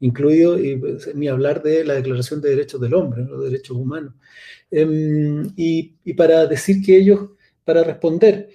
incluido, 0.00 0.56
pues, 0.80 1.14
ni 1.16 1.28
hablar 1.28 1.62
de 1.62 1.84
la 1.84 1.94
Declaración 1.94 2.40
de 2.40 2.50
Derechos 2.50 2.80
del 2.80 2.94
Hombre, 2.94 3.24
los 3.24 3.42
derechos 3.44 3.76
humanos. 3.76 4.14
Em, 4.70 5.52
y, 5.56 5.96
y, 6.04 6.14
para 6.14 6.46
decir 6.46 6.80
que 6.84 6.96
ellos, 6.96 7.30
para 7.64 7.82
responder, 7.82 8.50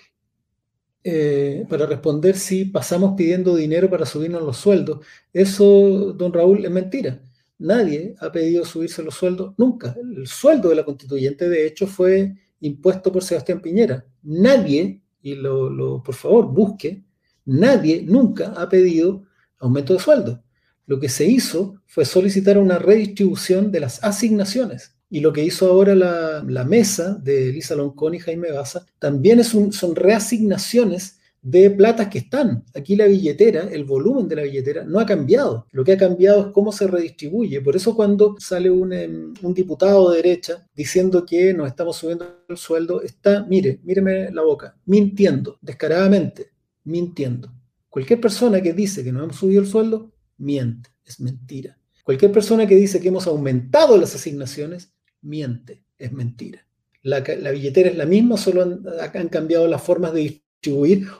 eh, 1.03 1.65
para 1.69 1.85
responder 1.85 2.37
si 2.37 2.65
pasamos 2.65 3.15
pidiendo 3.17 3.55
dinero 3.55 3.89
para 3.89 4.05
subirnos 4.05 4.43
los 4.43 4.57
sueldos, 4.57 5.05
eso, 5.33 6.13
don 6.13 6.33
Raúl, 6.33 6.65
es 6.65 6.71
mentira. 6.71 7.21
Nadie 7.59 8.15
ha 8.19 8.31
pedido 8.31 8.63
subirse 8.63 9.03
los 9.03 9.15
sueldos 9.15 9.53
nunca. 9.57 9.95
El 10.01 10.25
sueldo 10.27 10.69
de 10.69 10.75
la 10.75 10.85
constituyente, 10.85 11.49
de 11.49 11.67
hecho, 11.67 11.87
fue 11.87 12.33
impuesto 12.61 13.11
por 13.11 13.23
Sebastián 13.23 13.61
Piñera. 13.61 14.05
Nadie, 14.23 15.01
y 15.21 15.35
lo, 15.35 16.01
por 16.01 16.15
favor, 16.15 16.47
busque, 16.47 17.03
nadie 17.45 18.01
nunca 18.01 18.53
ha 18.55 18.69
pedido 18.69 19.25
aumento 19.59 19.93
de 19.93 19.99
sueldo. 19.99 20.43
Lo 20.85 20.99
que 20.99 21.09
se 21.09 21.25
hizo 21.25 21.81
fue 21.85 22.05
solicitar 22.05 22.57
una 22.57 22.79
redistribución 22.79 23.71
de 23.71 23.81
las 23.81 24.03
asignaciones. 24.03 24.95
Y 25.09 25.19
lo 25.19 25.33
que 25.33 25.43
hizo 25.43 25.69
ahora 25.69 25.95
la, 25.95 26.63
mesa 26.63 27.15
de 27.15 27.49
Elisa 27.49 27.75
Loncón 27.75 28.15
y 28.15 28.19
Jaime 28.19 28.51
Baza 28.51 28.85
también 28.99 29.39
es 29.39 29.47
son 29.47 29.95
reasignaciones 29.95 31.18
de 31.41 31.69
platas 31.71 32.07
que 32.07 32.19
están. 32.19 32.63
Aquí 32.75 32.95
la 32.95 33.05
billetera, 33.05 33.69
el 33.71 33.85
volumen 33.85 34.27
de 34.27 34.35
la 34.35 34.41
billetera 34.43 34.83
no 34.83 34.99
ha 34.99 35.05
cambiado. 35.05 35.65
Lo 35.71 35.83
que 35.83 35.93
ha 35.93 35.97
cambiado 35.97 36.47
es 36.47 36.53
cómo 36.53 36.71
se 36.71 36.87
redistribuye. 36.87 37.61
Por 37.61 37.75
eso 37.75 37.95
cuando 37.95 38.35
sale 38.39 38.69
un, 38.69 38.93
em, 38.93 39.33
diputado 39.53 40.11
de 40.11 40.17
derecha 40.17 40.67
diciendo 40.75 41.25
que 41.25 41.53
nos 41.53 41.67
estamos 41.67 41.97
subiendo 41.97 42.43
el 42.47 42.57
sueldo, 42.57 43.01
está, 43.01 43.45
mire, 43.45 43.79
míreme 43.83 44.31
la 44.31 44.41
boca, 44.41 44.77
mintiendo, 44.85 45.57
descaradamente, 45.61 46.51
mintiendo. 46.83 47.51
Cualquier 47.89 48.21
persona 48.21 48.61
que 48.61 48.73
dice 48.73 49.03
que 49.03 49.11
no 49.11 49.23
hemos 49.23 49.37
subido 49.37 49.61
el 49.61 49.67
sueldo, 49.67 50.11
miente, 50.37 50.89
es 51.05 51.19
mentira. 51.19 51.77
Cualquier 52.03 52.31
persona 52.31 52.67
que 52.67 52.75
dice 52.75 52.99
que 52.99 53.09
hemos 53.09 53.27
aumentado 53.27 53.97
las 53.97 54.15
asignaciones, 54.15 54.93
miente, 55.21 55.83
es 55.97 56.11
mentira. 56.11 56.65
La, 57.01 57.21
billetera 57.21 57.89
es 57.89 57.97
la 57.97 58.05
misma, 58.05 58.37
solo 58.37 58.61
han, 58.61 58.83
han 59.13 59.29
cambiado 59.29 59.67
las 59.67 59.81
formas 59.81 60.13
de 60.13 60.21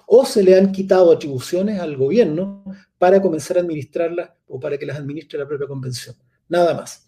o 0.08 0.26
se 0.26 0.44
le 0.44 0.58
han 0.58 0.72
quitado 0.72 1.12
atribuciones 1.12 1.80
al 1.80 1.96
gobierno 1.96 2.64
para 2.98 3.22
comenzar 3.22 3.58
a 3.58 3.62
administrarlas 3.62 4.32
o 4.48 4.60
para 4.60 4.78
que 4.78 4.86
las 4.86 4.98
administre 4.98 5.40
la 5.40 5.48
propia 5.48 5.68
convención. 5.68 6.16
Nada 6.48 6.74
más. 6.74 7.06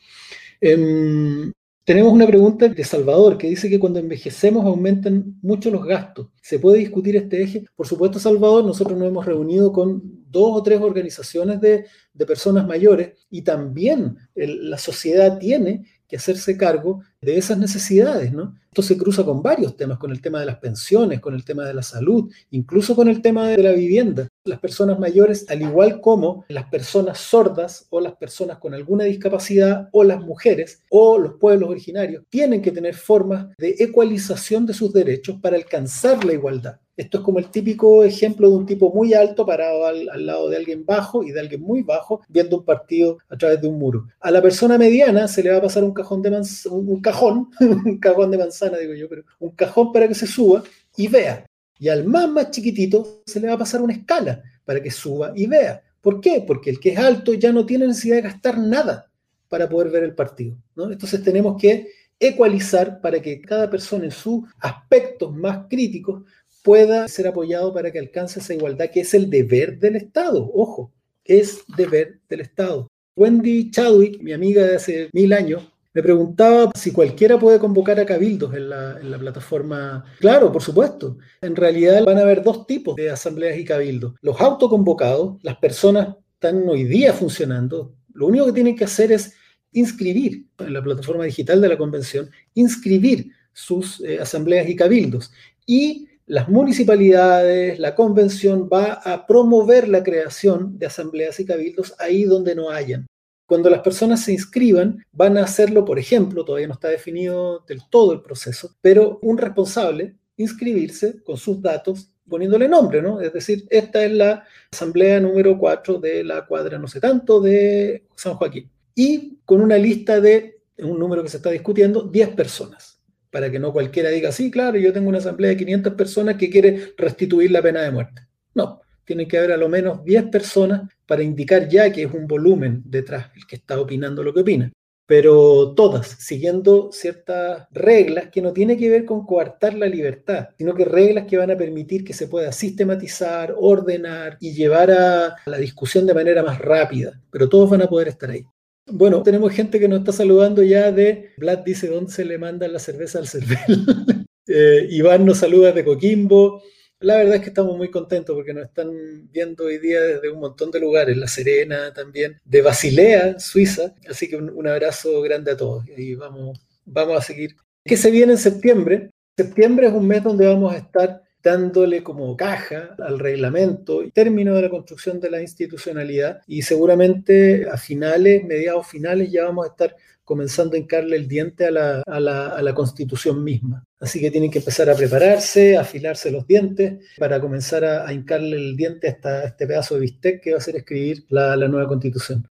Em, 0.59 1.51
Tenemos 1.83 2.13
una 2.13 2.27
pregunta 2.27 2.67
de 2.67 2.83
Salvador 2.83 3.39
que 3.39 3.49
dice 3.49 3.67
que 3.67 3.79
cuando 3.79 3.97
envejecemos 3.99 4.65
aumentan 4.65 5.39
mucho 5.41 5.71
los 5.71 5.83
gastos. 5.83 6.27
¿Se 6.39 6.59
puede 6.59 6.77
discutir 6.77 7.15
este 7.15 7.41
eje? 7.41 7.65
Por 7.75 7.87
supuesto, 7.87 8.19
Salvador, 8.19 8.63
nosotros 8.63 8.97
nos 8.97 9.07
hemos 9.07 9.25
reunido 9.25 9.73
con 9.73 9.99
dos 10.29 10.57
o 10.57 10.63
tres 10.63 10.79
organizaciones 10.79 11.59
de, 11.59 11.85
de 12.13 12.25
personas 12.25 12.67
mayores 12.67 13.17
y 13.31 13.41
también 13.41 14.15
la 14.35 14.77
sociedad 14.77 15.39
tiene 15.39 15.85
que 16.11 16.17
hacerse 16.17 16.57
cargo 16.57 17.01
de 17.21 17.37
esas 17.37 17.57
necesidades, 17.57 18.33
¿no? 18.33 18.53
Esto 18.65 18.81
se 18.81 18.97
cruza 18.97 19.23
con 19.23 19.41
varios 19.41 19.77
temas, 19.77 19.97
con 19.97 20.11
el 20.11 20.21
tema 20.21 20.41
de 20.41 20.45
las 20.45 20.57
pensiones, 20.57 21.21
con 21.21 21.33
el 21.33 21.45
tema 21.45 21.63
de 21.63 21.73
la 21.73 21.83
salud, 21.83 22.29
incluso 22.49 22.97
con 22.97 23.07
el 23.07 23.21
tema 23.21 23.47
de 23.47 23.63
la 23.63 23.71
vivienda. 23.71 24.27
Las 24.43 24.59
personas 24.59 24.99
mayores, 24.99 25.45
al 25.47 25.61
igual 25.61 26.01
como 26.01 26.43
las 26.49 26.65
personas 26.65 27.17
sordas 27.17 27.87
o 27.91 28.01
las 28.01 28.17
personas 28.17 28.57
con 28.57 28.73
alguna 28.73 29.05
discapacidad 29.05 29.87
o 29.93 30.03
las 30.03 30.19
mujeres 30.19 30.83
o 30.89 31.17
los 31.17 31.35
pueblos 31.35 31.69
originarios, 31.69 32.25
tienen 32.29 32.61
que 32.61 32.73
tener 32.73 32.93
formas 32.93 33.55
de 33.57 33.73
ecualización 33.79 34.65
de 34.65 34.73
sus 34.73 34.91
derechos 34.91 35.39
para 35.39 35.55
alcanzar 35.55 36.25
la 36.25 36.33
igualdad. 36.33 36.81
Esto 37.01 37.17
es 37.17 37.23
como 37.23 37.39
el 37.39 37.49
típico 37.49 38.03
ejemplo 38.03 38.47
de 38.47 38.55
un 38.55 38.65
tipo 38.67 38.93
muy 38.93 39.15
alto 39.15 39.43
parado 39.43 39.87
al, 39.87 40.05
lado 40.23 40.49
de 40.49 40.57
alguien 40.57 40.85
bajo 40.85 41.23
y 41.23 41.31
de 41.31 41.39
alguien 41.39 41.59
muy 41.59 41.81
bajo 41.81 42.21
viendo 42.29 42.59
un 42.59 42.63
partido 42.63 43.17
a 43.27 43.35
través 43.35 43.59
de 43.59 43.67
un 43.67 43.79
muro. 43.79 44.05
A 44.19 44.29
la 44.29 44.39
persona 44.39 44.77
mediana 44.77 45.27
se 45.27 45.41
le 45.41 45.49
va 45.49 45.57
a 45.57 45.61
pasar 45.63 45.83
un 45.83 45.95
cajón 45.95 46.21
de 46.21 46.29
manzana, 46.29 46.75
un 46.75 47.01
cajón, 47.01 47.49
cajón 47.99 48.29
de 48.29 48.37
manzana 48.37 48.77
digo 48.77 48.93
yo, 48.93 49.09
pero 49.09 49.23
un 49.39 49.49
cajón 49.49 49.91
para 49.91 50.07
que 50.07 50.13
se 50.13 50.27
suba 50.27 50.63
y 50.95 51.07
vea. 51.07 51.43
Y 51.79 51.89
al 51.89 52.05
más 52.05 52.29
más 52.29 52.51
chiquitito 52.51 53.23
se 53.25 53.39
le 53.39 53.47
va 53.47 53.53
a 53.53 53.57
pasar 53.57 53.81
una 53.81 53.93
escala 53.93 54.43
para 54.63 54.79
que 54.79 54.91
suba 54.91 55.31
y 55.35 55.47
vea. 55.47 55.81
¿Por 56.01 56.21
qué? 56.21 56.43
Porque 56.45 56.69
el 56.69 56.79
que 56.79 56.89
es 56.89 56.99
alto 56.99 57.33
ya 57.33 57.51
no 57.51 57.65
tiene 57.65 57.87
necesidad 57.87 58.17
de 58.17 58.21
gastar 58.21 58.59
nada 58.59 59.09
para 59.49 59.67
poder 59.67 59.89
ver 59.89 60.03
el 60.03 60.13
partido. 60.13 60.55
¿no? 60.75 60.91
Entonces 60.91 61.23
tenemos 61.23 61.59
que 61.59 61.87
ecualizar 62.21 63.01
para 63.01 63.19
que 63.19 63.41
cada 63.41 63.67
persona 63.67 64.05
en 64.05 64.11
sus 64.11 64.43
aspectos 64.59 65.35
más 65.35 65.65
críticos 65.67 66.23
pueda 66.63 67.07
ser 67.07 67.27
apoyado 67.27 67.73
para 67.73 67.91
que 67.91 67.99
alcance 67.99 68.39
esa 68.39 68.53
igualdad, 68.53 68.89
que 68.89 69.01
es 69.01 69.13
el 69.13 69.29
deber 69.29 69.79
del 69.79 69.95
Estado. 69.95 70.49
Ojo, 70.53 70.93
es 71.25 71.63
deber 71.77 72.19
del 72.29 72.41
Estado. 72.41 72.87
Wendy 73.15 73.71
Chadwick, 73.71 74.21
mi 74.21 74.33
amiga 74.33 74.65
de 74.65 74.75
hace 74.75 75.09
mil 75.13 75.33
años, 75.33 75.63
me 75.93 76.01
preguntaba 76.01 76.71
si 76.73 76.91
cualquiera 76.91 77.37
puede 77.37 77.59
convocar 77.59 77.99
a 77.99 78.05
cabildos 78.05 78.53
en 78.53 78.69
la, 78.69 79.17
plataforma. 79.19 80.05
Claro, 80.19 80.51
por 80.51 80.61
supuesto. 80.61 81.17
En 81.41 81.55
realidad 81.55 82.05
van 82.05 82.17
a 82.17 82.21
haber 82.21 82.43
dos 82.43 82.65
tipos 82.65 82.95
de 82.95 83.09
asambleas 83.09 83.57
y 83.57 83.65
cabildos. 83.65 84.13
Los 84.21 84.39
autoconvocados, 84.39 85.37
las 85.43 85.57
personas 85.57 86.15
están 86.33 86.67
hoy 86.69 86.85
día 86.85 87.11
funcionando. 87.11 87.93
Lo 88.13 88.27
único 88.27 88.45
que 88.45 88.53
tienen 88.53 88.75
que 88.75 88.85
hacer 88.85 89.11
es 89.11 89.33
inscribir 89.73 90.47
en 90.59 90.73
la 90.73 90.81
plataforma 90.81 91.25
digital 91.25 91.59
de 91.59 91.69
la 91.69 91.77
convención, 91.77 92.29
inscribir 92.53 93.31
sus 93.51 94.01
eh, 94.01 94.19
asambleas 94.19 94.69
y 94.69 94.75
cabildos. 94.77 95.31
Y 95.65 96.07
las 96.31 96.47
municipalidades, 96.47 97.77
la 97.77 97.93
convención 97.93 98.69
va 98.71 98.93
a 98.93 99.27
promover 99.27 99.89
la 99.89 100.01
creación 100.01 100.79
de 100.79 100.85
asambleas 100.85 101.37
y 101.41 101.45
cabildos 101.45 101.93
ahí 101.99 102.23
donde 102.23 102.55
no 102.55 102.69
hayan. 102.69 103.05
Cuando 103.45 103.69
las 103.69 103.81
personas 103.81 104.23
se 104.23 104.31
inscriban, 104.31 105.03
van 105.11 105.37
a 105.37 105.43
hacerlo, 105.43 105.83
por 105.83 105.99
ejemplo, 105.99 106.45
todavía 106.45 106.69
no 106.69 106.75
está 106.75 106.87
definido 106.87 107.65
del 107.67 107.81
todo 107.89 108.13
el 108.13 108.21
proceso, 108.21 108.77
pero 108.79 109.19
un 109.23 109.37
responsable 109.37 110.15
inscribirse 110.37 111.21
con 111.21 111.35
sus 111.35 111.61
datos 111.61 112.13
poniéndole 112.29 112.69
nombre, 112.69 113.01
¿no? 113.01 113.19
Es 113.19 113.33
decir, 113.33 113.65
esta 113.69 114.01
es 114.05 114.13
la 114.13 114.45
asamblea 114.71 115.19
número 115.19 115.57
4 115.57 115.99
de 115.99 116.23
la 116.23 116.45
cuadra 116.45 116.79
no 116.79 116.87
sé 116.87 117.01
tanto 117.01 117.41
de 117.41 118.05
San 118.15 118.35
Joaquín. 118.35 118.71
Y 118.95 119.39
con 119.43 119.59
una 119.59 119.77
lista 119.77 120.21
de, 120.21 120.61
un 120.77 120.97
número 120.97 121.23
que 121.23 121.29
se 121.29 121.37
está 121.37 121.51
discutiendo, 121.51 122.03
10 122.03 122.29
personas 122.29 122.90
para 123.31 123.49
que 123.49 123.59
no 123.59 123.73
cualquiera 123.73 124.09
diga, 124.09 124.31
sí, 124.31 124.51
claro, 124.51 124.77
yo 124.77 124.93
tengo 124.93 125.09
una 125.09 125.17
asamblea 125.17 125.51
de 125.51 125.57
500 125.57 125.93
personas 125.93 126.35
que 126.35 126.49
quiere 126.49 126.93
restituir 126.97 127.49
la 127.51 127.61
pena 127.61 127.81
de 127.81 127.91
muerte. 127.91 128.21
No, 128.53 128.81
tiene 129.05 129.27
que 129.27 129.37
haber 129.37 129.53
a 129.53 129.57
lo 129.57 129.69
menos 129.69 130.03
10 130.03 130.25
personas 130.25 130.89
para 131.05 131.23
indicar 131.23 131.67
ya 131.67 131.91
que 131.91 132.03
es 132.03 132.13
un 132.13 132.27
volumen 132.27 132.83
detrás 132.85 133.31
el 133.35 133.47
que 133.47 133.55
está 133.55 133.79
opinando 133.79 134.23
lo 134.23 134.33
que 134.33 134.41
opina. 134.41 134.71
Pero 135.05 135.73
todas 135.75 136.07
siguiendo 136.07 136.89
ciertas 136.93 137.67
reglas 137.71 138.29
que 138.29 138.41
no 138.41 138.53
tiene 138.53 138.77
que 138.77 138.89
ver 138.89 139.03
con 139.03 139.25
coartar 139.25 139.73
la 139.73 139.87
libertad, 139.87 140.49
sino 140.57 140.73
que 140.73 140.85
reglas 140.85 141.25
que 141.25 141.37
van 141.37 141.51
a 141.51 141.57
permitir 141.57 142.05
que 142.05 142.13
se 142.13 142.27
pueda 142.27 142.51
sistematizar, 142.51 143.53
ordenar 143.57 144.37
y 144.39 144.53
llevar 144.53 144.91
a 144.91 145.35
la 145.45 145.57
discusión 145.57 146.05
de 146.05 146.13
manera 146.13 146.43
más 146.43 146.59
rápida. 146.59 147.19
Pero 147.29 147.49
todos 147.49 147.69
van 147.69 147.81
a 147.81 147.89
poder 147.89 148.07
estar 148.07 148.29
ahí. 148.29 148.45
Bueno, 148.91 149.23
tenemos 149.23 149.53
gente 149.53 149.79
que 149.79 149.87
nos 149.87 149.99
está 149.99 150.11
saludando 150.11 150.61
ya 150.63 150.91
de 150.91 151.31
Vlad 151.37 151.59
dice 151.59 151.87
dónde 151.87 152.11
se 152.11 152.25
le 152.25 152.37
manda 152.37 152.67
la 152.67 152.79
cerveza 152.79 153.19
al 153.19 153.27
cervel. 153.27 153.57
eh, 154.47 154.87
Iván 154.89 155.25
nos 155.25 155.37
saluda 155.37 155.71
de 155.71 155.85
Coquimbo. 155.85 156.61
La 156.99 157.17
verdad 157.17 157.35
es 157.35 157.41
que 157.41 157.49
estamos 157.49 157.75
muy 157.77 157.89
contentos 157.89 158.35
porque 158.35 158.53
nos 158.53 158.65
están 158.65 158.91
viendo 159.31 159.65
hoy 159.65 159.79
día 159.79 160.01
desde 160.01 160.29
un 160.29 160.39
montón 160.39 160.69
de 160.69 160.79
lugares, 160.79 161.17
La 161.17 161.27
Serena 161.27 161.91
también, 161.93 162.39
de 162.45 162.61
Basilea, 162.61 163.39
Suiza. 163.39 163.95
Así 164.07 164.29
que 164.29 164.35
un, 164.35 164.67
abrazo 164.67 165.21
grande 165.21 165.51
a 165.51 165.57
todos 165.57 165.83
y 165.97 166.13
vamos, 166.15 166.59
vamos 166.85 167.17
a 167.17 167.21
seguir. 167.21 167.55
¿Qué 167.83 167.97
se 167.97 168.11
viene 168.11 168.33
en 168.33 168.37
septiembre? 168.37 169.09
Septiembre 169.35 169.87
es 169.87 169.93
un 169.93 170.07
mes 170.07 170.23
donde 170.23 170.45
vamos 170.45 170.73
a 170.73 170.77
estar 170.77 171.23
dándole 171.43 172.03
como 172.03 172.35
caja 172.37 172.95
al 172.99 173.19
reglamento 173.19 174.03
y 174.03 174.11
término 174.11 174.55
de 174.55 174.63
la 174.63 174.69
construcción 174.69 175.19
de 175.19 175.31
la 175.31 175.41
institucionalidad 175.41 176.41
y 176.47 176.61
seguramente 176.61 177.69
a 177.69 177.77
finales, 177.77 178.43
mediados 178.43 178.87
finales 178.87 179.31
ya 179.31 179.45
vamos 179.45 179.65
a 179.65 179.69
estar 179.69 179.95
comenzando 180.23 180.75
a 180.75 180.79
hincarle 180.79 181.17
el 181.17 181.27
diente 181.27 181.65
a 181.65 181.71
la, 181.71 182.03
a 182.05 182.19
la, 182.19 182.47
a 182.49 182.61
la 182.61 182.73
constitución 182.73 183.43
misma. 183.43 183.83
Así 183.99 184.19
que 184.19 184.31
tienen 184.31 184.49
que 184.49 184.59
empezar 184.59 184.89
a 184.89 184.95
prepararse, 184.95 185.75
a 185.75 185.81
afilarse 185.81 186.31
los 186.31 186.47
dientes 186.47 187.03
para 187.17 187.41
comenzar 187.41 187.83
a, 187.83 188.07
a 188.07 188.13
hincarle 188.13 188.55
el 188.55 188.77
diente 188.77 189.07
a, 189.07 189.11
esta, 189.11 189.29
a, 189.29 189.45
este 189.47 189.67
pedazo 189.67 189.95
de 189.95 190.01
bistec 190.01 190.41
que 190.41 190.51
va 190.51 190.57
a 190.57 190.61
ser 190.61 190.75
escribir 190.77 191.25
la, 191.29 191.55
la 191.55 191.67
nueva 191.67 191.87
constitución. 191.87 192.47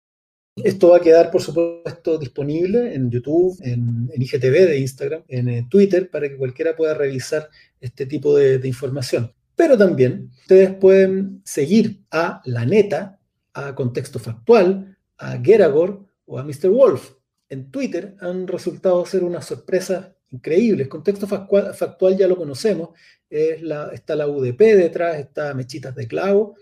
Esto 0.56 0.90
va 0.90 0.98
a 0.98 1.00
quedar, 1.00 1.32
por 1.32 1.42
supuesto, 1.42 2.16
disponible 2.16 2.94
en 2.94 3.10
YouTube, 3.10 3.58
en, 3.60 4.08
IGTV 4.14 4.66
de 4.68 4.78
Instagram, 4.78 5.24
en 5.26 5.48
eh, 5.48 5.66
Twitter, 5.68 6.08
para 6.08 6.28
que 6.28 6.36
cualquiera 6.36 6.76
pueda 6.76 6.94
revisar 6.94 7.48
este 7.80 8.06
tipo 8.06 8.36
de, 8.36 8.60
información. 8.64 9.32
Pero 9.56 9.76
también 9.76 10.30
ustedes 10.42 10.72
pueden 10.74 11.42
seguir 11.44 12.04
a 12.10 12.40
La 12.44 12.64
Neta, 12.64 13.18
a 13.52 13.74
Contexto 13.74 14.20
Factual, 14.20 14.96
a 15.18 15.38
Geragor 15.42 16.06
o 16.24 16.38
a 16.38 16.44
Mr. 16.44 16.68
Wolf. 16.68 17.14
En 17.48 17.72
Twitter 17.72 18.14
han 18.20 18.46
resultado 18.46 19.04
ser 19.06 19.24
unas 19.24 19.46
sorpresas 19.46 20.12
increíbles. 20.30 20.86
Contexto 20.86 21.26
factual, 21.26 21.74
factual 21.74 22.16
ya 22.16 22.28
lo 22.28 22.36
conocemos, 22.36 22.90
es 23.28 23.60
la, 23.60 23.90
está 23.92 24.14
la 24.14 24.28
UDP 24.28 24.58
detrás, 24.58 25.18
está 25.18 25.52
Mechitas 25.54 25.96
de 25.96 26.06
Clavo, 26.06 26.54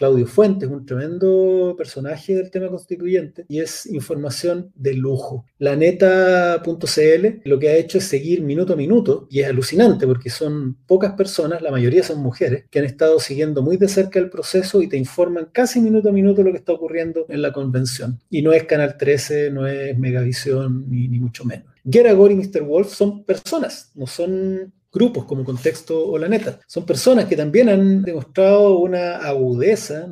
Claudio 0.00 0.26
Fuentes, 0.26 0.66
un 0.66 0.86
tremendo 0.86 1.74
personaje 1.76 2.34
del 2.34 2.50
tema 2.50 2.68
constituyente 2.68 3.44
y 3.48 3.60
es 3.60 3.84
información 3.84 4.72
de 4.74 4.94
lujo. 4.94 5.44
Laneta.cl 5.58 7.26
lo 7.44 7.58
que 7.58 7.68
ha 7.68 7.76
hecho 7.76 7.98
es 7.98 8.04
seguir 8.04 8.40
minuto 8.40 8.72
a 8.72 8.76
minuto 8.76 9.28
y 9.30 9.40
es 9.40 9.48
alucinante 9.48 10.06
porque 10.06 10.30
son 10.30 10.78
pocas 10.86 11.12
personas, 11.12 11.60
la 11.60 11.70
mayoría 11.70 12.02
son 12.02 12.22
mujeres, 12.22 12.64
que 12.70 12.78
han 12.78 12.86
estado 12.86 13.20
siguiendo 13.20 13.60
muy 13.60 13.76
de 13.76 13.88
cerca 13.88 14.18
el 14.18 14.30
proceso 14.30 14.80
y 14.80 14.88
te 14.88 14.96
informan 14.96 15.50
casi 15.52 15.82
minuto 15.82 16.08
a 16.08 16.12
minuto 16.12 16.42
lo 16.42 16.52
que 16.52 16.56
está 16.60 16.72
ocurriendo 16.72 17.26
en 17.28 17.42
la 17.42 17.52
convención. 17.52 18.20
Y 18.30 18.40
no 18.40 18.54
es 18.54 18.64
Canal 18.64 18.96
13, 18.96 19.50
no 19.50 19.66
es 19.66 19.98
Megavisión, 19.98 20.88
ni, 20.88 21.08
ni 21.08 21.20
mucho 21.20 21.44
menos. 21.44 21.66
Geragor 21.84 22.32
y 22.32 22.36
Mr. 22.36 22.62
Wolf 22.62 22.88
son 22.88 23.22
personas, 23.24 23.92
no 23.94 24.06
son 24.06 24.72
grupos 24.92 25.24
como 25.24 25.44
Contexto 25.44 26.06
o 26.06 26.18
La 26.18 26.28
Neta. 26.28 26.60
Son 26.66 26.84
personas 26.84 27.26
que 27.26 27.36
también 27.36 27.68
han 27.68 28.02
demostrado 28.02 28.78
una 28.78 29.16
agudeza 29.16 30.06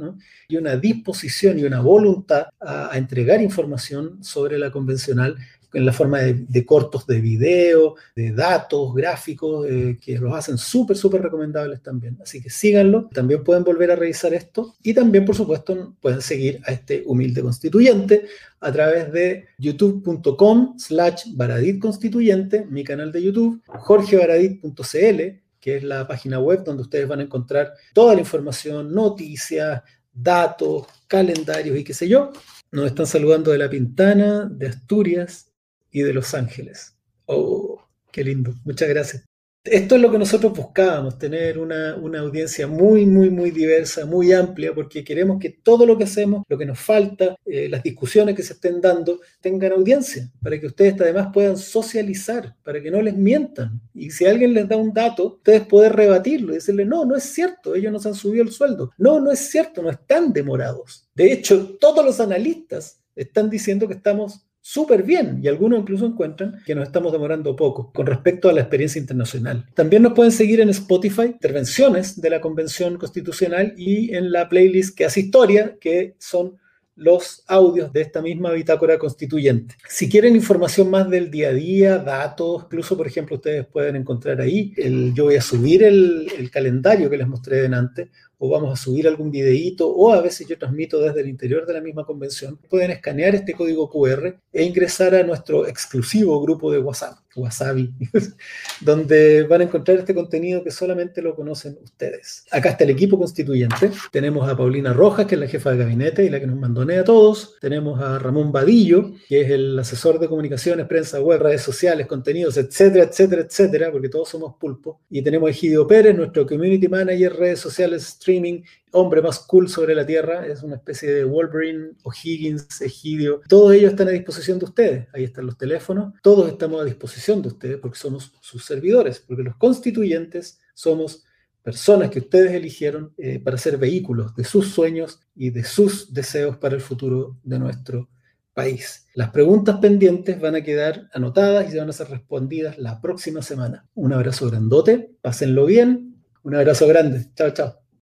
y 0.48 0.56
una 0.56 0.76
disposición 0.76 1.58
y 1.58 1.64
una 1.64 1.80
voluntad 1.80 2.46
a, 2.60 2.96
entregar 2.96 3.42
información 3.42 4.22
sobre 4.22 4.58
la 4.58 4.70
convencional 4.70 5.36
en 5.72 5.84
la 5.84 5.92
forma 5.92 6.20
de, 6.20 6.66
cortos 6.66 7.06
de 7.06 7.20
video, 7.20 7.96
de 8.16 8.32
datos, 8.32 8.94
gráficos, 8.94 9.66
eh, 9.68 9.98
que 10.00 10.18
los 10.18 10.32
hacen 10.32 10.56
súper, 10.56 10.96
súper 10.96 11.22
recomendables 11.22 11.82
también. 11.82 12.18
Así 12.22 12.40
que 12.40 12.50
síganlo. 12.50 13.08
También 13.12 13.44
pueden 13.44 13.64
volver 13.64 13.90
a 13.90 13.96
revisar 13.96 14.32
esto 14.32 14.76
y 14.82 14.94
también, 14.94 15.24
por 15.24 15.36
supuesto, 15.36 15.94
pueden 16.00 16.22
seguir 16.22 16.60
a 16.64 16.72
este 16.72 17.02
humilde 17.06 17.42
constituyente 17.42 18.26
a 18.60 18.72
través 18.72 19.12
de 19.12 19.46
youtube.com 19.58 20.78
slash 20.78 21.24
Baradit 21.34 21.80
Constituyente, 21.80 22.66
mi 22.66 22.82
canal 22.82 23.12
de 23.12 23.22
YouTube, 23.22 23.62
jorgebaradit.cl, 23.66 25.22
que 25.60 25.76
es 25.76 25.82
la 25.82 26.06
página 26.08 26.40
web 26.40 26.64
donde 26.64 26.82
ustedes 26.82 27.06
van 27.06 27.20
a 27.20 27.24
encontrar 27.24 27.74
toda 27.92 28.14
la 28.14 28.20
información, 28.20 28.94
noticias, 28.94 29.82
datos, 30.12 30.86
calendarios 31.06 31.76
y 31.78 31.84
qué 31.84 31.92
sé 31.92 32.08
yo. 32.08 32.32
Nos 32.70 32.86
están 32.86 33.06
saludando 33.06 33.50
de 33.50 33.58
La 33.58 33.70
Pintana, 33.70 34.46
de 34.50 34.68
Asturias 34.68 35.47
y 35.90 36.02
de 36.02 36.12
Los 36.12 36.34
Ángeles. 36.34 36.96
Oh, 37.26 37.82
qué 38.10 38.24
lindo. 38.24 38.54
Muchas 38.64 38.88
gracias. 38.88 39.28
Esto 39.70 39.96
es 39.96 40.00
lo 40.00 40.10
que 40.10 40.18
nosotros 40.18 40.56
buscábamos, 40.56 41.18
tener 41.18 41.58
una, 41.58 41.90
audiencia 42.20 42.66
muy, 42.66 43.04
muy, 43.04 43.28
muy 43.28 43.50
diversa, 43.50 44.06
muy 44.06 44.32
amplia, 44.32 44.74
porque 44.74 45.04
queremos 45.04 45.38
que 45.38 45.50
todo 45.50 45.84
lo 45.84 45.98
que 45.98 46.04
hacemos, 46.04 46.44
lo 46.48 46.56
que 46.56 46.64
nos 46.64 46.78
falta, 46.78 47.36
eh, 47.44 47.68
las 47.68 47.82
discusiones 47.82 48.34
que 48.34 48.42
se 48.42 48.54
estén 48.54 48.80
dando, 48.80 49.20
tengan 49.40 49.72
audiencia, 49.72 50.30
para 50.40 50.58
que 50.58 50.66
ustedes 50.66 50.98
además 51.00 51.28
puedan 51.34 51.58
socializar, 51.58 52.56
para 52.62 52.80
que 52.80 52.90
no 52.90 53.02
les 53.02 53.16
mientan. 53.16 53.80
Y 53.92 54.10
si 54.10 54.24
alguien 54.24 54.54
les 54.54 54.68
da 54.68 54.76
un 54.76 54.94
dato, 54.94 55.34
ustedes 55.36 55.66
pueden 55.66 55.92
rebatirlo 55.92 56.52
y 56.52 56.56
decirle, 56.56 56.86
no, 56.86 57.04
no 57.04 57.16
es 57.16 57.24
cierto, 57.24 57.74
ellos 57.74 57.92
nos 57.92 58.06
han 58.06 58.14
subido 58.14 58.44
el 58.44 58.52
sueldo. 58.52 58.92
No, 58.96 59.20
no 59.20 59.30
es 59.30 59.50
cierto, 59.50 59.82
no 59.82 59.90
están 59.90 60.32
demorados. 60.32 61.08
De 61.14 61.30
hecho, 61.30 61.76
todos 61.78 62.04
los 62.04 62.20
analistas 62.20 63.02
están 63.14 63.50
diciendo 63.50 63.86
que 63.86 63.94
estamos 63.94 64.47
súper 64.70 65.02
bien 65.02 65.40
y 65.42 65.48
algunos 65.48 65.80
incluso 65.80 66.04
encuentran 66.04 66.60
que 66.66 66.74
nos 66.74 66.86
estamos 66.86 67.10
demorando 67.10 67.56
poco 67.56 67.90
con 67.90 68.04
respecto 68.04 68.50
a 68.50 68.52
la 68.52 68.60
experiencia 68.60 69.00
internacional. 69.00 69.64
También 69.72 70.02
nos 70.02 70.12
pueden 70.12 70.30
seguir 70.30 70.60
en 70.60 70.68
Spotify, 70.68 71.22
intervenciones 71.22 72.20
de 72.20 72.28
la 72.28 72.42
Convención 72.42 72.98
Constitucional 72.98 73.72
y 73.78 74.14
en 74.14 74.30
la 74.30 74.46
playlist 74.46 74.94
que 74.94 75.06
hace 75.06 75.20
historia, 75.20 75.78
que 75.80 76.16
son 76.18 76.58
los 76.96 77.44
audios 77.46 77.94
de 77.94 78.02
esta 78.02 78.20
misma 78.20 78.50
bitácora 78.52 78.98
constituyente. 78.98 79.74
Si 79.88 80.06
quieren 80.06 80.36
información 80.36 80.90
más 80.90 81.08
del 81.08 81.30
día 81.30 81.48
a 81.48 81.52
día, 81.54 81.98
datos, 81.98 82.64
incluso, 82.66 82.94
por 82.94 83.06
ejemplo, 83.06 83.36
ustedes 83.36 83.64
pueden 83.66 83.96
encontrar 83.96 84.38
ahí, 84.42 84.74
el, 84.76 85.14
yo 85.14 85.24
voy 85.24 85.36
a 85.36 85.40
subir 85.40 85.82
el, 85.82 86.30
el 86.36 86.50
calendario 86.50 87.08
que 87.08 87.16
les 87.16 87.26
mostré 87.26 87.62
delante, 87.62 88.10
o 88.38 88.48
vamos 88.48 88.72
a 88.72 88.82
subir 88.82 89.08
algún 89.08 89.30
videíto, 89.30 89.88
o 89.88 90.12
a 90.12 90.20
veces 90.20 90.46
yo 90.46 90.56
transmito 90.58 91.00
desde 91.00 91.20
el 91.20 91.28
interior 91.28 91.66
de 91.66 91.74
la 91.74 91.80
misma 91.80 92.04
convención, 92.04 92.58
pueden 92.68 92.90
escanear 92.90 93.34
este 93.34 93.52
código 93.52 93.90
QR 93.90 94.34
e 94.52 94.62
ingresar 94.62 95.14
a 95.14 95.22
nuestro 95.22 95.66
exclusivo 95.66 96.40
grupo 96.40 96.70
de 96.70 96.78
WhatsApp, 96.78 97.18
Wasabi, 97.34 97.92
donde 98.80 99.44
van 99.44 99.60
a 99.60 99.64
encontrar 99.64 99.98
este 99.98 100.14
contenido 100.14 100.62
que 100.62 100.70
solamente 100.70 101.22
lo 101.22 101.34
conocen 101.34 101.78
ustedes. 101.82 102.44
Acá 102.50 102.70
está 102.70 102.84
el 102.84 102.90
equipo 102.90 103.18
constituyente. 103.18 103.90
Tenemos 104.10 104.48
a 104.48 104.56
Paulina 104.56 104.92
Rojas, 104.92 105.26
que 105.26 105.34
es 105.34 105.40
la 105.40 105.46
jefa 105.46 105.72
de 105.72 105.78
gabinete 105.78 106.24
y 106.24 106.30
la 106.30 106.40
que 106.40 106.46
nos 106.46 106.58
mandonea 106.58 107.00
a 107.00 107.04
todos. 107.04 107.56
Tenemos 107.60 108.00
a 108.00 108.18
Ramón 108.18 108.52
Vadillo, 108.52 109.12
que 109.28 109.42
es 109.42 109.50
el 109.50 109.78
asesor 109.78 110.18
de 110.18 110.28
comunicaciones, 110.28 110.86
prensa 110.86 111.20
web, 111.20 111.40
redes 111.40 111.62
sociales, 111.62 112.06
contenidos, 112.06 112.56
etcétera, 112.56 113.04
etcétera, 113.04 113.42
etcétera, 113.42 113.92
porque 113.92 114.08
todos 114.08 114.28
somos 114.28 114.54
pulpo. 114.58 115.00
Y 115.10 115.22
tenemos 115.22 115.48
a 115.48 115.50
Egidio 115.50 115.86
Pérez, 115.86 116.16
nuestro 116.16 116.46
community 116.46 116.88
manager, 116.88 117.36
redes 117.36 117.60
sociales, 117.60 118.18
streaming, 118.28 118.62
hombre 118.92 119.22
más 119.22 119.38
cool 119.40 119.68
sobre 119.68 119.94
la 119.94 120.04
Tierra, 120.04 120.46
es 120.46 120.62
una 120.62 120.76
especie 120.76 121.10
de 121.10 121.24
Wolverine, 121.24 121.92
O'Higgins, 122.02 122.80
Egidio. 122.82 123.40
Todos 123.48 123.72
ellos 123.72 123.92
están 123.92 124.08
a 124.08 124.12
disposición 124.12 124.58
de 124.58 124.66
ustedes. 124.66 125.08
Ahí 125.14 125.24
están 125.24 125.46
los 125.46 125.56
teléfonos. 125.56 126.12
Todos 126.22 126.50
estamos 126.50 126.82
a 126.82 126.84
disposición 126.84 127.40
de 127.40 127.48
ustedes 127.48 127.78
porque 127.78 127.98
somos 127.98 128.34
sus 128.40 128.64
servidores, 128.64 129.24
porque 129.26 129.42
los 129.42 129.56
constituyentes 129.56 130.60
somos 130.74 131.24
personas 131.62 132.10
que 132.10 132.20
ustedes 132.20 132.52
eligieron 132.52 133.14
eh, 133.16 133.40
para 133.40 133.56
ser 133.56 133.78
vehículos 133.78 134.34
de 134.36 134.44
sus 134.44 134.68
sueños 134.68 135.20
y 135.34 135.50
de 135.50 135.64
sus 135.64 136.12
deseos 136.12 136.58
para 136.58 136.74
el 136.74 136.80
futuro 136.80 137.38
de 137.42 137.58
nuestro 137.58 138.10
país. 138.52 139.06
Las 139.14 139.30
preguntas 139.30 139.78
pendientes 139.78 140.40
van 140.40 140.54
a 140.54 140.62
quedar 140.62 141.08
anotadas 141.14 141.68
y 141.68 141.72
se 141.72 141.78
van 141.78 141.88
a 141.88 141.92
ser 141.92 142.08
respondidas 142.08 142.78
la 142.78 143.00
próxima 143.00 143.40
semana. 143.40 143.86
Un 143.94 144.12
abrazo 144.12 144.48
grandote, 144.50 145.12
pásenlo 145.22 145.66
bien, 145.66 146.22
un 146.42 146.54
abrazo 146.54 146.86
grande, 146.86 147.26
chao, 147.34 147.50
chao. 147.50 147.87